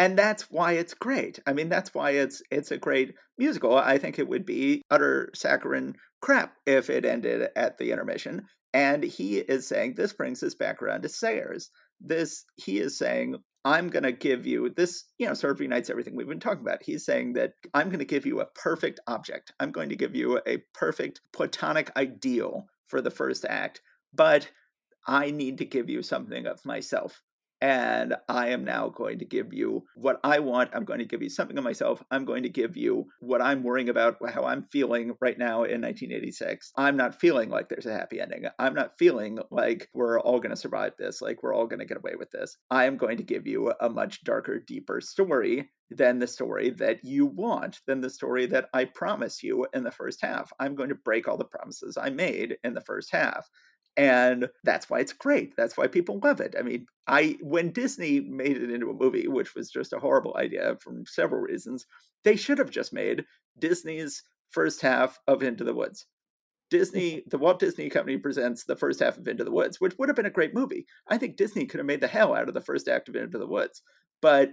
and 0.00 0.18
that's 0.18 0.50
why 0.50 0.72
it's 0.72 0.94
great. 0.94 1.38
I 1.46 1.52
mean, 1.52 1.68
that's 1.68 1.92
why 1.92 2.12
it's 2.12 2.42
it's 2.50 2.70
a 2.70 2.78
great 2.78 3.14
musical. 3.36 3.76
I 3.76 3.98
think 3.98 4.18
it 4.18 4.26
would 4.26 4.46
be 4.46 4.80
utter 4.90 5.28
saccharine 5.34 5.94
crap 6.22 6.54
if 6.64 6.88
it 6.88 7.04
ended 7.04 7.50
at 7.54 7.76
the 7.76 7.92
intermission. 7.92 8.46
And 8.72 9.04
he 9.04 9.36
is 9.36 9.66
saying 9.66 9.94
this 9.94 10.14
brings 10.14 10.42
us 10.42 10.54
back 10.54 10.82
around 10.82 11.02
to 11.02 11.10
Sayers. 11.10 11.70
This 12.00 12.46
he 12.56 12.78
is 12.78 12.96
saying, 12.96 13.36
I'm 13.66 13.90
going 13.90 14.04
to 14.04 14.12
give 14.12 14.46
you 14.46 14.70
this, 14.74 15.04
you 15.18 15.26
know, 15.26 15.34
sort 15.34 15.52
of 15.52 15.60
unites 15.60 15.90
everything 15.90 16.16
we've 16.16 16.26
been 16.26 16.40
talking 16.40 16.62
about. 16.62 16.82
He's 16.82 17.04
saying 17.04 17.34
that 17.34 17.52
I'm 17.74 17.88
going 17.88 17.98
to 17.98 18.06
give 18.06 18.24
you 18.24 18.40
a 18.40 18.46
perfect 18.54 19.00
object. 19.06 19.52
I'm 19.60 19.70
going 19.70 19.90
to 19.90 19.96
give 19.96 20.16
you 20.16 20.40
a 20.46 20.62
perfect 20.72 21.20
platonic 21.34 21.94
ideal 21.94 22.64
for 22.86 23.02
the 23.02 23.10
first 23.10 23.44
act, 23.44 23.82
but 24.14 24.50
I 25.06 25.30
need 25.30 25.58
to 25.58 25.66
give 25.66 25.90
you 25.90 26.02
something 26.02 26.46
of 26.46 26.64
myself 26.64 27.20
and 27.60 28.14
I 28.28 28.48
am 28.48 28.64
now 28.64 28.88
going 28.88 29.18
to 29.18 29.24
give 29.24 29.52
you 29.52 29.84
what 29.94 30.18
I 30.24 30.38
want. 30.38 30.70
I'm 30.72 30.84
going 30.84 31.00
to 31.00 31.04
give 31.04 31.22
you 31.22 31.28
something 31.28 31.58
of 31.58 31.64
myself. 31.64 32.02
I'm 32.10 32.24
going 32.24 32.42
to 32.44 32.48
give 32.48 32.76
you 32.76 33.06
what 33.20 33.42
I'm 33.42 33.62
worrying 33.62 33.88
about, 33.88 34.16
how 34.32 34.44
I'm 34.44 34.62
feeling 34.62 35.14
right 35.20 35.38
now 35.38 35.64
in 35.64 35.82
1986. 35.82 36.72
I'm 36.76 36.96
not 36.96 37.20
feeling 37.20 37.50
like 37.50 37.68
there's 37.68 37.86
a 37.86 37.92
happy 37.92 38.20
ending. 38.20 38.44
I'm 38.58 38.74
not 38.74 38.98
feeling 38.98 39.38
like 39.50 39.88
we're 39.92 40.20
all 40.20 40.38
going 40.38 40.50
to 40.50 40.56
survive 40.56 40.92
this, 40.98 41.20
like 41.20 41.42
we're 41.42 41.54
all 41.54 41.66
going 41.66 41.80
to 41.80 41.86
get 41.86 41.98
away 41.98 42.14
with 42.18 42.30
this. 42.30 42.56
I 42.70 42.86
am 42.86 42.96
going 42.96 43.18
to 43.18 43.22
give 43.22 43.46
you 43.46 43.72
a 43.80 43.90
much 43.90 44.24
darker, 44.24 44.58
deeper 44.58 45.00
story 45.00 45.70
than 45.90 46.18
the 46.18 46.26
story 46.26 46.70
that 46.70 47.04
you 47.04 47.26
want, 47.26 47.80
than 47.86 48.00
the 48.00 48.10
story 48.10 48.46
that 48.46 48.68
I 48.72 48.84
promise 48.84 49.42
you 49.42 49.66
in 49.74 49.82
the 49.82 49.90
first 49.90 50.20
half. 50.22 50.52
I'm 50.60 50.76
going 50.76 50.90
to 50.90 50.94
break 50.94 51.26
all 51.26 51.36
the 51.36 51.44
promises 51.44 51.98
I 52.00 52.10
made 52.10 52.56
in 52.62 52.74
the 52.74 52.80
first 52.80 53.10
half 53.12 53.48
and 53.96 54.48
that's 54.64 54.88
why 54.88 55.00
it's 55.00 55.12
great 55.12 55.54
that's 55.56 55.76
why 55.76 55.86
people 55.86 56.20
love 56.22 56.40
it. 56.40 56.54
I 56.58 56.62
mean 56.62 56.86
i 57.06 57.36
when 57.42 57.72
disney 57.72 58.20
made 58.20 58.56
it 58.56 58.70
into 58.70 58.90
a 58.90 58.94
movie 58.94 59.28
which 59.28 59.54
was 59.54 59.70
just 59.70 59.92
a 59.92 59.98
horrible 59.98 60.36
idea 60.36 60.76
for 60.80 61.02
several 61.06 61.40
reasons 61.40 61.86
they 62.24 62.36
should 62.36 62.58
have 62.58 62.70
just 62.70 62.92
made 62.92 63.24
disney's 63.58 64.22
first 64.50 64.80
half 64.80 65.18
of 65.28 65.42
into 65.42 65.64
the 65.64 65.74
woods. 65.74 66.02
Mm. 66.02 66.78
Disney 66.78 67.22
the 67.26 67.38
walt 67.38 67.58
disney 67.58 67.90
company 67.90 68.16
presents 68.16 68.64
the 68.64 68.76
first 68.76 69.00
half 69.00 69.18
of 69.18 69.26
into 69.26 69.44
the 69.44 69.50
woods 69.50 69.80
which 69.80 69.98
would 69.98 70.08
have 70.08 70.16
been 70.16 70.26
a 70.26 70.30
great 70.30 70.54
movie. 70.54 70.86
I 71.08 71.18
think 71.18 71.36
disney 71.36 71.66
could 71.66 71.78
have 71.78 71.86
made 71.86 72.00
the 72.00 72.06
hell 72.06 72.34
out 72.34 72.48
of 72.48 72.54
the 72.54 72.60
first 72.60 72.88
act 72.88 73.08
of 73.08 73.16
into 73.16 73.38
the 73.38 73.46
woods 73.46 73.82
but 74.22 74.50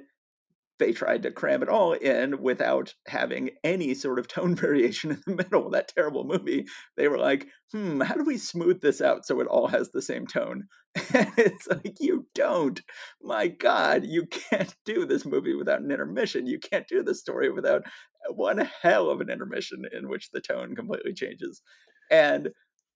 they 0.80 0.92
tried 0.92 1.24
to 1.24 1.32
cram 1.32 1.64
it 1.64 1.70
all 1.70 1.94
in 1.94 2.42
without 2.42 2.94
having 3.08 3.52
any 3.64 3.94
sort 3.94 4.20
of 4.20 4.28
tone 4.28 4.56
variation 4.56 5.12
in 5.12 5.22
the 5.26 5.36
middle 5.36 5.66
of 5.66 5.72
that 5.74 5.90
terrible 5.90 6.24
movie. 6.24 6.66
They 6.96 7.08
were 7.08 7.18
like, 7.18 7.48
hmm, 7.72 8.02
how 8.02 8.16
do 8.16 8.24
we 8.24 8.38
smooth 8.38 8.82
this 8.82 9.02
out 9.02 9.26
so 9.26 9.40
it 9.40 9.48
all 9.48 9.68
has 9.68 9.92
the 9.92 10.02
same 10.02 10.28
tone? 10.28 10.68
And 11.14 11.32
it's 11.38 11.68
like, 11.68 11.98
you 12.00 12.26
don't. 12.34 12.82
My 13.22 13.48
God, 13.48 14.04
you 14.04 14.26
can't 14.26 14.74
do 14.84 15.06
this 15.06 15.26
movie 15.26 15.54
without 15.54 15.82
an 15.82 15.92
intermission. 15.92 16.48
You 16.48 16.60
can't 16.60 16.88
do 16.88 17.04
the 17.04 17.14
story 17.14 17.52
without 17.52 17.84
one 18.32 18.68
hell 18.82 19.10
of 19.10 19.22
an 19.22 19.30
intermission 19.30 19.84
in 19.92 20.10
which 20.10 20.32
the 20.32 20.42
tone 20.42 20.76
completely 20.76 21.14
changes. 21.14 21.62
And 22.10 22.50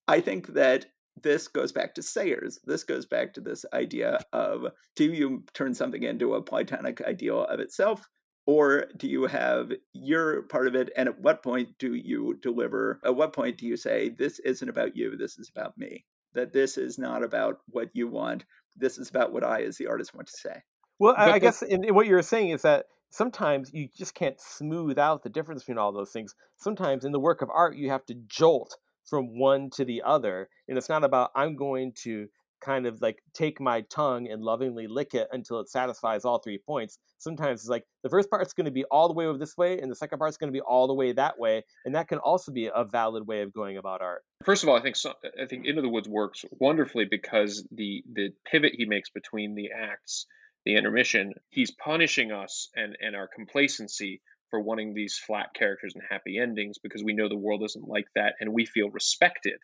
I 0.07 0.19
think 0.19 0.47
that 0.53 0.87
this 1.21 1.47
goes 1.47 1.71
back 1.71 1.95
to 1.95 2.01
Sayers. 2.01 2.59
This 2.65 2.83
goes 2.83 3.05
back 3.05 3.33
to 3.33 3.41
this 3.41 3.65
idea 3.73 4.19
of 4.33 4.67
do 4.95 5.05
you 5.05 5.43
turn 5.53 5.73
something 5.73 6.03
into 6.03 6.33
a 6.33 6.41
Platonic 6.41 7.01
ideal 7.01 7.45
of 7.45 7.59
itself, 7.59 8.07
or 8.45 8.85
do 8.97 9.07
you 9.07 9.27
have 9.27 9.71
your 9.93 10.43
part 10.43 10.67
of 10.67 10.75
it? 10.75 10.89
And 10.95 11.09
at 11.09 11.19
what 11.19 11.43
point 11.43 11.77
do 11.77 11.93
you 11.93 12.37
deliver? 12.41 12.99
At 13.05 13.15
what 13.15 13.33
point 13.33 13.57
do 13.57 13.65
you 13.67 13.77
say, 13.77 14.09
this 14.09 14.39
isn't 14.39 14.69
about 14.69 14.95
you, 14.95 15.15
this 15.17 15.37
is 15.37 15.49
about 15.49 15.77
me? 15.77 16.05
That 16.33 16.53
this 16.53 16.77
is 16.77 16.97
not 16.97 17.23
about 17.23 17.59
what 17.67 17.89
you 17.93 18.07
want, 18.07 18.45
this 18.75 18.97
is 18.97 19.09
about 19.09 19.33
what 19.33 19.43
I, 19.43 19.63
as 19.63 19.77
the 19.77 19.87
artist, 19.87 20.15
want 20.15 20.27
to 20.27 20.37
say. 20.37 20.63
Well, 20.97 21.15
I, 21.17 21.31
I 21.31 21.39
guess 21.39 21.61
in, 21.61 21.83
in 21.83 21.93
what 21.93 22.07
you're 22.07 22.21
saying 22.21 22.49
is 22.51 22.61
that 22.61 22.85
sometimes 23.09 23.73
you 23.73 23.89
just 23.95 24.13
can't 24.13 24.39
smooth 24.39 24.97
out 24.97 25.23
the 25.23 25.29
difference 25.29 25.63
between 25.63 25.77
all 25.77 25.91
those 25.91 26.11
things. 26.11 26.35
Sometimes 26.57 27.03
in 27.03 27.11
the 27.11 27.19
work 27.19 27.41
of 27.41 27.49
art, 27.49 27.75
you 27.75 27.89
have 27.89 28.05
to 28.05 28.15
jolt 28.27 28.77
from 29.05 29.37
one 29.37 29.69
to 29.71 29.85
the 29.85 30.03
other. 30.05 30.49
And 30.67 30.77
it's 30.77 30.89
not 30.89 31.03
about, 31.03 31.31
I'm 31.35 31.55
going 31.55 31.93
to 32.03 32.27
kind 32.61 32.85
of 32.85 33.01
like 33.01 33.21
take 33.33 33.59
my 33.59 33.81
tongue 33.89 34.27
and 34.29 34.43
lovingly 34.43 34.87
lick 34.87 35.13
it 35.13 35.27
until 35.31 35.59
it 35.59 35.69
satisfies 35.69 36.23
all 36.23 36.39
three 36.39 36.59
points. 36.59 36.99
Sometimes 37.17 37.61
it's 37.61 37.69
like 37.69 37.83
the 38.03 38.09
first 38.09 38.29
part's 38.29 38.53
going 38.53 38.65
to 38.65 38.71
be 38.71 38.85
all 38.85 39.07
the 39.07 39.13
way 39.13 39.25
this 39.37 39.57
way, 39.57 39.79
and 39.79 39.91
the 39.91 39.95
second 39.95 40.19
part's 40.19 40.37
going 40.37 40.51
to 40.51 40.57
be 40.57 40.61
all 40.61 40.87
the 40.87 40.93
way 40.93 41.11
that 41.13 41.39
way, 41.39 41.63
and 41.85 41.95
that 41.95 42.07
can 42.07 42.19
also 42.19 42.51
be 42.51 42.69
a 42.73 42.83
valid 42.83 43.27
way 43.27 43.41
of 43.41 43.51
going 43.51 43.77
about 43.77 44.01
art. 44.01 44.21
First 44.45 44.63
of 44.63 44.69
all, 44.69 44.75
I 44.75 44.81
think 44.81 44.95
so, 44.95 45.13
I 45.41 45.47
think 45.47 45.65
Into 45.65 45.81
the 45.81 45.89
Woods 45.89 46.07
works 46.07 46.45
wonderfully 46.51 47.05
because 47.09 47.67
the 47.71 48.03
the 48.11 48.29
pivot 48.49 48.73
he 48.75 48.85
makes 48.85 49.09
between 49.09 49.55
the 49.55 49.69
acts, 49.75 50.25
the 50.65 50.75
intermission, 50.75 51.33
he's 51.49 51.71
punishing 51.71 52.31
us 52.31 52.69
and 52.75 52.95
and 53.01 53.15
our 53.15 53.27
complacency 53.27 54.21
for 54.51 54.59
wanting 54.59 54.93
these 54.93 55.17
flat 55.17 55.53
characters 55.55 55.93
and 55.95 56.03
happy 56.07 56.37
endings 56.37 56.77
because 56.77 57.03
we 57.03 57.13
know 57.13 57.27
the 57.27 57.35
world 57.35 57.63
isn't 57.63 57.87
like 57.87 58.07
that 58.15 58.35
and 58.39 58.53
we 58.53 58.65
feel 58.65 58.91
respected. 58.91 59.59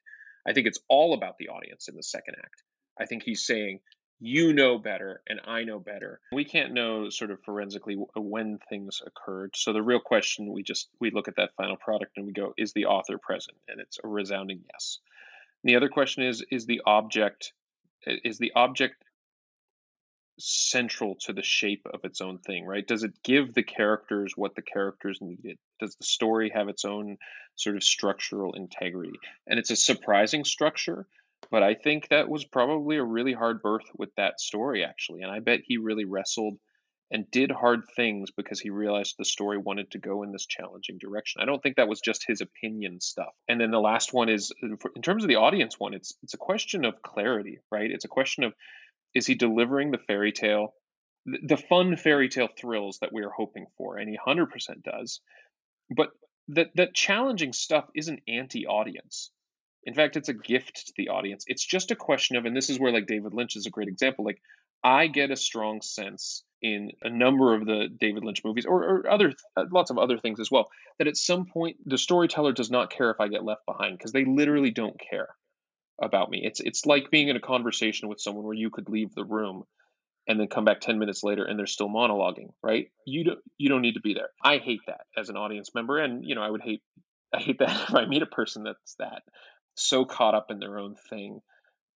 I 0.47 0.53
think 0.53 0.65
it's 0.65 0.79
all 0.89 1.13
about 1.13 1.37
the 1.37 1.49
audience 1.49 1.87
in 1.87 1.95
the 1.95 2.01
second 2.01 2.35
act. 2.39 2.63
I 2.99 3.05
think 3.05 3.21
he's 3.23 3.45
saying, 3.45 3.81
you 4.19 4.53
know 4.53 4.79
better 4.79 5.21
and 5.27 5.39
I 5.45 5.63
know 5.63 5.79
better. 5.79 6.19
We 6.31 6.45
can't 6.45 6.73
know 6.73 7.09
sort 7.09 7.29
of 7.29 7.39
forensically 7.43 7.95
uh, 7.95 8.21
when 8.21 8.57
things 8.69 9.01
occurred. 9.05 9.51
So 9.55 9.73
the 9.73 9.83
real 9.83 9.99
question 9.99 10.51
we 10.51 10.63
just 10.63 10.89
we 10.99 11.11
look 11.11 11.27
at 11.27 11.35
that 11.35 11.51
final 11.55 11.77
product 11.77 12.13
and 12.17 12.25
we 12.25 12.33
go, 12.33 12.53
is 12.57 12.73
the 12.73 12.85
author 12.85 13.19
present? 13.19 13.57
And 13.67 13.79
it's 13.79 13.99
a 14.03 14.07
resounding 14.07 14.63
yes. 14.73 14.99
And 15.63 15.69
the 15.69 15.75
other 15.75 15.89
question 15.89 16.23
is, 16.23 16.43
is 16.49 16.65
the 16.65 16.81
object 16.85 17.53
is 18.05 18.37
the 18.37 18.53
object 18.55 18.95
central 20.39 21.15
to 21.21 21.33
the 21.33 21.43
shape 21.43 21.87
of 21.91 22.01
its 22.03 22.21
own 22.21 22.37
thing, 22.39 22.65
right? 22.65 22.87
Does 22.87 23.03
it 23.03 23.23
give 23.23 23.53
the 23.53 23.63
characters 23.63 24.33
what 24.35 24.55
the 24.55 24.61
characters 24.61 25.19
needed? 25.21 25.57
Does 25.79 25.95
the 25.95 26.05
story 26.05 26.51
have 26.53 26.69
its 26.69 26.85
own 26.85 27.17
sort 27.55 27.75
of 27.75 27.83
structural 27.83 28.53
integrity? 28.53 29.17
And 29.47 29.59
it's 29.59 29.71
a 29.71 29.75
surprising 29.75 30.43
structure, 30.45 31.07
but 31.49 31.63
I 31.63 31.73
think 31.73 32.09
that 32.09 32.29
was 32.29 32.45
probably 32.45 32.97
a 32.97 33.03
really 33.03 33.33
hard 33.33 33.61
birth 33.61 33.85
with 33.97 34.13
that 34.15 34.39
story, 34.39 34.83
actually. 34.83 35.21
And 35.21 35.31
I 35.31 35.39
bet 35.39 35.61
he 35.65 35.77
really 35.77 36.05
wrestled 36.05 36.57
and 37.09 37.29
did 37.31 37.51
hard 37.51 37.83
things 37.95 38.31
because 38.31 38.59
he 38.59 38.69
realized 38.69 39.15
the 39.17 39.25
story 39.25 39.57
wanted 39.57 39.91
to 39.91 39.97
go 39.97 40.23
in 40.23 40.31
this 40.31 40.45
challenging 40.45 40.97
direction. 40.97 41.41
I 41.41 41.45
don't 41.45 41.63
think 41.63 41.77
that 41.77 41.87
was 41.87 42.01
just 42.01 42.25
his 42.27 42.41
opinion 42.41 42.99
stuff. 42.99 43.33
And 43.47 43.61
then 43.61 43.71
the 43.71 43.79
last 43.79 44.13
one 44.13 44.29
is 44.29 44.51
in 44.61 45.01
terms 45.01 45.23
of 45.23 45.29
the 45.29 45.37
audience 45.37 45.79
one, 45.79 45.93
it's 45.93 46.13
it's 46.21 46.33
a 46.33 46.37
question 46.37 46.83
of 46.83 47.01
clarity, 47.01 47.59
right? 47.71 47.89
It's 47.89 48.05
a 48.05 48.09
question 48.09 48.43
of 48.43 48.53
is 49.17 49.25
he 49.25 49.33
delivering 49.33 49.89
the 49.89 49.97
fairy 49.97 50.31
tale, 50.31 50.75
the 51.25 51.57
fun 51.57 51.97
fairy 51.97 52.29
tale 52.29 52.49
thrills 52.55 52.99
that 52.99 53.11
we 53.11 53.23
are 53.23 53.31
hoping 53.31 53.65
for? 53.77 53.97
And 53.97 54.07
he 54.07 54.17
100% 54.17 54.47
does. 54.83 55.21
But 55.89 56.09
that 56.49 56.69
that 56.75 56.93
challenging 56.93 57.51
stuff 57.51 57.85
isn't 57.95 58.21
anti-audience. 58.27 59.31
In 59.83 59.95
fact, 59.95 60.17
it's 60.17 60.29
a 60.29 60.33
gift 60.33 60.87
to 60.87 60.93
the 60.97 61.09
audience. 61.09 61.45
It's 61.47 61.65
just 61.65 61.91
a 61.91 61.95
question 61.95 62.35
of, 62.35 62.45
and 62.45 62.55
this 62.55 62.69
is 62.69 62.79
where 62.79 62.91
like 62.91 63.07
David 63.07 63.33
Lynch 63.33 63.55
is 63.55 63.65
a 63.65 63.71
great 63.71 63.87
example. 63.87 64.23
Like 64.23 64.41
I 64.83 65.07
get 65.07 65.31
a 65.31 65.35
strong 65.35 65.81
sense 65.81 66.43
in 66.61 66.91
a 67.01 67.09
number 67.09 67.55
of 67.55 67.65
the 67.65 67.87
David 67.87 68.23
Lynch 68.23 68.43
movies, 68.45 68.65
or, 68.65 68.83
or 68.83 69.09
other 69.09 69.33
uh, 69.55 69.65
lots 69.71 69.89
of 69.89 69.97
other 69.97 70.19
things 70.19 70.39
as 70.39 70.51
well, 70.51 70.69
that 70.99 71.07
at 71.07 71.17
some 71.17 71.45
point 71.45 71.77
the 71.85 71.97
storyteller 71.97 72.51
does 72.51 72.69
not 72.69 72.91
care 72.91 73.09
if 73.09 73.19
I 73.19 73.29
get 73.29 73.43
left 73.43 73.65
behind 73.65 73.97
because 73.97 74.11
they 74.11 74.25
literally 74.25 74.71
don't 74.71 74.99
care 74.99 75.29
about 76.01 76.29
me. 76.29 76.41
It's 76.43 76.59
it's 76.59 76.85
like 76.85 77.11
being 77.11 77.29
in 77.29 77.35
a 77.35 77.41
conversation 77.41 78.07
with 78.07 78.21
someone 78.21 78.45
where 78.45 78.53
you 78.53 78.69
could 78.69 78.89
leave 78.89 79.13
the 79.13 79.25
room 79.25 79.63
and 80.27 80.39
then 80.39 80.47
come 80.47 80.65
back 80.65 80.81
10 80.81 80.99
minutes 80.99 81.23
later 81.23 81.45
and 81.45 81.57
they're 81.57 81.65
still 81.65 81.89
monologuing, 81.89 82.49
right? 82.61 82.87
You 83.05 83.23
don't 83.23 83.39
you 83.57 83.69
don't 83.69 83.81
need 83.81 83.95
to 83.95 84.01
be 84.01 84.13
there. 84.13 84.29
I 84.43 84.57
hate 84.57 84.81
that 84.87 85.01
as 85.15 85.29
an 85.29 85.37
audience 85.37 85.71
member 85.73 85.97
and 85.97 86.23
you 86.25 86.35
know, 86.35 86.43
I 86.43 86.49
would 86.49 86.61
hate 86.61 86.81
I 87.33 87.39
hate 87.39 87.59
that 87.59 87.89
if 87.89 87.95
I 87.95 88.05
meet 88.05 88.21
a 88.21 88.27
person 88.27 88.63
that's 88.63 88.95
that 88.99 89.23
so 89.75 90.05
caught 90.05 90.35
up 90.35 90.47
in 90.49 90.59
their 90.59 90.79
own 90.79 90.95
thing 91.09 91.39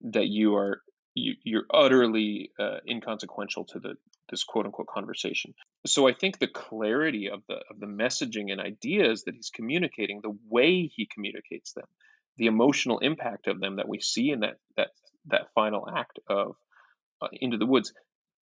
that 0.02 0.28
you 0.28 0.56
are 0.56 0.82
you, 1.14 1.34
you're 1.44 1.66
utterly 1.74 2.52
uh, 2.60 2.78
inconsequential 2.88 3.66
to 3.66 3.80
the 3.80 3.96
this 4.30 4.44
quote 4.44 4.66
unquote 4.66 4.88
conversation. 4.88 5.54
So 5.86 6.08
I 6.08 6.14
think 6.14 6.40
the 6.40 6.48
clarity 6.48 7.30
of 7.30 7.42
the 7.48 7.56
of 7.70 7.80
the 7.80 7.86
messaging 7.86 8.52
and 8.52 8.62
ideas 8.62 9.24
that 9.24 9.36
he's 9.36 9.52
communicating, 9.54 10.22
the 10.22 10.38
way 10.50 10.88
he 10.88 11.08
communicates 11.14 11.74
them, 11.74 11.86
the 12.42 12.48
emotional 12.48 12.98
impact 12.98 13.46
of 13.46 13.60
them 13.60 13.76
that 13.76 13.88
we 13.88 14.00
see 14.02 14.32
in 14.32 14.40
that 14.40 14.56
that 14.76 14.88
that 15.28 15.54
final 15.54 15.88
act 15.88 16.18
of 16.28 16.56
uh, 17.22 17.28
Into 17.34 17.58
the 17.58 17.68
Woods, 17.68 17.94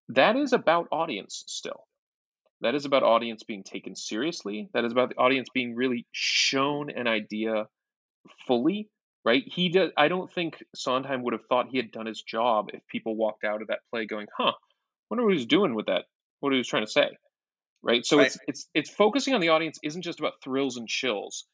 that 0.08 0.38
is 0.38 0.54
about 0.54 0.88
audience 0.90 1.44
still. 1.48 1.86
That 2.62 2.76
is 2.76 2.86
about 2.86 3.04
audience 3.04 3.44
being 3.44 3.64
taken 3.64 3.98
seriously. 3.98 4.70
That 4.74 4.86
is 4.86 4.94
about 4.94 5.10
the 5.10 5.18
audience 5.18 5.50
being 5.54 5.76
really 5.76 6.08
shown 6.14 6.90
an 6.90 7.08
idea 7.08 7.68
fully. 8.48 8.88
Right? 9.26 9.44
He 9.46 9.68
does. 9.68 9.92
I 9.98 10.08
don't 10.08 10.32
think 10.32 10.64
Sondheim 10.74 11.22
would 11.24 11.34
have 11.34 11.46
thought 11.50 11.68
he 11.70 11.76
had 11.76 11.92
done 11.92 12.06
his 12.06 12.22
job 12.22 12.70
if 12.74 12.80
people 12.88 13.18
walked 13.18 13.44
out 13.44 13.62
of 13.62 13.68
that 13.68 13.80
play 13.92 14.06
going, 14.06 14.28
"Huh, 14.38 14.54
wonder 15.10 15.26
what 15.26 15.32
he 15.32 15.40
was 15.40 15.46
doing 15.46 15.76
with 15.76 15.88
that. 15.88 16.06
What 16.40 16.54
he 16.54 16.58
was 16.58 16.70
trying 16.70 16.86
to 16.86 16.92
say." 16.92 17.10
Right? 17.84 18.06
So 18.06 18.18
right. 18.18 18.28
it's 18.28 18.38
it's 18.48 18.70
it's 18.74 18.90
focusing 18.90 19.34
on 19.34 19.42
the 19.42 19.50
audience 19.50 19.78
isn't 19.84 20.04
just 20.04 20.22
about 20.22 20.42
thrills 20.42 20.78
and 20.78 20.88
chills 20.88 21.46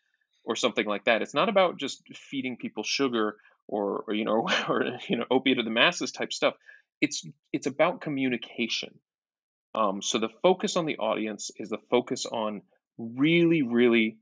or 0.45 0.55
something 0.55 0.85
like 0.85 1.05
that. 1.05 1.21
It's 1.21 1.33
not 1.33 1.49
about 1.49 1.77
just 1.77 2.01
feeding 2.13 2.57
people 2.57 2.83
sugar 2.83 3.37
or, 3.67 4.03
or 4.07 4.13
you 4.13 4.25
know 4.25 4.47
or 4.69 4.97
you 5.07 5.17
know 5.17 5.25
opiate 5.29 5.59
of 5.59 5.65
the 5.65 5.71
masses 5.71 6.11
type 6.11 6.31
stuff. 6.31 6.55
It's 7.01 7.25
it's 7.51 7.67
about 7.67 8.01
communication. 8.01 8.99
Um, 9.73 10.01
so 10.01 10.19
the 10.19 10.29
focus 10.41 10.77
on 10.77 10.85
the 10.85 10.97
audience 10.97 11.51
is 11.57 11.69
the 11.69 11.79
focus 11.89 12.25
on 12.25 12.61
really 12.97 13.61
really 13.61 14.17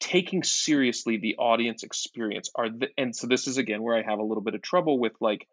taking 0.00 0.42
seriously 0.42 1.16
the 1.16 1.36
audience 1.36 1.82
experience 1.82 2.50
are 2.54 2.68
the, 2.68 2.88
and 2.96 3.14
so 3.14 3.26
this 3.26 3.46
is 3.46 3.58
again 3.58 3.82
where 3.82 3.96
I 3.96 4.02
have 4.02 4.18
a 4.18 4.24
little 4.24 4.42
bit 4.42 4.54
of 4.54 4.62
trouble 4.62 4.98
with 4.98 5.12
like 5.20 5.46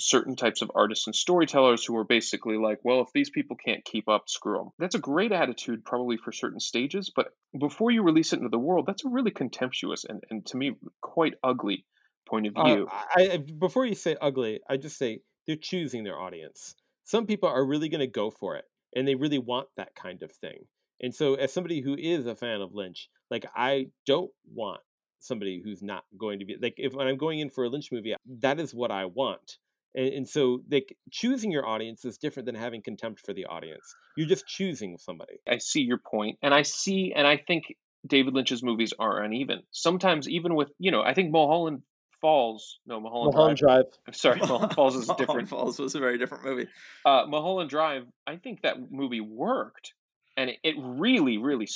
certain 0.00 0.36
types 0.36 0.62
of 0.62 0.70
artists 0.74 1.06
and 1.06 1.14
storytellers 1.14 1.84
who 1.84 1.96
are 1.96 2.04
basically 2.04 2.56
like, 2.56 2.78
well, 2.82 3.00
if 3.00 3.08
these 3.12 3.30
people 3.30 3.56
can't 3.56 3.84
keep 3.84 4.08
up, 4.08 4.28
screw 4.28 4.58
them. 4.58 4.70
That's 4.78 4.94
a 4.94 5.00
great 5.00 5.32
attitude, 5.32 5.84
probably 5.84 6.16
for 6.16 6.32
certain 6.32 6.60
stages, 6.60 7.10
but 7.14 7.28
before 7.58 7.90
you 7.90 8.02
release 8.02 8.32
it 8.32 8.38
into 8.38 8.48
the 8.48 8.58
world, 8.58 8.86
that's 8.86 9.04
a 9.04 9.08
really 9.08 9.30
contemptuous 9.30 10.04
and, 10.04 10.22
and 10.30 10.46
to 10.46 10.56
me, 10.56 10.72
quite 11.00 11.34
ugly 11.42 11.84
point 12.30 12.46
of 12.46 12.56
uh, 12.56 12.64
view. 12.64 12.88
Uh, 12.90 13.32
I, 13.32 13.36
before 13.36 13.84
you 13.84 13.94
say 13.94 14.16
ugly, 14.20 14.60
I 14.68 14.76
just 14.76 14.96
say 14.96 15.20
they're 15.46 15.56
choosing 15.56 16.04
their 16.04 16.18
audience. 16.18 16.74
Some 17.04 17.26
people 17.26 17.48
are 17.48 17.64
really 17.64 17.88
going 17.88 18.00
to 18.00 18.06
go 18.06 18.30
for 18.30 18.56
it, 18.56 18.64
and 18.94 19.06
they 19.06 19.16
really 19.16 19.38
want 19.38 19.68
that 19.76 19.94
kind 19.94 20.22
of 20.22 20.30
thing. 20.32 20.64
And 21.00 21.14
so, 21.14 21.34
as 21.34 21.52
somebody 21.52 21.80
who 21.80 21.96
is 21.96 22.26
a 22.26 22.36
fan 22.36 22.60
of 22.60 22.74
Lynch, 22.74 23.08
like 23.30 23.46
I 23.54 23.86
don't 24.06 24.30
want 24.52 24.80
somebody 25.18 25.60
who's 25.62 25.82
not 25.82 26.04
going 26.18 26.38
to 26.38 26.44
be 26.44 26.56
like 26.60 26.74
if 26.78 26.94
when 26.94 27.06
I'm 27.06 27.16
going 27.16 27.40
in 27.40 27.50
for 27.50 27.64
a 27.64 27.68
Lynch 27.68 27.90
movie, 27.90 28.14
that 28.40 28.60
is 28.60 28.74
what 28.74 28.90
I 28.90 29.06
want. 29.06 29.58
And, 29.94 30.08
and 30.08 30.28
so 30.28 30.60
like 30.70 30.96
choosing 31.10 31.50
your 31.50 31.66
audience 31.66 32.04
is 32.04 32.18
different 32.18 32.46
than 32.46 32.54
having 32.54 32.82
contempt 32.82 33.24
for 33.24 33.32
the 33.32 33.46
audience. 33.46 33.94
You're 34.16 34.28
just 34.28 34.46
choosing 34.46 34.98
somebody. 34.98 35.34
I 35.48 35.58
see 35.58 35.82
your 35.82 35.98
point, 35.98 36.38
and 36.42 36.54
I 36.54 36.62
see, 36.62 37.12
and 37.14 37.26
I 37.26 37.36
think 37.36 37.64
David 38.06 38.34
Lynch's 38.34 38.62
movies 38.62 38.92
are 38.98 39.22
uneven. 39.22 39.62
Sometimes 39.70 40.28
even 40.28 40.54
with 40.54 40.68
you 40.78 40.90
know, 40.90 41.02
I 41.02 41.14
think 41.14 41.30
Mulholland 41.30 41.82
Falls. 42.20 42.78
No, 42.86 43.00
Mulholland, 43.00 43.34
Mulholland 43.34 43.58
Drive. 43.58 43.84
Drive. 44.04 44.16
Sorry, 44.16 44.38
Mulholland 44.40 44.74
Falls 44.74 44.96
is 44.96 45.06
different. 45.06 45.28
Mulholland 45.28 45.48
Falls 45.48 45.78
was 45.78 45.94
a 45.94 46.00
very 46.00 46.18
different 46.18 46.44
movie. 46.44 46.66
Uh, 47.04 47.24
Mulholland 47.28 47.70
Drive. 47.70 48.04
I 48.26 48.36
think 48.36 48.62
that 48.62 48.76
movie 48.90 49.20
worked, 49.20 49.94
and 50.36 50.50
it, 50.50 50.58
it 50.62 50.74
really, 50.78 51.38
really 51.38 51.68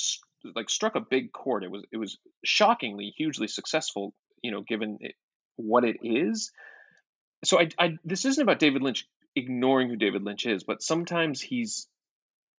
like 0.55 0.69
struck 0.69 0.95
a 0.95 1.01
big 1.01 1.31
chord. 1.31 1.63
It 1.63 1.71
was 1.71 1.83
it 1.91 1.97
was 1.97 2.17
shockingly 2.43 3.13
hugely 3.17 3.47
successful. 3.47 4.13
You 4.41 4.51
know, 4.51 4.61
given 4.61 4.97
it, 5.01 5.15
what 5.55 5.83
it 5.83 5.97
is 6.03 6.51
so 7.47 7.59
I, 7.59 7.69
I 7.77 7.97
this 8.03 8.25
isn't 8.25 8.41
about 8.41 8.59
David 8.59 8.81
Lynch 8.81 9.07
ignoring 9.35 9.89
who 9.89 9.95
David 9.95 10.23
Lynch 10.23 10.45
is, 10.45 10.63
but 10.63 10.81
sometimes 10.81 11.41
he's 11.41 11.87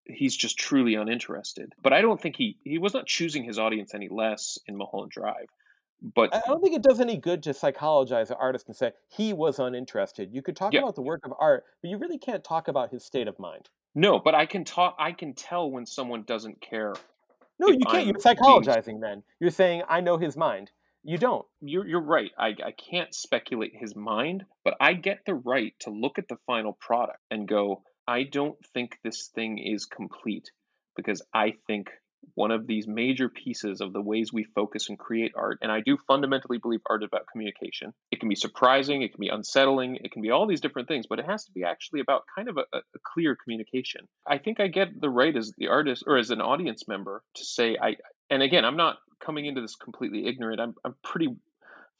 he's 0.05 0.37
just 0.37 0.59
truly 0.59 0.95
uninterested. 0.95 1.73
But 1.83 1.93
I 1.93 2.01
don't 2.01 2.21
think 2.21 2.37
he 2.37 2.59
he 2.65 2.79
was 2.79 2.95
not 2.95 3.07
choosing 3.07 3.45
his 3.45 3.59
audience 3.59 3.95
any 3.95 4.09
less 4.09 4.59
in 4.67 4.77
Mulholland 4.77 5.13
Drive. 5.13 5.47
But 6.03 6.35
I 6.35 6.43
don't 6.47 6.61
think 6.63 6.77
it 6.77 6.83
does 6.83 7.01
any 7.01 7.17
good 7.17 7.43
to 7.45 7.55
psychologize 7.55 8.31
an 8.31 8.37
artist 8.39 8.67
and 8.67 8.77
say 8.77 8.93
he 9.09 9.33
was 9.33 9.59
uninterested. 9.59 10.29
You 10.31 10.43
could 10.43 10.55
talk 10.55 10.75
yeah. 10.75 10.81
about 10.81 10.95
the 10.95 11.03
work 11.03 11.25
of 11.25 11.33
art, 11.41 11.65
but 11.81 11.91
you 11.91 11.97
really 11.97 12.19
can't 12.19 12.45
talk 12.45 12.69
about 12.69 12.91
his 12.91 13.03
state 13.03 13.29
of 13.29 13.39
mind. 13.39 13.71
No, 13.95 14.19
but 14.19 14.35
I 14.35 14.45
can 14.45 14.65
talk. 14.65 14.95
I 14.99 15.13
can 15.13 15.33
tell 15.33 15.71
when 15.71 15.87
someone 15.87 16.23
doesn't 16.25 16.61
care. 16.61 16.95
No, 17.59 17.69
you 17.69 17.81
can't. 17.87 17.97
I'm 17.97 18.07
You're 18.09 18.15
psychologizing. 18.17 18.87
Being... 18.87 19.01
Then 19.01 19.23
you're 19.41 19.51
saying 19.51 19.83
I 19.89 20.03
know 20.03 20.19
his 20.19 20.37
mind 20.37 20.71
You 21.09 21.19
don't. 21.19 21.47
You're 21.61 21.87
you're 21.87 22.01
right. 22.01 22.33
I 22.37 22.49
I 22.49 22.73
can't 22.73 23.15
speculate 23.15 23.71
his 23.77 23.95
mind, 23.95 24.45
but 24.65 24.75
I 24.81 24.95
get 24.95 25.21
the 25.25 25.35
right 25.35 25.73
to 25.81 25.91
look 25.91 26.19
at 26.19 26.27
the 26.27 26.39
final 26.49 26.77
product 26.81 27.21
and 27.31 27.47
go, 27.47 27.85
I 28.09 28.25
don't 28.25 28.59
think 28.75 28.99
this 29.05 29.29
thing 29.29 29.59
is 29.59 29.87
complete 29.87 30.51
because 30.97 31.23
I 31.33 31.55
think 31.69 31.91
one 32.35 32.51
of 32.51 32.67
these 32.67 32.89
major 32.89 33.29
pieces 33.29 33.81
of 33.81 33.93
the 33.93 34.01
ways 34.01 34.33
we 34.33 34.43
focus 34.43 34.89
and 34.89 34.99
create 34.99 35.31
art. 35.37 35.59
And 35.63 35.71
I 35.71 35.81
do 35.81 35.97
fundamentally 36.09 36.59
believe 36.59 36.81
art 36.91 37.05
is 37.05 37.09
about 37.13 37.29
communication. 37.31 37.95
It 38.11 38.19
can 38.19 38.29
be 38.29 38.35
surprising, 38.35 39.03
it 39.03 39.13
can 39.13 39.21
be 39.21 39.29
unsettling, 39.29 39.99
it 40.03 40.11
can 40.11 40.23
be 40.23 40.31
all 40.31 40.49
these 40.49 40.61
different 40.61 40.89
things, 40.89 41.07
but 41.09 41.21
it 41.21 41.27
has 41.27 41.45
to 41.45 41.53
be 41.53 41.63
actually 41.63 42.01
about 42.01 42.25
kind 42.35 42.49
of 42.49 42.57
a, 42.57 42.65
a 42.79 42.99
clear 43.15 43.37
communication. 43.37 44.09
I 44.27 44.39
think 44.39 44.59
I 44.59 44.67
get 44.67 45.01
the 45.01 45.11
right 45.11 45.37
as 45.37 45.53
the 45.57 45.69
artist 45.69 46.03
or 46.05 46.17
as 46.17 46.31
an 46.31 46.41
audience 46.41 46.89
member 46.89 47.23
to 47.37 47.45
say, 47.45 47.77
I, 47.81 47.95
and 48.29 48.43
again, 48.43 48.65
I'm 48.65 48.77
not 48.77 48.97
coming 49.21 49.47
into 49.47 49.61
this 49.61 49.77
completely 49.77 50.27
ignorant. 50.27 50.61
I'm, 50.61 50.75
I'm 50.85 50.95
pretty 51.03 51.29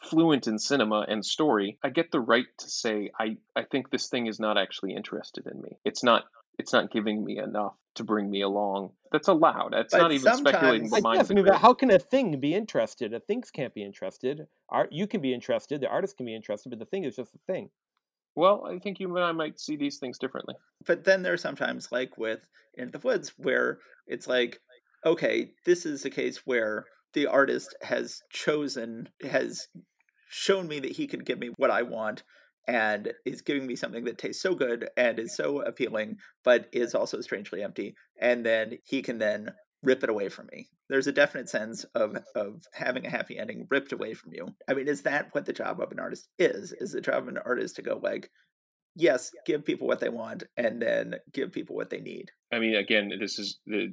fluent 0.03 0.47
in 0.47 0.59
cinema 0.59 1.07
and 1.09 1.25
story. 1.25 1.79
I 1.83 1.91
get 1.91 2.11
the 2.11 2.21
right 2.21 2.47
to 2.59 2.71
say, 2.71 3.11
I, 3.19 3.37
I 3.55 3.65
think 3.65 3.91
this 3.91 4.09
thing 4.09 4.27
is 4.27 4.39
not 4.39 4.59
actually 4.59 4.95
interested 4.95 5.47
in 5.47 5.61
me. 5.61 5.79
It's 5.85 6.03
not 6.03 6.25
it's 6.59 6.73
not 6.73 6.91
giving 6.91 7.23
me 7.23 7.39
enough 7.39 7.75
to 7.97 8.05
bring 8.05 8.31
me 8.31 8.43
along. 8.43 8.91
That's 9.13 9.29
allowed. 9.29 9.73
That's 9.73 9.93
but 9.93 10.01
not 10.01 10.13
even 10.13 10.37
speculating 10.37 10.89
the 10.89 11.01
mind. 11.03 11.19
Yes, 11.19 11.31
I 11.31 11.35
mean, 11.35 11.45
but 11.45 11.57
how 11.57 11.75
can 11.75 11.91
a 11.91 11.99
thing 11.99 12.39
be 12.41 12.55
interested? 12.55 13.13
A 13.13 13.21
things 13.21 13.51
can't 13.51 13.75
be 13.75 13.85
interested. 13.85 14.47
Art, 14.69 14.91
you 14.93 15.07
can 15.07 15.21
be 15.21 15.35
interested. 15.35 15.81
The 15.81 15.89
artist 15.89 16.17
can 16.17 16.27
be 16.27 16.35
interested, 16.35 16.71
but 16.71 16.79
the 16.79 16.87
thing 16.87 17.05
is 17.05 17.17
just 17.17 17.35
a 17.35 17.39
thing. 17.47 17.71
Well, 18.35 18.67
I 18.67 18.79
think 18.79 19.01
you 19.01 19.15
and 19.17 19.25
I 19.25 19.33
might 19.33 19.59
see 19.59 19.77
these 19.77 19.99
things 19.99 20.19
differently. 20.19 20.55
But 20.87 21.05
then 21.05 21.23
there's 21.23 21.41
sometimes 21.41 21.91
like 21.91 22.19
with 22.19 22.41
In 22.75 22.91
the 22.91 22.99
Woods 22.99 23.33
where 23.37 23.79
it's 24.07 24.27
like, 24.27 24.61
okay, 25.05 25.53
this 25.65 25.87
is 25.87 26.05
a 26.05 26.11
case 26.11 26.39
where 26.45 26.87
the 27.17 27.27
artist 27.27 27.75
has 27.81 28.21
chosen, 28.31 29.09
has 29.29 29.67
shown 30.29 30.69
me 30.69 30.79
that 30.81 30.93
he 30.93 31.07
can 31.07 31.21
give 31.21 31.39
me 31.39 31.51
what 31.57 31.71
I 31.71 31.83
want 31.83 32.23
and 32.69 33.13
is 33.25 33.41
giving 33.41 33.67
me 33.67 33.75
something 33.75 34.05
that 34.05 34.19
tastes 34.19 34.43
so 34.43 34.55
good 34.55 34.91
and 34.99 35.19
is 35.19 35.35
so 35.35 35.63
appealing, 35.63 36.19
but 36.45 36.67
is 36.73 36.95
also 36.95 37.23
strangely 37.23 37.63
empty. 37.63 37.95
And 38.21 38.45
then 38.45 38.77
he 38.85 39.01
can 39.01 39.19
then 39.19 39.49
rip 39.83 40.05
it 40.05 40.11
away 40.11 40.29
from 40.29 40.49
me. 40.53 40.69
There's 40.91 41.07
a 41.07 41.13
definite 41.13 41.49
sense 41.49 41.85
of 41.95 42.19
of 42.35 42.63
having 42.75 43.07
a 43.07 43.11
happy 43.11 43.39
ending 43.39 43.67
ripped 43.71 43.93
away 43.93 44.13
from 44.13 44.35
you. 44.35 44.49
I 44.69 44.75
mean, 44.75 44.87
is 44.87 45.03
that 45.03 45.29
what 45.33 45.47
the 45.47 45.53
job 45.55 45.81
of 45.81 45.93
an 45.93 45.99
artist 45.99 46.29
is? 46.39 46.73
Is 46.73 46.93
the 46.93 47.01
job 47.01 47.23
of 47.23 47.29
an 47.29 47.39
artist 47.39 47.77
to 47.77 47.83
go 47.83 47.99
like, 48.03 48.31
yes, 48.97 49.31
give 49.45 49.65
people 49.65 49.87
what 49.87 50.01
they 50.01 50.09
want 50.09 50.45
and 50.57 50.81
then 50.81 51.17
give 51.33 51.53
people 51.53 51.77
what 51.77 51.91
they 51.91 52.01
need. 52.01 52.33
I 52.53 52.59
mean, 52.59 52.75
again, 52.75 53.13
this 53.21 53.39
is 53.39 53.59
the 53.67 53.93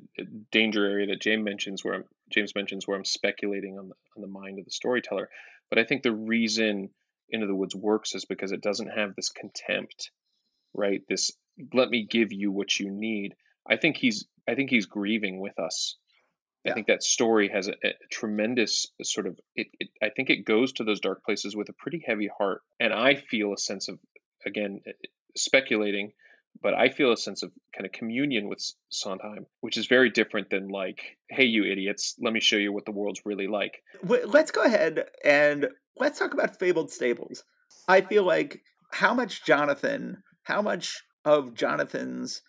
danger 0.52 0.86
area 0.86 1.08
that 1.08 1.22
James 1.22 1.44
mentions 1.44 1.84
where 1.84 1.96
I'm, 1.96 2.06
James 2.32 2.56
mentions 2.56 2.88
where 2.88 2.98
I'm 2.98 3.06
speculating 3.06 3.78
on 3.78 3.90
the 3.90 3.96
on 4.16 4.22
the 4.22 4.28
mind 4.28 4.60
of 4.60 4.66
the 4.66 4.72
storyteller. 4.72 5.30
But 5.70 5.80
I 5.80 5.84
think 5.84 6.02
the 6.02 6.16
reason 6.16 6.90
into 7.30 7.48
the 7.48 7.56
Woods 7.56 7.76
works 7.76 8.16
is 8.16 8.26
because 8.26 8.52
it 8.52 8.62
doesn't 8.62 8.90
have 8.90 9.16
this 9.16 9.30
contempt, 9.30 10.12
right? 10.74 11.02
This 11.08 11.32
let 11.74 11.90
me 11.90 12.08
give 12.10 12.32
you 12.32 12.52
what 12.52 12.80
you 12.80 12.90
need. 12.90 13.36
I 13.70 13.78
think 13.78 13.98
he's 13.98 14.26
I 14.48 14.56
think 14.56 14.70
he's 14.70 14.86
grieving 14.86 15.40
with 15.40 15.60
us. 15.60 15.98
Yeah. 16.64 16.72
I 16.72 16.76
think 16.76 16.88
that 16.88 17.04
story 17.04 17.50
has 17.50 17.68
a, 17.68 17.74
a 17.84 17.92
tremendous 18.10 18.88
sort 19.02 19.28
of 19.28 19.38
it, 19.56 19.68
it, 19.80 19.90
I 20.02 20.10
think 20.10 20.30
it 20.30 20.46
goes 20.46 20.74
to 20.74 20.86
those 20.86 21.02
dark 21.02 21.24
places 21.26 21.56
with 21.56 21.68
a 21.70 21.74
pretty 21.74 22.02
heavy 22.06 22.30
heart, 22.38 22.62
and 22.80 22.94
I 22.94 23.16
feel 23.16 23.54
a 23.54 23.58
sense 23.58 23.90
of 23.90 24.00
again 24.46 24.82
eh, 24.88 24.92
speculating, 25.36 26.12
but 26.62 26.74
I 26.74 26.90
feel 26.90 27.12
a 27.12 27.18
sense 27.18 27.44
of 27.44 27.52
kind 27.76 27.86
of 27.86 27.92
communion 27.92 28.48
with 28.48 28.64
Sondheim, 28.90 29.46
which 29.62 29.78
is 29.78 29.88
very 29.88 30.10
different 30.10 30.50
than 30.50 30.68
like, 30.70 31.18
hey, 31.30 31.46
you 31.46 31.66
idiots, 31.66 32.16
let 32.20 32.34
me 32.34 32.40
show 32.40 32.58
you 32.58 32.72
what 32.72 32.86
the 32.86 32.92
world's 32.92 33.22
really 33.26 33.48
like. 33.48 33.82
Let's 34.04 34.52
go 34.52 34.64
ahead 34.64 35.06
and 35.24 35.70
let's 35.98 36.20
talk 36.20 36.34
about 36.34 36.60
Fabled 36.60 36.92
Stables. 36.92 37.44
I 37.88 38.02
feel 38.02 38.24
like 38.24 38.62
how 38.92 39.14
much 39.14 39.46
Jonathan, 39.46 40.24
how 40.44 40.62
much 40.62 41.04
of 41.26 41.54
Jonathan's 41.54 42.42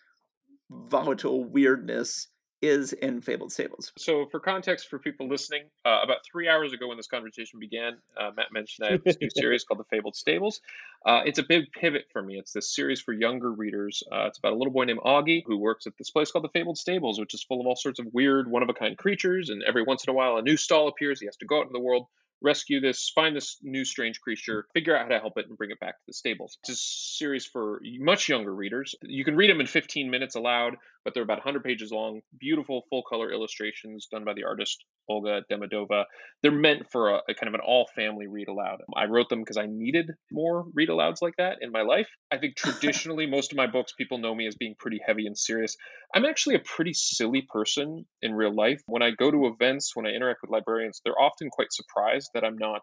volatile 0.69 1.43
weirdness 1.43 2.27
is 2.67 2.93
in 2.93 3.21
Fabled 3.21 3.51
Stables. 3.51 3.91
So, 3.97 4.25
for 4.31 4.39
context 4.39 4.89
for 4.89 4.99
people 4.99 5.27
listening, 5.27 5.63
uh, 5.85 5.99
about 6.03 6.17
three 6.29 6.47
hours 6.47 6.73
ago 6.73 6.87
when 6.87 6.97
this 6.97 7.07
conversation 7.07 7.59
began, 7.59 7.97
uh, 8.19 8.31
Matt 8.35 8.51
mentioned 8.51 8.87
I 8.87 8.91
have 8.93 9.03
this 9.03 9.17
new 9.19 9.29
series 9.35 9.63
called 9.63 9.79
The 9.79 9.95
Fabled 9.95 10.15
Stables. 10.15 10.61
Uh, 11.05 11.21
it's 11.25 11.39
a 11.39 11.43
big 11.43 11.71
pivot 11.71 12.05
for 12.11 12.21
me. 12.21 12.37
It's 12.37 12.53
this 12.53 12.73
series 12.73 13.01
for 13.01 13.13
younger 13.13 13.51
readers. 13.51 14.03
Uh, 14.11 14.25
it's 14.25 14.37
about 14.37 14.53
a 14.53 14.55
little 14.55 14.73
boy 14.73 14.85
named 14.85 14.99
Augie 14.99 15.43
who 15.45 15.57
works 15.57 15.87
at 15.87 15.93
this 15.97 16.09
place 16.09 16.31
called 16.31 16.43
The 16.43 16.49
Fabled 16.49 16.77
Stables, 16.77 17.19
which 17.19 17.33
is 17.33 17.43
full 17.43 17.61
of 17.61 17.67
all 17.67 17.75
sorts 17.75 17.99
of 17.99 18.07
weird, 18.13 18.49
one 18.49 18.63
of 18.63 18.69
a 18.69 18.73
kind 18.73 18.97
creatures. 18.97 19.49
And 19.49 19.63
every 19.63 19.83
once 19.83 20.03
in 20.05 20.11
a 20.11 20.13
while, 20.15 20.37
a 20.37 20.41
new 20.41 20.57
stall 20.57 20.87
appears. 20.87 21.19
He 21.19 21.25
has 21.25 21.37
to 21.37 21.45
go 21.45 21.59
out 21.59 21.63
into 21.63 21.73
the 21.73 21.79
world, 21.79 22.07
rescue 22.41 22.79
this, 22.79 23.11
find 23.13 23.35
this 23.35 23.57
new 23.61 23.85
strange 23.85 24.21
creature, 24.21 24.65
figure 24.73 24.95
out 24.95 25.03
how 25.03 25.09
to 25.09 25.19
help 25.19 25.37
it, 25.37 25.47
and 25.47 25.57
bring 25.57 25.71
it 25.71 25.79
back 25.79 25.97
to 25.97 26.03
the 26.07 26.13
stables. 26.13 26.57
It's 26.63 26.69
a 26.69 26.75
series 26.75 27.45
for 27.45 27.81
much 27.99 28.29
younger 28.29 28.53
readers. 28.53 28.95
You 29.01 29.25
can 29.25 29.35
read 29.35 29.49
them 29.49 29.59
in 29.59 29.67
15 29.67 30.09
minutes 30.09 30.35
aloud, 30.35 30.75
but 31.05 31.13
they're 31.13 31.23
about 31.23 31.37
100 31.37 31.63
pages 31.63 31.91
long. 31.91 32.21
Beautiful 32.39 32.83
full 32.89 33.03
color 33.07 33.31
illustrations 33.31 34.07
done 34.11 34.25
by 34.25 34.33
the 34.33 34.43
artist 34.43 34.83
Olga 35.07 35.43
Demidova. 35.49 36.05
They're 36.41 36.51
meant 36.51 36.91
for 36.91 37.11
a, 37.11 37.21
a 37.29 37.35
kind 37.35 37.47
of 37.47 37.53
an 37.53 37.61
all 37.65 37.87
family 37.95 38.27
read 38.27 38.47
aloud. 38.47 38.81
I 38.95 39.05
wrote 39.05 39.29
them 39.29 39.39
because 39.39 39.57
I 39.57 39.67
needed 39.67 40.11
more 40.31 40.65
read 40.73 40.89
alouds 40.89 41.21
like 41.21 41.35
that 41.37 41.59
in 41.61 41.71
my 41.71 41.83
life. 41.83 42.09
I 42.31 42.37
think 42.37 42.55
traditionally, 42.57 43.27
most 43.27 43.53
of 43.53 43.57
my 43.57 43.67
books, 43.67 43.93
people 43.93 44.17
know 44.17 44.33
me 44.33 44.47
as 44.47 44.55
being 44.55 44.75
pretty 44.77 44.99
heavy 45.05 45.27
and 45.27 45.37
serious. 45.37 45.77
I'm 46.13 46.25
actually 46.25 46.55
a 46.55 46.59
pretty 46.59 46.93
silly 46.93 47.43
person 47.47 48.05
in 48.21 48.33
real 48.33 48.53
life. 48.53 48.81
When 48.87 49.03
I 49.03 49.11
go 49.11 49.29
to 49.29 49.45
events, 49.45 49.95
when 49.95 50.07
I 50.07 50.09
interact 50.09 50.41
with 50.41 50.51
librarians, 50.51 51.01
they're 51.05 51.21
often 51.21 51.49
quite 51.51 51.71
surprised 51.71 52.31
that 52.33 52.43
I'm 52.43 52.57
not 52.57 52.81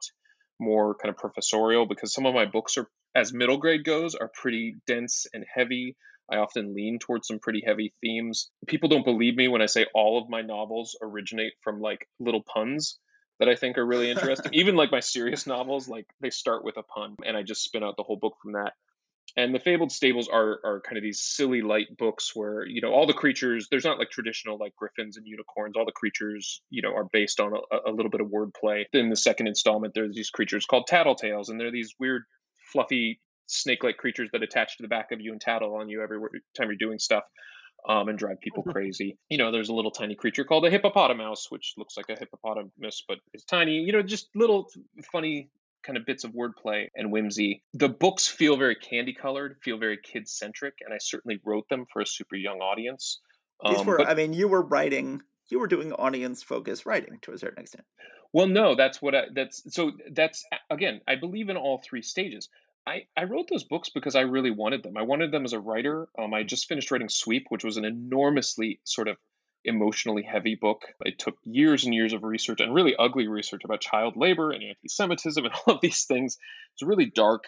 more 0.60 0.94
kind 0.94 1.10
of 1.10 1.16
professorial 1.16 1.86
because 1.86 2.14
some 2.14 2.26
of 2.26 2.34
my 2.34 2.44
books 2.44 2.76
are 2.78 2.86
as 3.14 3.32
middle 3.32 3.58
grade 3.58 3.84
goes 3.84 4.14
are 4.14 4.30
pretty 4.40 4.76
dense 4.86 5.26
and 5.34 5.44
heavy 5.52 5.96
I 6.30 6.36
often 6.36 6.74
lean 6.74 6.98
towards 6.98 7.28
some 7.28 7.38
pretty 7.38 7.62
heavy 7.64 7.92
themes. 8.00 8.50
People 8.66 8.88
don't 8.88 9.04
believe 9.04 9.36
me 9.36 9.48
when 9.48 9.62
I 9.62 9.66
say 9.66 9.86
all 9.94 10.20
of 10.20 10.28
my 10.28 10.42
novels 10.42 10.96
originate 11.02 11.52
from 11.62 11.80
like 11.80 12.08
little 12.18 12.42
puns 12.42 12.98
that 13.38 13.48
I 13.48 13.56
think 13.56 13.76
are 13.78 13.86
really 13.86 14.10
interesting. 14.10 14.52
Even 14.54 14.76
like 14.76 14.92
my 14.92 15.00
serious 15.00 15.46
novels, 15.46 15.88
like 15.88 16.06
they 16.20 16.30
start 16.30 16.64
with 16.64 16.76
a 16.76 16.82
pun 16.82 17.16
and 17.24 17.36
I 17.36 17.42
just 17.42 17.64
spin 17.64 17.82
out 17.82 17.96
the 17.96 18.02
whole 18.02 18.16
book 18.16 18.36
from 18.42 18.52
that. 18.52 18.72
And 19.36 19.54
the 19.54 19.60
Fabled 19.60 19.90
Stables 19.90 20.28
are 20.28 20.60
are 20.62 20.82
kind 20.84 20.98
of 20.98 21.02
these 21.02 21.22
silly 21.22 21.62
light 21.62 21.86
books 21.96 22.32
where, 22.34 22.66
you 22.66 22.82
know, 22.82 22.92
all 22.92 23.06
the 23.06 23.14
creatures, 23.14 23.68
there's 23.70 23.84
not 23.84 23.98
like 23.98 24.10
traditional 24.10 24.58
like 24.58 24.76
griffins 24.76 25.16
and 25.16 25.26
unicorns. 25.26 25.74
All 25.76 25.86
the 25.86 25.92
creatures, 25.92 26.60
you 26.68 26.82
know, 26.82 26.94
are 26.94 27.08
based 27.12 27.40
on 27.40 27.52
a, 27.54 27.90
a 27.90 27.92
little 27.92 28.10
bit 28.10 28.20
of 28.20 28.28
wordplay. 28.28 28.84
In 28.92 29.08
the 29.08 29.16
second 29.16 29.46
installment, 29.46 29.94
there's 29.94 30.14
these 30.14 30.28
creatures 30.28 30.66
called 30.66 30.86
tattletales, 30.90 31.48
and 31.48 31.58
they're 31.58 31.70
these 31.70 31.94
weird 31.98 32.24
fluffy 32.72 33.20
snake-like 33.47 33.97
creatures 33.97 34.30
that 34.32 34.43
attach 34.43 34.76
to 34.76 34.82
the 34.82 34.88
back 34.88 35.12
of 35.12 35.20
you 35.20 35.32
and 35.32 35.40
tattle 35.40 35.74
on 35.76 35.88
you 35.88 36.03
every 36.03 36.18
time 36.57 36.68
you're 36.68 36.76
doing 36.76 36.99
stuff 36.99 37.24
um, 37.88 38.09
and 38.09 38.18
drive 38.18 38.40
people 38.40 38.62
crazy. 38.62 39.18
You 39.28 39.38
know, 39.38 39.51
there's 39.51 39.68
a 39.68 39.74
little 39.74 39.90
tiny 39.90 40.14
creature 40.14 40.45
called 40.45 40.64
a 40.64 40.70
hippopotamouse, 40.70 41.47
which 41.51 41.74
looks 41.76 41.97
like 41.97 42.07
a 42.09 42.18
hippopotamus 42.18 43.05
but 43.07 43.18
is 43.34 43.45
tiny. 43.45 43.78
You 43.78 43.93
know, 43.93 44.03
just 44.03 44.28
little 44.34 44.68
funny 45.11 45.51
kind 45.82 45.99
of 45.99 46.07
bits 46.07 46.22
of 46.22 46.32
wordplay 46.32 46.86
and 46.95 47.11
whimsy. 47.11 47.62
The 47.74 47.88
books 47.88 48.28
feel 48.28 48.57
very 48.57 48.76
candy 48.76 49.14
colored, 49.14 49.57
feel 49.62 49.78
very 49.78 49.99
kid 50.01 50.28
centric, 50.28 50.74
and 50.84 50.95
I 50.95 50.99
certainly 50.99 51.40
wrote 51.45 51.68
them 51.68 51.86
for 51.93 52.03
a 52.03 52.07
super 52.07 52.36
young 52.36 52.61
audience. 52.61 53.20
These 53.68 53.80
um, 53.80 53.86
were, 53.86 53.99
but, 53.99 54.09
I 54.09 54.14
mean, 54.14 54.32
you 54.32 54.49
were 54.49 54.62
writing, 54.62 55.22
you 55.49 55.59
were 55.59 55.66
doing 55.66 55.93
audience 55.93 56.43
focused 56.43 56.86
writing 56.86 57.18
to 57.22 57.32
a 57.32 57.38
certain 57.38 57.62
extent. 57.62 57.84
Well, 58.32 58.47
no, 58.47 58.74
that's 58.76 59.03
what 59.03 59.14
I, 59.14 59.22
that's 59.34 59.74
so 59.74 59.93
that's 60.11 60.45
again, 60.70 61.01
I 61.07 61.16
believe 61.16 61.49
in 61.49 61.57
all 61.57 61.82
three 61.84 62.03
stages. 62.03 62.49
I, 62.87 63.07
I 63.16 63.24
wrote 63.24 63.49
those 63.49 63.64
books 63.64 63.91
because 63.91 64.16
I 64.16 64.22
really 64.22 64.51
wanted 64.51 64.83
them. 64.83 64.97
I 64.97 65.03
wanted 65.03 65.30
them 65.30 65.45
as 65.45 65.53
a 65.53 65.61
writer. 65.61 66.09
Um, 66.18 66.35
I 66.35 66.43
just 66.43 66.68
finished 66.68 66.91
writing 66.91 67.09
Sweep, 67.09 67.47
which 67.49 67.64
was 67.64 67.76
an 67.76 67.85
enormously 67.85 68.80
sort 68.85 69.09
of 69.09 69.16
emotionally 69.64 70.22
heavy 70.22 70.57
book. 70.57 70.83
It 71.05 71.18
took 71.18 71.37
years 71.45 71.85
and 71.85 71.95
years 71.95 72.12
of 72.12 72.24
research 72.24 72.61
and 72.61 72.74
really 72.74 72.97
ugly 72.99 73.28
research 73.28 73.62
about 73.64 73.80
child 73.80 74.16
labor 74.16 74.51
and 74.51 74.62
anti 74.62 74.89
Semitism 74.89 75.45
and 75.45 75.55
all 75.66 75.74
of 75.74 75.80
these 75.80 76.05
things. 76.05 76.39
It's 76.74 76.83
a 76.83 76.87
really 76.87 77.07
dark, 77.07 77.45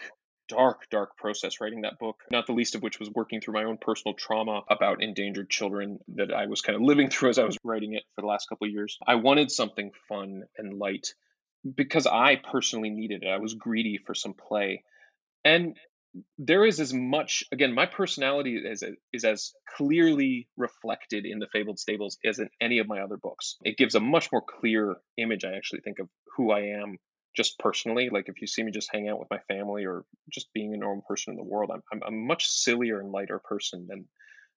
dark, 0.48 0.88
dark 0.90 1.16
process 1.16 1.60
writing 1.60 1.80
that 1.80 1.98
book, 1.98 2.20
not 2.30 2.46
the 2.46 2.52
least 2.52 2.76
of 2.76 2.82
which 2.82 3.00
was 3.00 3.10
working 3.10 3.40
through 3.40 3.54
my 3.54 3.64
own 3.64 3.78
personal 3.78 4.14
trauma 4.14 4.62
about 4.70 5.02
endangered 5.02 5.50
children 5.50 5.98
that 6.14 6.32
I 6.32 6.46
was 6.46 6.60
kind 6.60 6.76
of 6.76 6.82
living 6.82 7.10
through 7.10 7.30
as 7.30 7.38
I 7.38 7.44
was 7.44 7.58
writing 7.64 7.94
it 7.94 8.04
for 8.14 8.20
the 8.20 8.28
last 8.28 8.48
couple 8.48 8.68
of 8.68 8.72
years. 8.72 8.98
I 9.04 9.16
wanted 9.16 9.50
something 9.50 9.90
fun 10.08 10.44
and 10.56 10.78
light 10.78 11.14
because 11.74 12.06
I 12.06 12.36
personally 12.36 12.90
needed 12.90 13.24
it. 13.24 13.28
I 13.28 13.38
was 13.38 13.54
greedy 13.54 13.98
for 13.98 14.14
some 14.14 14.34
play 14.34 14.84
and 15.44 15.76
there 16.38 16.64
is 16.64 16.78
as 16.80 16.94
much 16.94 17.42
again 17.52 17.74
my 17.74 17.86
personality 17.86 18.56
is 18.56 18.84
is 19.12 19.24
as 19.24 19.52
clearly 19.76 20.48
reflected 20.56 21.26
in 21.26 21.40
the 21.40 21.48
fabled 21.52 21.78
stables 21.78 22.18
as 22.24 22.38
in 22.38 22.48
any 22.60 22.78
of 22.78 22.86
my 22.86 23.00
other 23.00 23.16
books. 23.16 23.56
It 23.64 23.76
gives 23.76 23.94
a 23.94 24.00
much 24.00 24.30
more 24.30 24.42
clear 24.42 24.96
image 25.18 25.44
i 25.44 25.54
actually 25.54 25.80
think 25.80 25.98
of 25.98 26.08
who 26.36 26.52
i 26.52 26.60
am 26.60 26.98
just 27.36 27.58
personally. 27.58 28.10
Like 28.10 28.28
if 28.28 28.40
you 28.40 28.46
see 28.46 28.62
me 28.62 28.70
just 28.70 28.92
hang 28.92 29.08
out 29.08 29.18
with 29.18 29.28
my 29.28 29.40
family 29.48 29.84
or 29.86 30.04
just 30.32 30.52
being 30.54 30.72
a 30.72 30.76
normal 30.76 31.04
person 31.08 31.32
in 31.32 31.36
the 31.36 31.42
world 31.42 31.70
i'm, 31.72 31.82
I'm 31.92 32.02
a 32.06 32.16
much 32.16 32.46
sillier 32.46 33.00
and 33.00 33.10
lighter 33.10 33.40
person 33.40 33.86
than 33.88 34.06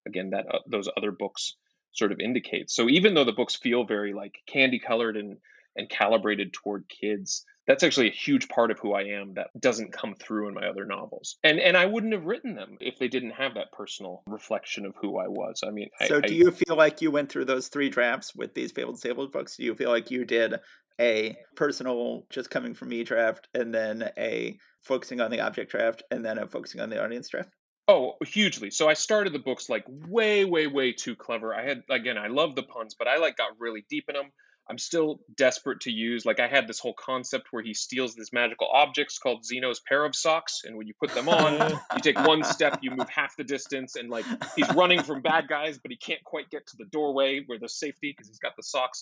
again 0.05 0.29
that 0.31 0.45
uh, 0.53 0.59
those 0.69 0.87
other 0.95 1.11
books 1.11 1.55
sort 1.93 2.11
of 2.11 2.19
indicate. 2.19 2.69
So 2.69 2.87
even 2.87 3.15
though 3.15 3.23
the 3.23 3.31
books 3.31 3.55
feel 3.55 3.83
very 3.83 4.13
like 4.13 4.35
candy 4.47 4.79
colored 4.79 5.17
and 5.17 5.37
and 5.75 5.89
calibrated 5.89 6.53
toward 6.53 6.85
kids 6.89 7.45
that's 7.67 7.83
actually 7.83 8.07
a 8.07 8.13
huge 8.13 8.47
part 8.47 8.71
of 8.71 8.79
who 8.79 8.93
I 8.93 9.03
am 9.03 9.33
that 9.33 9.49
doesn't 9.59 9.91
come 9.91 10.15
through 10.15 10.47
in 10.47 10.53
my 10.53 10.67
other 10.67 10.85
novels. 10.85 11.37
And 11.43 11.59
and 11.59 11.75
I 11.75 11.85
wouldn't 11.85 12.13
have 12.13 12.25
written 12.25 12.55
them 12.55 12.77
if 12.79 12.97
they 12.97 13.07
didn't 13.07 13.31
have 13.31 13.55
that 13.55 13.71
personal 13.71 14.23
reflection 14.27 14.85
of 14.85 14.95
who 14.99 15.19
I 15.19 15.27
was. 15.27 15.63
I 15.67 15.71
mean, 15.71 15.89
so 16.05 16.17
I, 16.17 16.21
do 16.21 16.33
I, 16.33 16.37
you 16.37 16.51
feel 16.51 16.75
like 16.75 17.01
you 17.01 17.11
went 17.11 17.29
through 17.29 17.45
those 17.45 17.67
three 17.67 17.89
drafts 17.89 18.33
with 18.33 18.53
these 18.53 18.71
Fabled 18.71 18.99
Stables 18.99 19.29
books? 19.29 19.57
Do 19.57 19.63
you 19.63 19.75
feel 19.75 19.89
like 19.89 20.09
you 20.09 20.25
did 20.25 20.55
a 20.99 21.35
personal, 21.55 22.25
just 22.29 22.49
coming 22.49 22.73
from 22.73 22.89
me 22.89 23.03
draft, 23.03 23.47
and 23.53 23.73
then 23.73 24.09
a 24.17 24.57
focusing 24.81 25.21
on 25.21 25.29
the 25.29 25.41
object 25.41 25.71
draft, 25.71 26.03
and 26.09 26.25
then 26.25 26.37
a 26.37 26.47
focusing 26.47 26.81
on 26.81 26.89
the 26.89 27.03
audience 27.03 27.29
draft? 27.29 27.49
Oh, 27.89 28.15
hugely. 28.25 28.69
So 28.71 28.89
I 28.89 28.93
started 28.95 29.31
the 29.31 29.39
books 29.39 29.69
like 29.69 29.85
way, 29.87 30.43
way, 30.43 30.67
way 30.67 30.91
too 30.91 31.15
clever. 31.15 31.53
I 31.53 31.65
had 31.65 31.83
again, 31.89 32.17
I 32.17 32.27
love 32.27 32.55
the 32.55 32.63
puns, 32.63 32.95
but 32.97 33.07
I 33.07 33.17
like 33.17 33.37
got 33.37 33.51
really 33.59 33.85
deep 33.89 34.05
in 34.09 34.15
them. 34.15 34.31
I'm 34.69 34.77
still 34.77 35.19
desperate 35.35 35.81
to 35.81 35.91
use. 35.91 36.25
Like 36.25 36.39
I 36.39 36.47
had 36.47 36.67
this 36.67 36.79
whole 36.79 36.93
concept 36.93 37.47
where 37.51 37.63
he 37.63 37.73
steals 37.73 38.15
these 38.15 38.33
magical 38.33 38.67
objects 38.71 39.17
called 39.17 39.45
Zeno's 39.45 39.79
pair 39.79 40.03
of 40.03 40.15
socks, 40.15 40.61
and 40.65 40.77
when 40.77 40.87
you 40.87 40.93
put 40.99 41.11
them 41.13 41.29
on, 41.29 41.71
you 41.71 42.01
take 42.01 42.19
one 42.19 42.43
step, 42.43 42.79
you 42.81 42.91
move 42.91 43.09
half 43.09 43.35
the 43.37 43.43
distance, 43.43 43.95
and 43.95 44.09
like 44.09 44.25
he's 44.55 44.69
running 44.73 45.01
from 45.03 45.21
bad 45.21 45.47
guys, 45.47 45.77
but 45.77 45.91
he 45.91 45.97
can't 45.97 46.23
quite 46.23 46.49
get 46.49 46.67
to 46.67 46.77
the 46.77 46.85
doorway 46.85 47.41
where 47.45 47.59
there's 47.59 47.79
safety 47.79 48.13
because 48.15 48.27
he's 48.27 48.39
got 48.39 48.55
the 48.57 48.63
socks. 48.63 49.01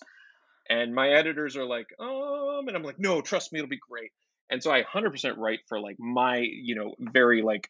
And 0.69 0.95
my 0.95 1.09
editors 1.09 1.55
are 1.57 1.65
like, 1.65 1.87
um, 1.99 2.67
and 2.67 2.75
I'm 2.75 2.83
like, 2.83 2.99
no, 2.99 3.21
trust 3.21 3.53
me, 3.53 3.59
it'll 3.59 3.69
be 3.69 3.77
great. 3.77 4.11
And 4.49 4.61
so 4.61 4.71
I 4.71 4.83
100% 4.83 5.37
write 5.37 5.59
for 5.67 5.79
like 5.79 5.97
my, 5.99 6.37
you 6.37 6.75
know, 6.75 6.93
very 6.99 7.41
like 7.41 7.69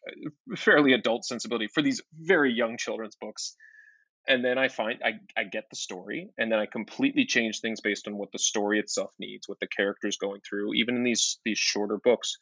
fairly 0.56 0.92
adult 0.92 1.24
sensibility 1.24 1.68
for 1.68 1.82
these 1.82 2.02
very 2.18 2.52
young 2.52 2.76
children's 2.76 3.16
books 3.16 3.54
and 4.28 4.44
then 4.44 4.58
I 4.58 4.68
find 4.68 5.00
I, 5.04 5.20
I 5.36 5.44
get 5.44 5.70
the 5.70 5.76
story, 5.76 6.30
and 6.38 6.50
then 6.50 6.58
I 6.58 6.66
completely 6.66 7.26
change 7.26 7.60
things 7.60 7.80
based 7.80 8.08
on 8.08 8.16
what 8.16 8.32
the 8.32 8.38
story 8.38 8.78
itself 8.78 9.12
needs, 9.18 9.48
what 9.48 9.60
the 9.60 9.68
character's 9.68 10.16
going 10.16 10.40
through, 10.48 10.74
even 10.74 10.96
in 10.96 11.02
these 11.02 11.38
these 11.44 11.58
shorter 11.58 11.98
books. 12.02 12.36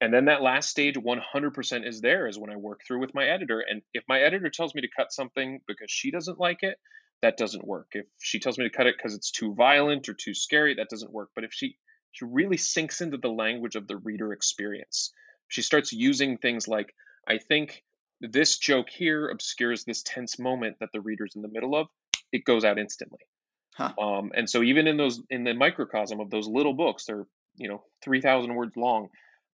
And 0.00 0.14
then 0.14 0.26
that 0.26 0.42
last 0.42 0.70
stage, 0.70 0.94
100% 0.94 1.84
is 1.86 2.00
there 2.00 2.28
is 2.28 2.38
when 2.38 2.50
I 2.50 2.56
work 2.56 2.82
through 2.86 3.00
with 3.00 3.14
my 3.14 3.24
editor. 3.26 3.64
And 3.68 3.82
if 3.92 4.04
my 4.08 4.20
editor 4.20 4.48
tells 4.48 4.72
me 4.72 4.82
to 4.82 4.88
cut 4.96 5.12
something 5.12 5.60
because 5.66 5.90
she 5.90 6.12
doesn't 6.12 6.38
like 6.38 6.62
it, 6.62 6.78
that 7.20 7.36
doesn't 7.36 7.66
work. 7.66 7.88
If 7.92 8.06
she 8.20 8.38
tells 8.38 8.58
me 8.58 8.64
to 8.68 8.76
cut 8.76 8.86
it 8.86 8.94
because 8.96 9.14
it's 9.14 9.32
too 9.32 9.54
violent 9.54 10.08
or 10.08 10.14
too 10.14 10.34
scary, 10.34 10.74
that 10.74 10.88
doesn't 10.88 11.12
work. 11.12 11.30
But 11.34 11.42
if 11.44 11.52
she 11.52 11.76
she 12.12 12.24
really 12.24 12.56
sinks 12.56 13.00
into 13.00 13.16
the 13.16 13.28
language 13.28 13.76
of 13.76 13.86
the 13.86 13.96
reader 13.96 14.32
experience, 14.32 15.12
she 15.48 15.62
starts 15.62 15.92
using 15.92 16.38
things 16.38 16.68
like, 16.68 16.94
I 17.26 17.38
think 17.38 17.82
this 18.20 18.58
joke 18.58 18.88
here 18.90 19.28
obscures 19.28 19.84
this 19.84 20.02
tense 20.02 20.38
moment 20.38 20.76
that 20.80 20.90
the 20.92 21.00
reader's 21.00 21.36
in 21.36 21.42
the 21.42 21.48
middle 21.48 21.74
of, 21.74 21.88
it 22.32 22.44
goes 22.44 22.64
out 22.64 22.78
instantly. 22.78 23.20
Huh. 23.74 23.92
Um, 24.00 24.32
and 24.34 24.50
so 24.50 24.62
even 24.62 24.86
in 24.88 24.96
those 24.96 25.22
in 25.30 25.44
the 25.44 25.54
microcosm 25.54 26.20
of 26.20 26.30
those 26.30 26.48
little 26.48 26.74
books, 26.74 27.04
they're 27.04 27.26
you 27.56 27.68
know 27.68 27.84
three 28.02 28.20
thousand 28.20 28.54
words 28.54 28.76
long. 28.76 29.08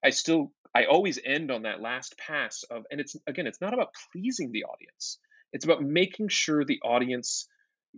I 0.04 0.10
still 0.10 0.52
I 0.74 0.84
always 0.84 1.18
end 1.24 1.50
on 1.50 1.62
that 1.62 1.80
last 1.80 2.16
pass 2.18 2.62
of, 2.64 2.84
and 2.90 3.00
it's 3.00 3.16
again, 3.26 3.46
it's 3.46 3.60
not 3.60 3.74
about 3.74 3.94
pleasing 4.12 4.52
the 4.52 4.64
audience. 4.64 5.18
It's 5.52 5.64
about 5.64 5.82
making 5.82 6.28
sure 6.28 6.64
the 6.64 6.80
audience 6.82 7.48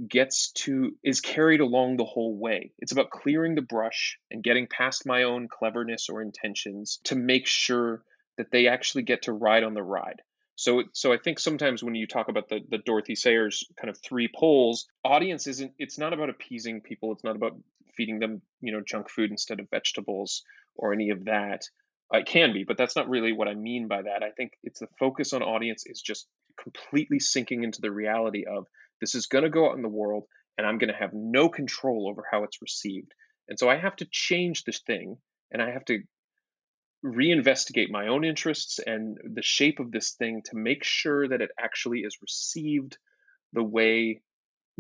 gets 0.08 0.52
to 0.52 0.96
is 1.02 1.20
carried 1.20 1.60
along 1.60 1.96
the 1.96 2.04
whole 2.04 2.38
way. 2.38 2.72
It's 2.78 2.92
about 2.92 3.10
clearing 3.10 3.54
the 3.54 3.62
brush 3.62 4.18
and 4.30 4.42
getting 4.42 4.66
past 4.68 5.04
my 5.04 5.24
own 5.24 5.48
cleverness 5.48 6.08
or 6.08 6.22
intentions 6.22 7.00
to 7.04 7.16
make 7.16 7.46
sure 7.46 8.02
that 8.38 8.50
they 8.50 8.68
actually 8.68 9.02
get 9.02 9.22
to 9.22 9.32
ride 9.32 9.64
on 9.64 9.74
the 9.74 9.82
ride. 9.82 10.22
So, 10.62 10.84
so 10.92 11.12
I 11.12 11.16
think 11.16 11.40
sometimes 11.40 11.82
when 11.82 11.96
you 11.96 12.06
talk 12.06 12.28
about 12.28 12.48
the, 12.48 12.60
the 12.70 12.78
Dorothy 12.78 13.16
Sayers 13.16 13.64
kind 13.80 13.90
of 13.90 13.98
three 13.98 14.30
poles, 14.32 14.86
audience 15.04 15.48
isn't. 15.48 15.72
It's 15.76 15.98
not 15.98 16.12
about 16.12 16.30
appeasing 16.30 16.82
people. 16.82 17.10
It's 17.10 17.24
not 17.24 17.34
about 17.34 17.56
feeding 17.96 18.20
them, 18.20 18.42
you 18.60 18.70
know, 18.70 18.80
junk 18.80 19.10
food 19.10 19.32
instead 19.32 19.58
of 19.58 19.68
vegetables 19.70 20.44
or 20.76 20.92
any 20.92 21.10
of 21.10 21.24
that. 21.24 21.62
Uh, 22.14 22.18
it 22.18 22.26
can 22.26 22.52
be, 22.52 22.62
but 22.62 22.76
that's 22.78 22.94
not 22.94 23.08
really 23.08 23.32
what 23.32 23.48
I 23.48 23.54
mean 23.54 23.88
by 23.88 24.02
that. 24.02 24.22
I 24.22 24.30
think 24.30 24.52
it's 24.62 24.78
the 24.78 24.86
focus 25.00 25.32
on 25.32 25.42
audience 25.42 25.82
is 25.84 26.00
just 26.00 26.28
completely 26.62 27.18
sinking 27.18 27.64
into 27.64 27.80
the 27.80 27.90
reality 27.90 28.44
of 28.44 28.68
this 29.00 29.16
is 29.16 29.26
going 29.26 29.42
to 29.42 29.50
go 29.50 29.68
out 29.68 29.74
in 29.74 29.82
the 29.82 29.88
world, 29.88 30.26
and 30.56 30.64
I'm 30.64 30.78
going 30.78 30.92
to 30.92 30.96
have 30.96 31.10
no 31.12 31.48
control 31.48 32.08
over 32.08 32.22
how 32.30 32.44
it's 32.44 32.62
received. 32.62 33.10
And 33.48 33.58
so 33.58 33.68
I 33.68 33.78
have 33.78 33.96
to 33.96 34.06
change 34.12 34.62
this 34.62 34.78
thing, 34.78 35.16
and 35.50 35.60
I 35.60 35.72
have 35.72 35.84
to 35.86 36.04
reinvestigate 37.04 37.90
my 37.90 38.08
own 38.08 38.24
interests 38.24 38.78
and 38.78 39.18
the 39.24 39.42
shape 39.42 39.80
of 39.80 39.90
this 39.90 40.12
thing 40.12 40.42
to 40.46 40.56
make 40.56 40.84
sure 40.84 41.28
that 41.28 41.40
it 41.40 41.50
actually 41.58 42.00
is 42.00 42.18
received 42.22 42.96
the 43.52 43.62
way 43.62 44.20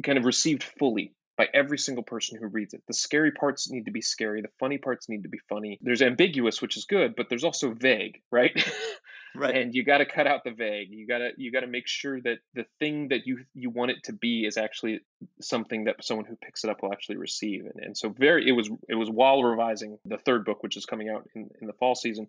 kind 0.02 0.18
of 0.18 0.24
received 0.24 0.62
fully 0.62 1.14
by 1.36 1.48
every 1.52 1.78
single 1.78 2.04
person 2.04 2.38
who 2.38 2.46
reads 2.46 2.74
it. 2.74 2.82
The 2.86 2.94
scary 2.94 3.32
parts 3.32 3.70
need 3.70 3.86
to 3.86 3.90
be 3.90 4.02
scary, 4.02 4.42
the 4.42 4.48
funny 4.58 4.78
parts 4.78 5.08
need 5.08 5.22
to 5.22 5.28
be 5.28 5.40
funny. 5.48 5.78
There's 5.82 6.02
ambiguous, 6.02 6.60
which 6.60 6.76
is 6.76 6.84
good, 6.84 7.14
but 7.16 7.28
there's 7.28 7.44
also 7.44 7.72
vague, 7.72 8.20
right? 8.30 8.52
right 9.34 9.56
and 9.56 9.74
you 9.74 9.84
got 9.84 9.98
to 9.98 10.06
cut 10.06 10.26
out 10.26 10.44
the 10.44 10.50
vague 10.50 10.88
you 10.90 11.06
got 11.06 11.18
to 11.18 11.30
you 11.36 11.50
got 11.50 11.60
to 11.60 11.66
make 11.66 11.88
sure 11.88 12.20
that 12.20 12.38
the 12.54 12.64
thing 12.78 13.08
that 13.08 13.26
you 13.26 13.44
you 13.54 13.70
want 13.70 13.90
it 13.90 13.96
to 14.04 14.12
be 14.12 14.44
is 14.44 14.56
actually 14.56 15.00
something 15.40 15.84
that 15.84 16.02
someone 16.04 16.26
who 16.26 16.36
picks 16.36 16.64
it 16.64 16.70
up 16.70 16.82
will 16.82 16.92
actually 16.92 17.16
receive 17.16 17.64
and, 17.64 17.84
and 17.84 17.96
so 17.96 18.10
very 18.10 18.48
it 18.48 18.52
was 18.52 18.70
it 18.88 18.94
was 18.94 19.10
while 19.10 19.42
revising 19.42 19.98
the 20.04 20.18
third 20.18 20.44
book 20.44 20.62
which 20.62 20.76
is 20.76 20.86
coming 20.86 21.08
out 21.08 21.28
in, 21.34 21.50
in 21.60 21.66
the 21.66 21.72
fall 21.74 21.94
season 21.94 22.28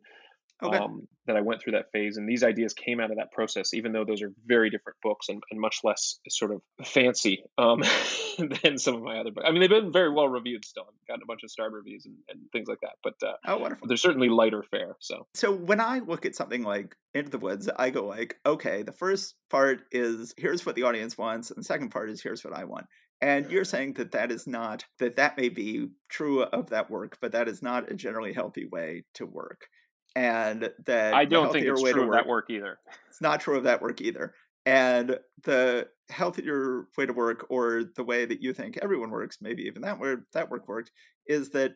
okay. 0.62 0.78
um, 0.78 1.08
that 1.26 1.38
I 1.38 1.42
went 1.42 1.62
through 1.62 1.74
that 1.74 1.92
phase. 1.92 2.18
And 2.18 2.28
these 2.28 2.44
ideas 2.44 2.74
came 2.74 3.00
out 3.00 3.12
of 3.12 3.18
that 3.18 3.32
process, 3.32 3.74
even 3.74 3.94
though 3.94 4.04
those 4.04 4.22
are 4.22 4.32
very 4.46 4.70
different 4.70 4.98
books 5.02 5.30
and, 5.30 5.42
and 5.52 5.60
much 5.60 5.78
less 5.84 6.20
sort 6.30 6.52
of 6.52 6.62
fancy 6.86 7.44
um, 7.58 7.82
than 8.64 8.78
some 8.78 8.96
of 8.96 9.04
my 9.04 9.18
other 9.18 9.32
books. 9.32 9.46
I 9.48 9.52
mean, 9.52 9.62
they've 9.62 9.70
been 9.70 9.92
very 9.92 10.12
well 10.12 10.28
reviewed 10.28 10.66
still. 10.66 10.84
I've 10.88 11.08
gotten 11.08 11.24
a 11.24 11.28
bunch 11.28 11.44
of 11.44 11.52
star 11.52 11.70
reviews 11.70 12.06
and, 12.06 12.16
and 12.30 12.42
things 12.52 12.68
like 12.68 12.82
that. 12.82 12.96
But 13.04 13.16
uh, 13.26 13.34
oh, 13.48 13.58
wonderful. 13.58 13.88
They're 13.88 13.98
certainly 13.98 14.30
lighter 14.30 14.64
fare. 14.64 14.96
So, 15.00 15.28
so 15.34 15.54
when 15.54 15.80
I 15.80 16.00
look 16.00 16.26
at 16.26 16.36
something 16.36 16.64
like 16.64 16.96
Into 17.14 17.32
the 17.32 17.40
Woods, 17.40 17.70
I 17.76 17.90
go 17.90 18.06
like, 18.06 18.38
okay, 18.46 18.84
the 18.84 18.92
first 18.92 19.36
part 19.50 19.84
is 19.92 20.34
here's 20.38 20.66
what 20.66 20.76
the 20.76 20.84
audience 20.84 21.18
wants, 21.18 21.52
and 21.52 21.60
the 21.60 21.64
second 21.64 21.90
part 21.90 22.10
is 22.10 22.22
here's 22.22 22.44
what 22.44 22.54
I 22.54 22.66
want. 22.66 22.86
And 23.22 23.50
you're 23.50 23.64
saying 23.64 23.94
that 23.94 24.12
that 24.12 24.34
is 24.34 24.48
not 24.48 24.84
that 25.00 25.16
that 25.16 25.38
may 25.38 25.48
be 25.48 25.88
true 26.10 26.44
of 26.44 26.72
that 26.72 26.92
work, 26.92 27.18
but 27.22 27.32
that 27.32 27.48
is 27.48 27.62
not 27.62 27.90
a 27.90 27.96
generally 27.96 28.34
healthy 28.34 28.66
way 28.66 29.06
to 29.14 29.26
work 29.26 29.68
and 30.16 30.70
that 30.86 31.14
I 31.14 31.26
don't 31.26 31.52
think 31.52 31.66
it's 31.66 31.82
true 31.82 32.04
of 32.04 32.08
work, 32.08 32.16
that 32.16 32.28
work 32.28 32.50
either. 32.50 32.80
It's 33.10 33.22
not 33.22 33.40
true 33.42 33.58
of 33.58 33.64
that 33.64 33.82
work 33.82 34.02
either. 34.02 34.34
And 34.66 35.20
the 35.44 35.88
healthier 36.10 36.88
way 36.98 37.06
to 37.06 37.14
work, 37.14 37.48
or 37.50 37.84
the 37.96 38.04
way 38.04 38.26
that 38.26 38.42
you 38.42 38.54
think 38.54 38.78
everyone 38.82 39.10
works, 39.10 39.40
maybe 39.42 39.64
even 39.64 39.82
that 39.82 40.00
where 40.00 40.26
that 40.34 40.50
work 40.50 40.68
worked, 40.68 40.92
is 41.28 41.50
that 41.50 41.74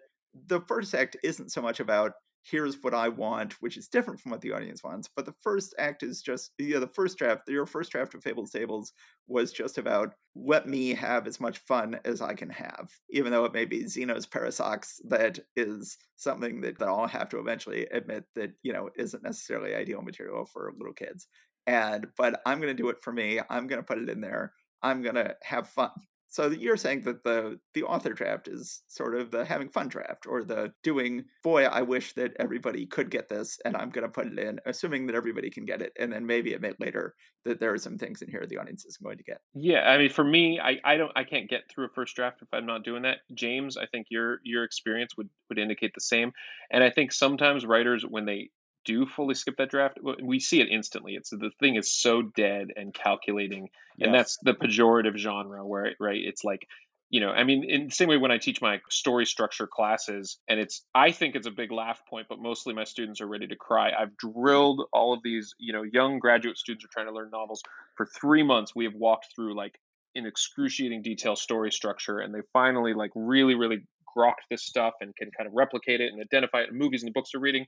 the 0.47 0.61
first 0.61 0.93
act 0.93 1.17
isn't 1.23 1.51
so 1.51 1.61
much 1.61 1.79
about 1.79 2.13
here's 2.49 2.81
what 2.81 2.93
I 2.93 3.09
want, 3.09 3.53
which 3.61 3.77
is 3.77 3.87
different 3.87 4.19
from 4.19 4.31
what 4.31 4.41
the 4.41 4.53
audience 4.53 4.83
wants. 4.83 5.09
But 5.15 5.25
the 5.25 5.35
first 5.41 5.75
act 5.77 6.03
is 6.03 6.21
just, 6.21 6.51
you 6.57 6.75
know, 6.75 6.79
the 6.79 6.87
first 6.87 7.17
draft, 7.17 7.41
your 7.47 7.65
first 7.65 7.91
draft 7.91 8.13
of 8.15 8.23
Fabled 8.23 8.47
Stables 8.47 8.93
was 9.27 9.51
just 9.51 9.77
about 9.77 10.13
let 10.35 10.67
me 10.67 10.93
have 10.93 11.27
as 11.27 11.39
much 11.39 11.57
fun 11.59 11.99
as 12.05 12.21
I 12.21 12.33
can 12.33 12.49
have, 12.49 12.89
even 13.09 13.31
though 13.31 13.45
it 13.45 13.53
may 13.53 13.65
be 13.65 13.87
Zeno's 13.87 14.25
Parasox 14.25 15.01
that 15.09 15.39
is 15.55 15.97
something 16.15 16.61
that, 16.61 16.79
that 16.79 16.87
I'll 16.87 17.07
have 17.07 17.29
to 17.29 17.39
eventually 17.39 17.85
admit 17.87 18.23
that, 18.35 18.51
you 18.63 18.71
know, 18.71 18.89
isn't 18.97 19.23
necessarily 19.23 19.75
ideal 19.75 20.01
material 20.01 20.45
for 20.45 20.73
little 20.77 20.93
kids. 20.93 21.27
And, 21.65 22.07
but 22.17 22.41
I'm 22.45 22.61
to 22.75 22.81
do 22.81 22.89
it 22.89 23.01
for 23.01 23.11
me. 23.11 23.41
I'm 23.49 23.67
to 23.81 23.85
put 23.85 23.97
it 23.97 24.09
in 24.09 24.21
there. 24.21 24.53
I'm 24.81 25.03
to 25.15 25.35
have 25.43 25.67
fun. 25.67 25.89
So 26.37 26.51
you're 26.51 26.77
saying 26.77 27.01
that 27.01 27.23
the 27.23 27.59
the 27.73 27.81
author 27.81 28.13
draft 28.13 28.47
is 28.47 28.83
sort 28.87 29.15
of 29.15 29.31
the 29.31 29.43
having 29.43 29.69
fun 29.69 29.87
draft, 29.87 30.27
or 30.27 30.43
the 30.43 30.71
doing. 30.83 31.25
Boy, 31.43 31.65
I 31.65 31.81
wish 31.81 32.13
that 32.13 32.33
everybody 32.37 32.85
could 32.85 33.09
get 33.09 33.27
this, 33.27 33.57
and 33.65 33.75
I'm 33.75 33.89
going 33.89 34.05
to 34.05 34.11
put 34.11 34.27
it 34.27 34.37
in, 34.37 34.59
assuming 34.67 35.07
that 35.07 35.15
everybody 35.15 35.49
can 35.49 35.65
get 35.65 35.81
it, 35.81 35.93
and 35.99 36.13
then 36.13 36.27
maybe 36.27 36.53
admit 36.53 36.75
later 36.79 37.15
that 37.45 37.59
there 37.59 37.73
are 37.73 37.79
some 37.79 37.97
things 37.97 38.21
in 38.21 38.29
here 38.29 38.45
the 38.45 38.59
audience 38.59 38.85
isn't 38.85 39.03
going 39.03 39.17
to 39.17 39.23
get. 39.23 39.39
Yeah, 39.55 39.89
I 39.89 39.97
mean, 39.97 40.11
for 40.11 40.23
me, 40.23 40.59
I, 40.59 40.77
I 40.85 40.97
don't 40.97 41.11
I 41.15 41.23
can't 41.23 41.49
get 41.49 41.63
through 41.71 41.85
a 41.85 41.93
first 41.95 42.15
draft 42.15 42.43
if 42.43 42.49
I'm 42.53 42.67
not 42.67 42.83
doing 42.83 43.01
that. 43.01 43.17
James, 43.33 43.75
I 43.75 43.87
think 43.87 44.05
your 44.11 44.39
your 44.43 44.63
experience 44.63 45.17
would 45.17 45.29
would 45.49 45.57
indicate 45.57 45.93
the 45.95 46.01
same, 46.01 46.33
and 46.69 46.83
I 46.83 46.91
think 46.91 47.13
sometimes 47.13 47.65
writers 47.65 48.05
when 48.07 48.25
they 48.25 48.51
do 48.87 49.05
fully 49.05 49.35
skip 49.35 49.57
that 49.57 49.69
draft, 49.69 49.99
we 50.23 50.39
see 50.39 50.61
it 50.61 50.69
instantly. 50.71 51.13
It's 51.13 51.29
the 51.29 51.51
thing 51.59 51.75
is 51.75 51.93
so 51.93 52.21
dead 52.23 52.69
and 52.75 52.93
calculating, 52.93 53.69
and 53.99 54.13
that's 54.13 54.37
the 54.41 54.53
pejorative 54.53 55.17
genre 55.17 55.65
where 55.65 55.93
right, 55.99 56.19
it's 56.23 56.43
like 56.43 56.67
you 57.09 57.21
know 57.21 57.29
i 57.29 57.43
mean 57.43 57.63
in 57.63 57.85
the 57.85 57.91
same 57.91 58.09
way 58.09 58.17
when 58.17 58.31
i 58.31 58.37
teach 58.37 58.61
my 58.61 58.79
story 58.89 59.25
structure 59.25 59.65
classes 59.65 60.39
and 60.49 60.59
it's 60.59 60.83
i 60.93 61.11
think 61.11 61.35
it's 61.35 61.47
a 61.47 61.51
big 61.51 61.71
laugh 61.71 62.01
point 62.09 62.27
but 62.27 62.37
mostly 62.39 62.73
my 62.73 62.83
students 62.83 63.21
are 63.21 63.27
ready 63.27 63.47
to 63.47 63.55
cry. 63.55 63.91
I've 63.97 64.15
drilled 64.17 64.83
all 64.91 65.13
of 65.13 65.21
these 65.23 65.53
you 65.57 65.73
know 65.73 65.83
young 65.83 66.19
graduate 66.19 66.57
students 66.57 66.83
are 66.83 66.89
trying 66.91 67.07
to 67.07 67.13
learn 67.13 67.29
novels. 67.31 67.61
For 67.95 68.05
three 68.19 68.43
months 68.43 68.75
we 68.75 68.83
have 68.85 68.93
walked 68.93 69.27
through 69.33 69.55
like 69.55 69.79
in 70.15 70.25
excruciating 70.25 71.01
detail 71.01 71.35
story 71.35 71.71
structure 71.71 72.19
and 72.19 72.33
they 72.33 72.41
finally 72.51 72.93
like 72.93 73.11
really 73.15 73.55
really 73.55 73.85
grokked 74.15 74.45
this 74.49 74.65
stuff 74.65 74.93
and 75.01 75.15
can 75.15 75.29
kind 75.37 75.47
of 75.47 75.53
replicate 75.53 76.01
it 76.01 76.11
and 76.11 76.21
identify 76.21 76.61
it 76.61 76.69
in 76.69 76.77
movies 76.77 77.01
and 77.01 77.09
the 77.09 77.13
books 77.13 77.31
they're 77.33 77.41
reading 77.41 77.65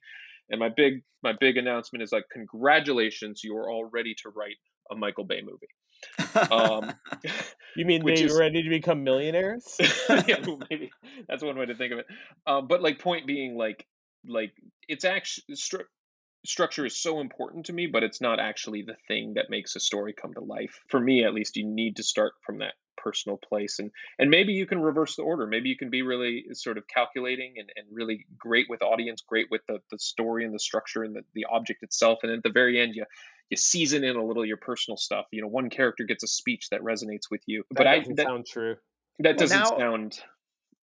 and 0.50 0.60
my 0.60 0.70
big 0.70 1.04
my 1.24 1.34
big 1.40 1.58
announcement 1.58 2.04
is 2.04 2.12
like, 2.12 2.26
congratulations, 2.32 3.42
you 3.44 3.56
are 3.58 3.70
all 3.70 3.90
ready 3.92 4.16
to 4.24 4.30
write 4.30 4.56
a 4.92 4.96
Michael 4.96 5.26
Bay 5.26 5.42
movie. 5.42 6.52
Um, 6.52 6.94
you 7.76 7.86
mean 7.86 8.04
they 8.06 8.14
is, 8.14 8.38
ready 8.38 8.64
to 8.64 8.70
become 8.70 9.04
millionaires? 9.04 9.78
yeah, 10.28 10.44
maybe 10.70 10.92
that's 11.28 11.44
one 11.44 11.58
way 11.58 11.66
to 11.66 11.76
think 11.76 11.94
of 11.94 12.00
it. 12.00 12.06
Um, 12.48 12.68
but 12.68 12.82
like, 12.82 13.00
point 13.00 13.28
being, 13.28 13.56
like, 13.56 13.86
like 14.28 14.54
it's 14.88 15.06
actually 15.06 15.56
stru- 15.56 15.86
structure 16.46 16.86
is 16.86 17.02
so 17.02 17.20
important 17.20 17.68
to 17.68 17.74
me, 17.74 17.88
but 17.88 18.04
it's 18.04 18.22
not 18.22 18.40
actually 18.40 18.84
the 18.84 18.96
thing 19.08 19.34
that 19.36 19.50
makes 19.50 19.76
a 19.76 19.80
story 19.80 20.14
come 20.20 20.34
to 20.34 20.42
life. 20.42 20.80
For 20.88 21.00
me, 21.00 21.26
at 21.26 21.34
least, 21.34 21.58
you 21.58 21.68
need 21.68 21.98
to 21.98 22.04
start 22.04 22.34
from 22.46 22.60
that 22.60 22.74
personal 23.02 23.38
place 23.38 23.80
and 23.80 23.90
and 24.20 24.30
maybe 24.30 24.54
you 24.54 24.66
can 24.66 24.80
reverse 24.82 25.16
the 25.16 25.24
order 25.24 25.48
maybe 25.48 25.70
you 25.70 25.78
can 25.78 25.90
be 25.90 26.02
really 26.02 26.46
sort 26.54 26.78
of 26.78 26.88
calculating 26.88 27.54
and, 27.58 27.70
and 27.76 27.86
really 27.92 28.26
great 28.38 28.68
with 28.70 28.82
audience 28.82 29.22
great 29.28 29.48
with 29.50 29.62
the, 29.68 29.80
the 29.92 29.98
story 30.00 30.46
and 30.46 30.54
the 30.54 30.60
structure 30.60 31.04
and 31.04 31.16
the, 31.16 31.22
the 31.34 31.46
object 31.52 31.82
itself 31.84 32.20
and 32.24 32.32
at 32.32 32.44
the 32.44 32.52
very 32.52 32.80
end 32.80 32.94
you 32.96 33.06
you 33.50 33.58
season 33.58 34.04
in 34.04 34.16
a 34.16 34.24
little 34.24 34.46
your 34.46 34.58
personal 34.58 34.98
stuff 34.98 35.26
you 35.32 35.42
know 35.42 35.48
one 35.48 35.70
character 35.70 36.04
gets 36.04 36.24
a 36.24 36.28
speech 36.28 36.70
that 36.70 36.82
resonates 36.82 37.32
with 37.32 37.42
you 37.48 37.64
That 37.72 37.78
but 37.78 37.88
i 37.88 38.00
doesn't 38.00 38.16
that, 38.18 38.26
sound 38.28 38.46
true. 38.46 38.76
that 39.20 39.30
Well, 39.30 39.38
doesn't 39.38 39.60
now- 39.60 39.78
sound 39.78 40.20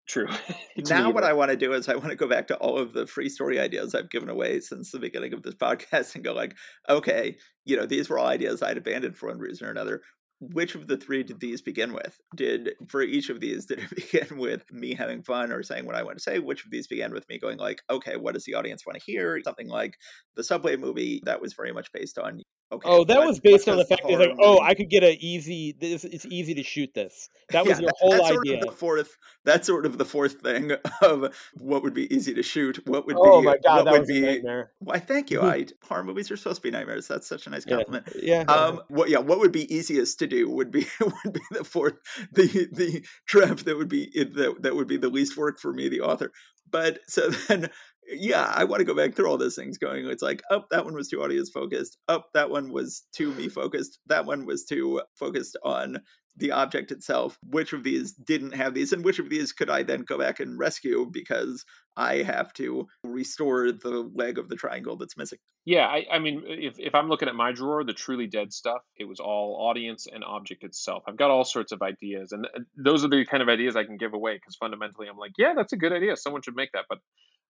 true 0.08 0.28
now 0.88 1.10
what. 1.10 1.24
I 1.24 1.32
want 1.32 1.50
to 1.50 1.56
do 1.56 1.72
is 1.72 1.88
I 1.88 1.96
want 1.96 2.10
to 2.10 2.14
go 2.16 2.28
back 2.28 2.46
to 2.48 2.56
all 2.58 2.78
of 2.78 2.92
the 2.92 3.06
free 3.08 3.28
story 3.28 3.58
ideas 3.58 3.92
I've 3.92 4.08
given 4.08 4.28
away 4.28 4.60
since 4.60 4.92
the 4.92 5.00
beginning 5.00 5.32
of 5.32 5.42
this 5.42 5.54
podcast 5.66 6.14
and 6.14 6.22
go 6.22 6.32
like, 6.32 6.54
okay, 6.88 7.36
you 7.64 7.76
know, 7.76 7.86
these 7.86 8.08
were 8.08 8.16
all 8.18 8.28
ideas 8.28 8.62
I'd 8.62 8.76
abandoned 8.76 9.16
for 9.16 9.28
one 9.28 9.38
reason 9.40 9.66
or 9.66 9.70
another. 9.72 10.02
Which 10.39 10.74
of 10.74 10.87
the 10.87 10.99
three 10.99 11.22
did 11.22 11.41
these 11.41 11.62
begin 11.62 11.95
with? 11.95 12.18
Did 12.34 12.74
for 12.89 13.01
each 13.03 13.30
of 13.30 13.41
these 13.41 13.64
did 13.66 13.78
it 13.78 13.91
begin 13.95 14.39
with 14.39 14.70
me 14.70 14.95
having 14.95 15.22
fun 15.22 15.51
or 15.53 15.62
saying 15.62 15.87
what 15.87 15.95
I 15.95 16.03
want 16.03 16.18
to 16.18 16.22
say? 16.22 16.39
Which 16.39 16.64
of 16.64 16.70
these 16.70 16.87
began 16.87 17.12
with 17.12 17.28
me 17.28 17.39
going 17.39 17.59
like, 17.59 17.80
okay, 17.89 18.16
what 18.16 18.34
does 18.34 18.45
the 18.45 18.55
audience 18.55 18.84
want 18.87 18.99
to 18.99 19.05
hear? 19.05 19.41
Something 19.43 19.68
like 19.68 19.97
the 20.37 20.45
subway 20.45 20.76
movie 20.76 21.22
that 21.24 21.41
was 21.41 21.55
very 21.55 21.72
much 21.72 21.91
based 21.93 22.18
on 22.18 22.43
okay. 22.72 22.88
Oh, 22.88 23.04
that 23.04 23.18
what- 23.18 23.26
was 23.28 23.40
based 23.40 23.68
on 23.68 23.76
the 23.76 23.84
fact 23.84 24.02
that 24.08 24.18
like, 24.18 24.36
oh, 24.40 24.60
I 24.60 24.74
could 24.74 24.88
get 24.90 25.02
an 25.04 25.16
easy. 25.20 25.76
This 25.78 26.04
it's 26.04 26.26
easy 26.26 26.54
to 26.54 26.62
shoot 26.62 26.92
this. 26.94 27.28
That 27.50 27.64
was 27.66 27.78
Yeah, 27.78 27.82
your 27.86 27.92
whole 27.98 28.10
that's 28.10 28.28
sort 28.28 28.40
idea. 28.46 28.60
Of 28.60 28.66
the 28.66 28.72
fourth, 28.72 29.16
that's 29.44 29.66
sort 29.66 29.86
of 29.86 29.98
the 29.98 30.04
fourth 30.04 30.40
thing 30.40 30.72
of 31.02 31.34
what 31.54 31.82
would 31.82 31.94
be 31.94 32.12
easy 32.14 32.34
to 32.34 32.42
shoot. 32.42 32.86
What 32.88 33.06
would 33.06 33.16
Oh 33.18 33.40
be? 33.40 33.46
my 33.46 33.56
god, 33.64 33.86
that 33.86 33.92
would 33.92 34.00
was 34.00 34.08
be? 34.08 34.18
a 34.24 34.26
nightmare. 34.32 34.72
Why? 34.80 34.98
Thank 34.98 35.30
you. 35.30 35.40
I 35.42 35.66
horror 35.82 36.04
movies 36.04 36.30
are 36.30 36.36
supposed 36.36 36.56
to 36.56 36.62
be 36.62 36.70
nightmares. 36.70 37.06
That's 37.08 37.28
such 37.28 37.46
a 37.46 37.50
nice 37.50 37.64
Yeah, 37.66 37.76
compliment. 37.76 38.08
yeah. 38.20 38.42
Um, 38.42 38.80
what? 38.88 39.08
Yeah, 39.10 39.18
what 39.18 39.38
would 39.38 39.52
be 39.52 39.72
easiest 39.74 40.18
to 40.18 40.26
do 40.26 40.50
would 40.50 40.70
be 40.70 40.86
would 41.00 41.32
be 41.32 41.40
the 41.52 41.64
fourth, 41.64 41.94
the 42.32 42.68
the 42.72 43.04
trap 43.26 43.58
that 43.58 43.76
would 43.76 43.88
be 43.88 44.10
that 44.14 44.56
that 44.62 44.74
would 44.74 44.88
be 44.88 44.96
the 44.96 45.08
least 45.08 45.36
work 45.36 45.58
for 45.60 45.72
me, 45.72 45.88
the 45.88 46.00
author. 46.00 46.32
But 46.68 46.98
so 47.06 47.28
then, 47.30 47.70
yeah, 48.09 48.52
I 48.54 48.64
want 48.64 48.80
to 48.80 48.84
go 48.84 48.94
back 48.94 49.14
through 49.14 49.28
all 49.28 49.38
those 49.38 49.57
things. 49.57 49.78
Going, 49.78 50.07
it's 50.07 50.22
like, 50.22 50.42
oh, 50.50 50.64
that 50.70 50.84
one 50.84 50.94
was 50.94 51.09
too 51.09 51.22
audience 51.22 51.50
focused. 51.50 51.98
Oh, 52.09 52.22
that 52.34 52.50
one 52.50 52.72
was 52.72 53.04
too 53.14 53.32
me 53.32 53.48
focused. 53.48 53.98
That 54.07 54.26
one 54.26 54.46
was 54.46 54.64
too 54.64 55.02
focused 55.14 55.57
on 55.62 55.98
the 56.36 56.52
object 56.52 56.92
itself. 56.92 57.38
Which 57.42 57.72
of 57.72 57.82
these 57.82 58.12
didn't 58.12 58.54
have 58.54 58.74
these, 58.74 58.92
and 58.92 59.04
which 59.04 59.18
of 59.18 59.30
these 59.30 59.52
could 59.52 59.70
I 59.70 59.82
then 59.82 60.02
go 60.02 60.18
back 60.18 60.40
and 60.40 60.59
rescue 60.59 61.07
because 61.11 61.64
I 61.96 62.16
have 62.22 62.52
to 62.54 62.86
restore 63.02 63.72
the 63.72 64.11
leg 64.14 64.38
of 64.38 64.48
the 64.48 64.57
triangle 64.57 64.96
that's 64.96 65.16
missing. 65.16 65.38
Yeah, 65.64 65.86
I, 65.86 66.04
I 66.12 66.18
mean, 66.18 66.44
if, 66.46 66.78
if 66.78 66.94
I'm 66.94 67.09
looking 67.09 67.28
at 67.28 67.34
my 67.34 67.52
drawer, 67.52 67.82
the 67.82 67.92
truly 67.92 68.26
dead 68.26 68.52
stuff, 68.52 68.82
it 68.96 69.04
was 69.04 69.18
all 69.18 69.66
audience 69.68 70.07
and 70.07 70.22
object 70.22 70.62
itself. 70.62 71.04
I've 71.09 71.16
got 71.16 71.30
all 71.30 71.44
sorts 71.44 71.72
of 71.72 71.82
ideas, 71.82 72.32
and 72.32 72.46
those 72.76 73.04
are 73.04 73.09
the 73.09 73.24
kind 73.24 73.42
of 73.42 73.48
ideas 73.48 73.74
I 73.74 73.84
can 73.84 73.96
give 73.96 74.14
away 74.14 74.34
because 74.34 74.57
fundamentally, 74.57 75.09
I'm 75.09 75.16
like, 75.16 75.32
yeah, 75.38 75.54
that's 75.57 75.72
a 75.72 75.76
good 75.76 75.92
idea. 75.92 76.16
Someone 76.16 76.42
should 76.42 76.54
make 76.54 76.70
that, 76.72 76.84
but 76.88 76.98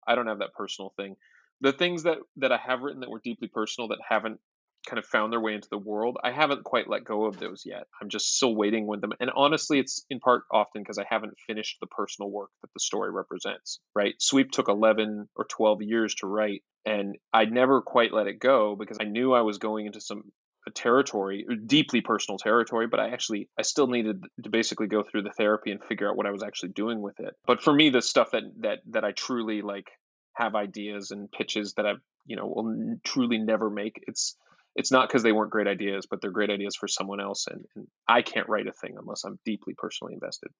I 0.06 0.14
don't 0.14 0.26
have 0.26 0.40
that 0.40 0.54
personal 0.54 0.92
thing. 0.96 1.16
The 1.60 1.72
things 1.72 2.02
that 2.04 2.18
that 2.36 2.52
I 2.52 2.58
have 2.58 2.82
written 2.82 3.00
that 3.00 3.10
were 3.10 3.20
deeply 3.22 3.48
personal 3.48 3.88
that 3.88 3.98
haven't 4.06 4.40
kind 4.86 4.98
of 4.98 5.06
found 5.06 5.32
their 5.32 5.40
way 5.40 5.54
into 5.54 5.68
the 5.68 5.78
world, 5.78 6.16
I 6.22 6.30
haven't 6.30 6.62
quite 6.62 6.88
let 6.88 7.04
go 7.04 7.24
of 7.24 7.40
those 7.40 7.62
yet. 7.66 7.84
I'm 8.00 8.08
just 8.08 8.36
still 8.36 8.54
waiting 8.54 8.86
with 8.86 9.00
them, 9.00 9.12
and 9.18 9.30
honestly, 9.34 9.78
it's 9.78 10.04
in 10.10 10.20
part 10.20 10.44
often 10.52 10.82
because 10.82 10.98
I 10.98 11.06
haven't 11.08 11.34
finished 11.46 11.78
the 11.80 11.86
personal 11.86 12.30
work 12.30 12.50
that 12.62 12.72
the 12.72 12.80
story 12.80 13.10
represents. 13.10 13.80
Right? 13.94 14.14
Sweep 14.18 14.50
took 14.52 14.68
11 14.68 15.28
or 15.34 15.44
12 15.44 15.82
years 15.82 16.14
to 16.16 16.26
write 16.26 16.62
and 16.86 17.18
I 17.32 17.46
never 17.46 17.82
quite 17.82 18.14
let 18.14 18.28
it 18.28 18.38
go 18.38 18.76
because 18.76 18.98
I 19.00 19.04
knew 19.04 19.34
I 19.34 19.40
was 19.40 19.58
going 19.58 19.86
into 19.86 20.00
some 20.00 20.22
a 20.66 20.70
territory, 20.70 21.46
deeply 21.66 22.00
personal 22.00 22.38
territory, 22.38 22.86
but 22.88 23.00
I 23.00 23.10
actually 23.10 23.48
I 23.58 23.62
still 23.62 23.86
needed 23.86 24.24
to 24.42 24.50
basically 24.50 24.88
go 24.88 25.02
through 25.02 25.22
the 25.22 25.30
therapy 25.36 25.70
and 25.70 25.82
figure 25.82 26.08
out 26.10 26.16
what 26.16 26.26
I 26.26 26.30
was 26.32 26.42
actually 26.42 26.70
doing 26.70 27.00
with 27.00 27.20
it. 27.20 27.34
But 27.46 27.62
for 27.62 27.72
me, 27.72 27.90
the 27.90 28.02
stuff 28.02 28.30
that 28.32 28.42
that 28.60 28.78
that 28.90 29.04
I 29.04 29.12
truly 29.12 29.62
like 29.62 29.86
have 30.34 30.54
ideas 30.54 31.12
and 31.12 31.30
pitches 31.30 31.74
that 31.74 31.86
I 31.86 31.92
you 32.26 32.36
know 32.36 32.46
will 32.46 32.70
n- 32.70 33.00
truly 33.04 33.38
never 33.38 33.70
make. 33.70 34.02
It's 34.06 34.36
it's 34.74 34.90
not 34.92 35.08
because 35.08 35.22
they 35.22 35.32
weren't 35.32 35.52
great 35.52 35.68
ideas, 35.68 36.06
but 36.10 36.20
they're 36.20 36.30
great 36.30 36.50
ideas 36.50 36.76
for 36.76 36.86
someone 36.88 37.20
else, 37.20 37.46
and, 37.46 37.64
and 37.74 37.86
I 38.06 38.22
can't 38.22 38.48
write 38.48 38.66
a 38.66 38.72
thing 38.72 38.96
unless 38.98 39.24
I'm 39.24 39.38
deeply 39.44 39.74
personally 39.78 40.14
invested. 40.14 40.50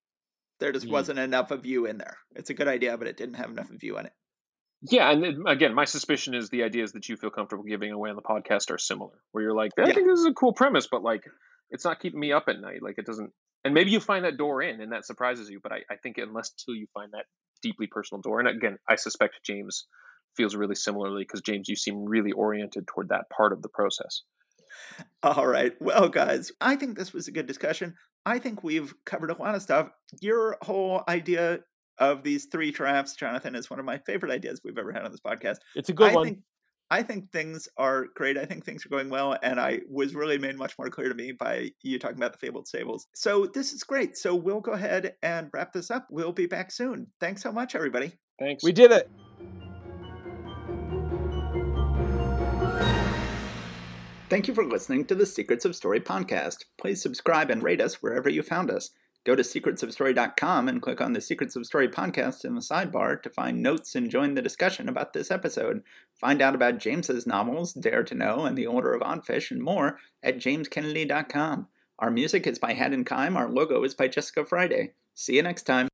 There 0.59 0.73
just 0.73 0.87
Mm. 0.87 0.93
wasn't 0.93 1.19
enough 1.19 1.51
of 1.51 1.67
you 1.67 1.85
in 1.85 1.99
there. 1.99 2.17
It's 2.35 2.49
a 2.49 2.55
good 2.55 2.69
idea, 2.69 2.97
but 2.97 3.09
it 3.09 3.19
didn't 3.19 3.35
have 3.35 3.51
enough 3.51 3.71
of 3.71 3.83
you 3.83 3.99
in 3.99 4.07
it. 4.07 4.13
Yeah, 4.83 5.11
and 5.11 5.49
again, 5.49 5.75
my 5.75 5.85
suspicion 5.85 6.35
is 6.35 6.51
the 6.51 6.63
ideas 6.63 6.93
that 6.93 7.09
you 7.09 7.17
feel 7.17 7.31
comfortable 7.31 7.65
giving 7.65 7.93
away 7.93 8.11
on 8.11 8.17
the 8.17 8.23
podcast 8.23 8.71
are 8.71 8.79
similar, 8.79 9.15
where 9.33 9.43
you're 9.43 9.55
like, 9.55 9.73
I 9.79 9.87
Yeah. 9.89 9.95
think 9.95 10.07
this 10.07 10.21
is 10.21 10.27
a 10.27 10.35
cool 10.35 10.53
premise, 10.53 10.87
but 10.91 11.03
like, 11.03 11.25
it's 11.71 11.85
not 11.85 11.99
keeping 12.01 12.21
me 12.21 12.33
up 12.33 12.45
at 12.49 12.61
night. 12.61 12.83
Like, 12.83 12.99
it 12.99 13.07
doesn't. 13.07 13.33
And 13.65 13.75
maybe 13.75 13.91
you 13.91 13.99
find 14.01 14.25
that 14.25 14.37
door 14.37 14.63
in, 14.63 14.81
and 14.81 14.93
that 14.93 15.05
surprises 15.05 15.51
you. 15.51 15.59
But 15.61 15.73
I, 15.73 15.79
I 15.91 15.97
think 15.97 16.19
unless 16.19 16.51
till 16.51 16.75
you 16.75 16.87
find 16.95 17.13
that 17.13 17.25
deeply 17.63 17.89
personal 17.89 18.21
door, 18.21 18.39
and 18.39 18.49
again, 18.49 18.79
I 18.89 18.97
suspect 18.97 19.41
James 19.45 19.87
feels 20.37 20.55
really 20.55 20.75
similarly 20.75 21.23
because 21.23 21.41
James, 21.41 21.69
you 21.69 21.75
seem 21.75 22.05
really 22.05 22.33
oriented 22.33 22.87
toward 22.87 23.09
that 23.09 23.25
part 23.31 23.53
of 23.53 23.63
the 23.63 23.69
process. 23.71 24.23
All 25.23 25.47
right. 25.47 25.73
Well, 25.81 26.09
guys, 26.09 26.53
I 26.61 26.77
think 26.77 26.97
this 26.97 27.13
was 27.13 27.27
a 27.27 27.33
good 27.33 27.47
discussion. 27.47 27.95
I 28.25 28.39
think 28.39 28.63
we've 28.63 28.95
covered 29.05 29.31
a 29.31 29.39
lot 29.43 29.55
of 29.55 29.63
stuff. 29.63 29.89
Your 30.21 30.59
whole 30.63 31.03
idea 31.09 31.61
of 31.99 32.23
these 32.23 32.47
three 32.47 32.73
traps, 32.73 33.15
Jonathan, 33.15 33.55
is 33.55 33.71
one 33.71 33.79
of 33.79 33.85
my 33.85 33.99
favorite 33.99 34.33
ideas 34.33 34.61
we've 34.65 34.79
ever 34.79 34.93
had 34.93 35.05
on 35.05 35.11
this 35.11 35.21
podcast. 35.21 35.57
It's 35.75 35.89
a 35.89 35.93
good 35.93 36.13
I 36.13 36.15
one. 36.15 36.25
think 36.25 36.39
I 36.89 37.03
think 37.03 37.33
things 37.33 37.69
are 37.77 38.07
great. 38.15 38.39
I 38.39 38.45
think 38.45 38.65
things 38.65 38.87
are 38.87 38.89
going 38.89 39.11
well, 39.11 39.37
and 39.43 39.59
I 39.59 39.81
was 39.91 40.15
really 40.15 40.39
made 40.39 40.57
much 40.57 40.79
more 40.79 40.89
clear 40.89 41.09
to 41.09 41.15
me 41.15 41.33
by 41.33 41.71
you 41.83 41.99
talking 41.99 42.17
about 42.17 42.33
the 42.33 42.39
fabled 42.39 42.69
stables. 42.69 43.09
So 43.13 43.47
this 43.47 43.73
is 43.73 43.83
great. 43.83 44.17
So 44.17 44.37
we'll 44.37 44.61
go 44.61 44.73
ahead 44.73 45.15
and 45.23 45.51
wrap 45.53 45.73
this 45.73 45.91
up. 45.91 46.07
We'll 46.11 46.33
be 46.33 46.47
back 46.47 46.71
soon. 46.71 47.09
Thanks 47.19 47.43
so 47.43 47.51
much, 47.51 47.75
everybody. 47.75 48.13
Thanks. 48.39 48.63
we 48.63 48.71
did 48.71 48.93
it. 48.93 49.11
Thank 54.29 54.49
you 54.49 54.55
for 54.55 54.65
listening 54.65 55.05
to 55.07 55.15
the 55.15 55.25
Secrets 55.25 55.65
of 55.65 55.77
Story 55.77 56.01
podcast. 56.01 56.65
Please 56.79 57.01
subscribe 57.01 57.49
and 57.49 57.63
rate 57.63 57.81
us 57.81 58.03
wherever 58.03 58.29
you 58.29 58.43
found 58.43 58.71
us. 58.71 58.91
Go 59.27 59.35
to 59.35 59.43
secretsofstory.com 59.43 60.69
and 60.69 60.81
click 60.81 61.01
on 61.01 61.13
the 61.13 61.21
Secrets 61.21 61.57
of 61.57 61.67
Story 61.67 61.89
podcast 61.89 62.45
in 62.45 62.55
the 62.55 62.61
sidebar 62.61 63.21
to 63.21 63.29
find 63.29 63.61
notes 63.61 63.97
and 63.97 64.09
join 64.09 64.35
the 64.35 64.41
discussion 64.41 64.89
about 64.89 65.15
this 65.15 65.33
episode. 65.33 65.83
Find 66.15 66.41
out 66.41 66.55
about 66.55 66.79
James's 66.79 67.27
novels, 67.27 67.73
Dare 67.73 68.05
to 68.05 68.15
Know, 68.15 68.45
and 68.45 68.57
The 68.57 68.69
Order 68.69 68.95
of 68.95 69.03
Oddfish, 69.03 69.51
and 69.51 69.61
more 69.61 69.99
at 70.23 70.39
jameskennedy.com. 70.39 71.67
Our 71.99 72.11
music 72.13 72.47
is 72.47 72.61
by 72.61 72.75
Haddon 72.75 73.05
Kime. 73.05 73.35
Our 73.37 73.51
logo 73.51 73.83
is 73.83 73.95
by 73.95 74.07
Jessica 74.07 74.45
Friday. 74.45 74.93
See 75.13 75.35
you 75.35 75.43
next 75.43 75.65
time. 75.65 75.85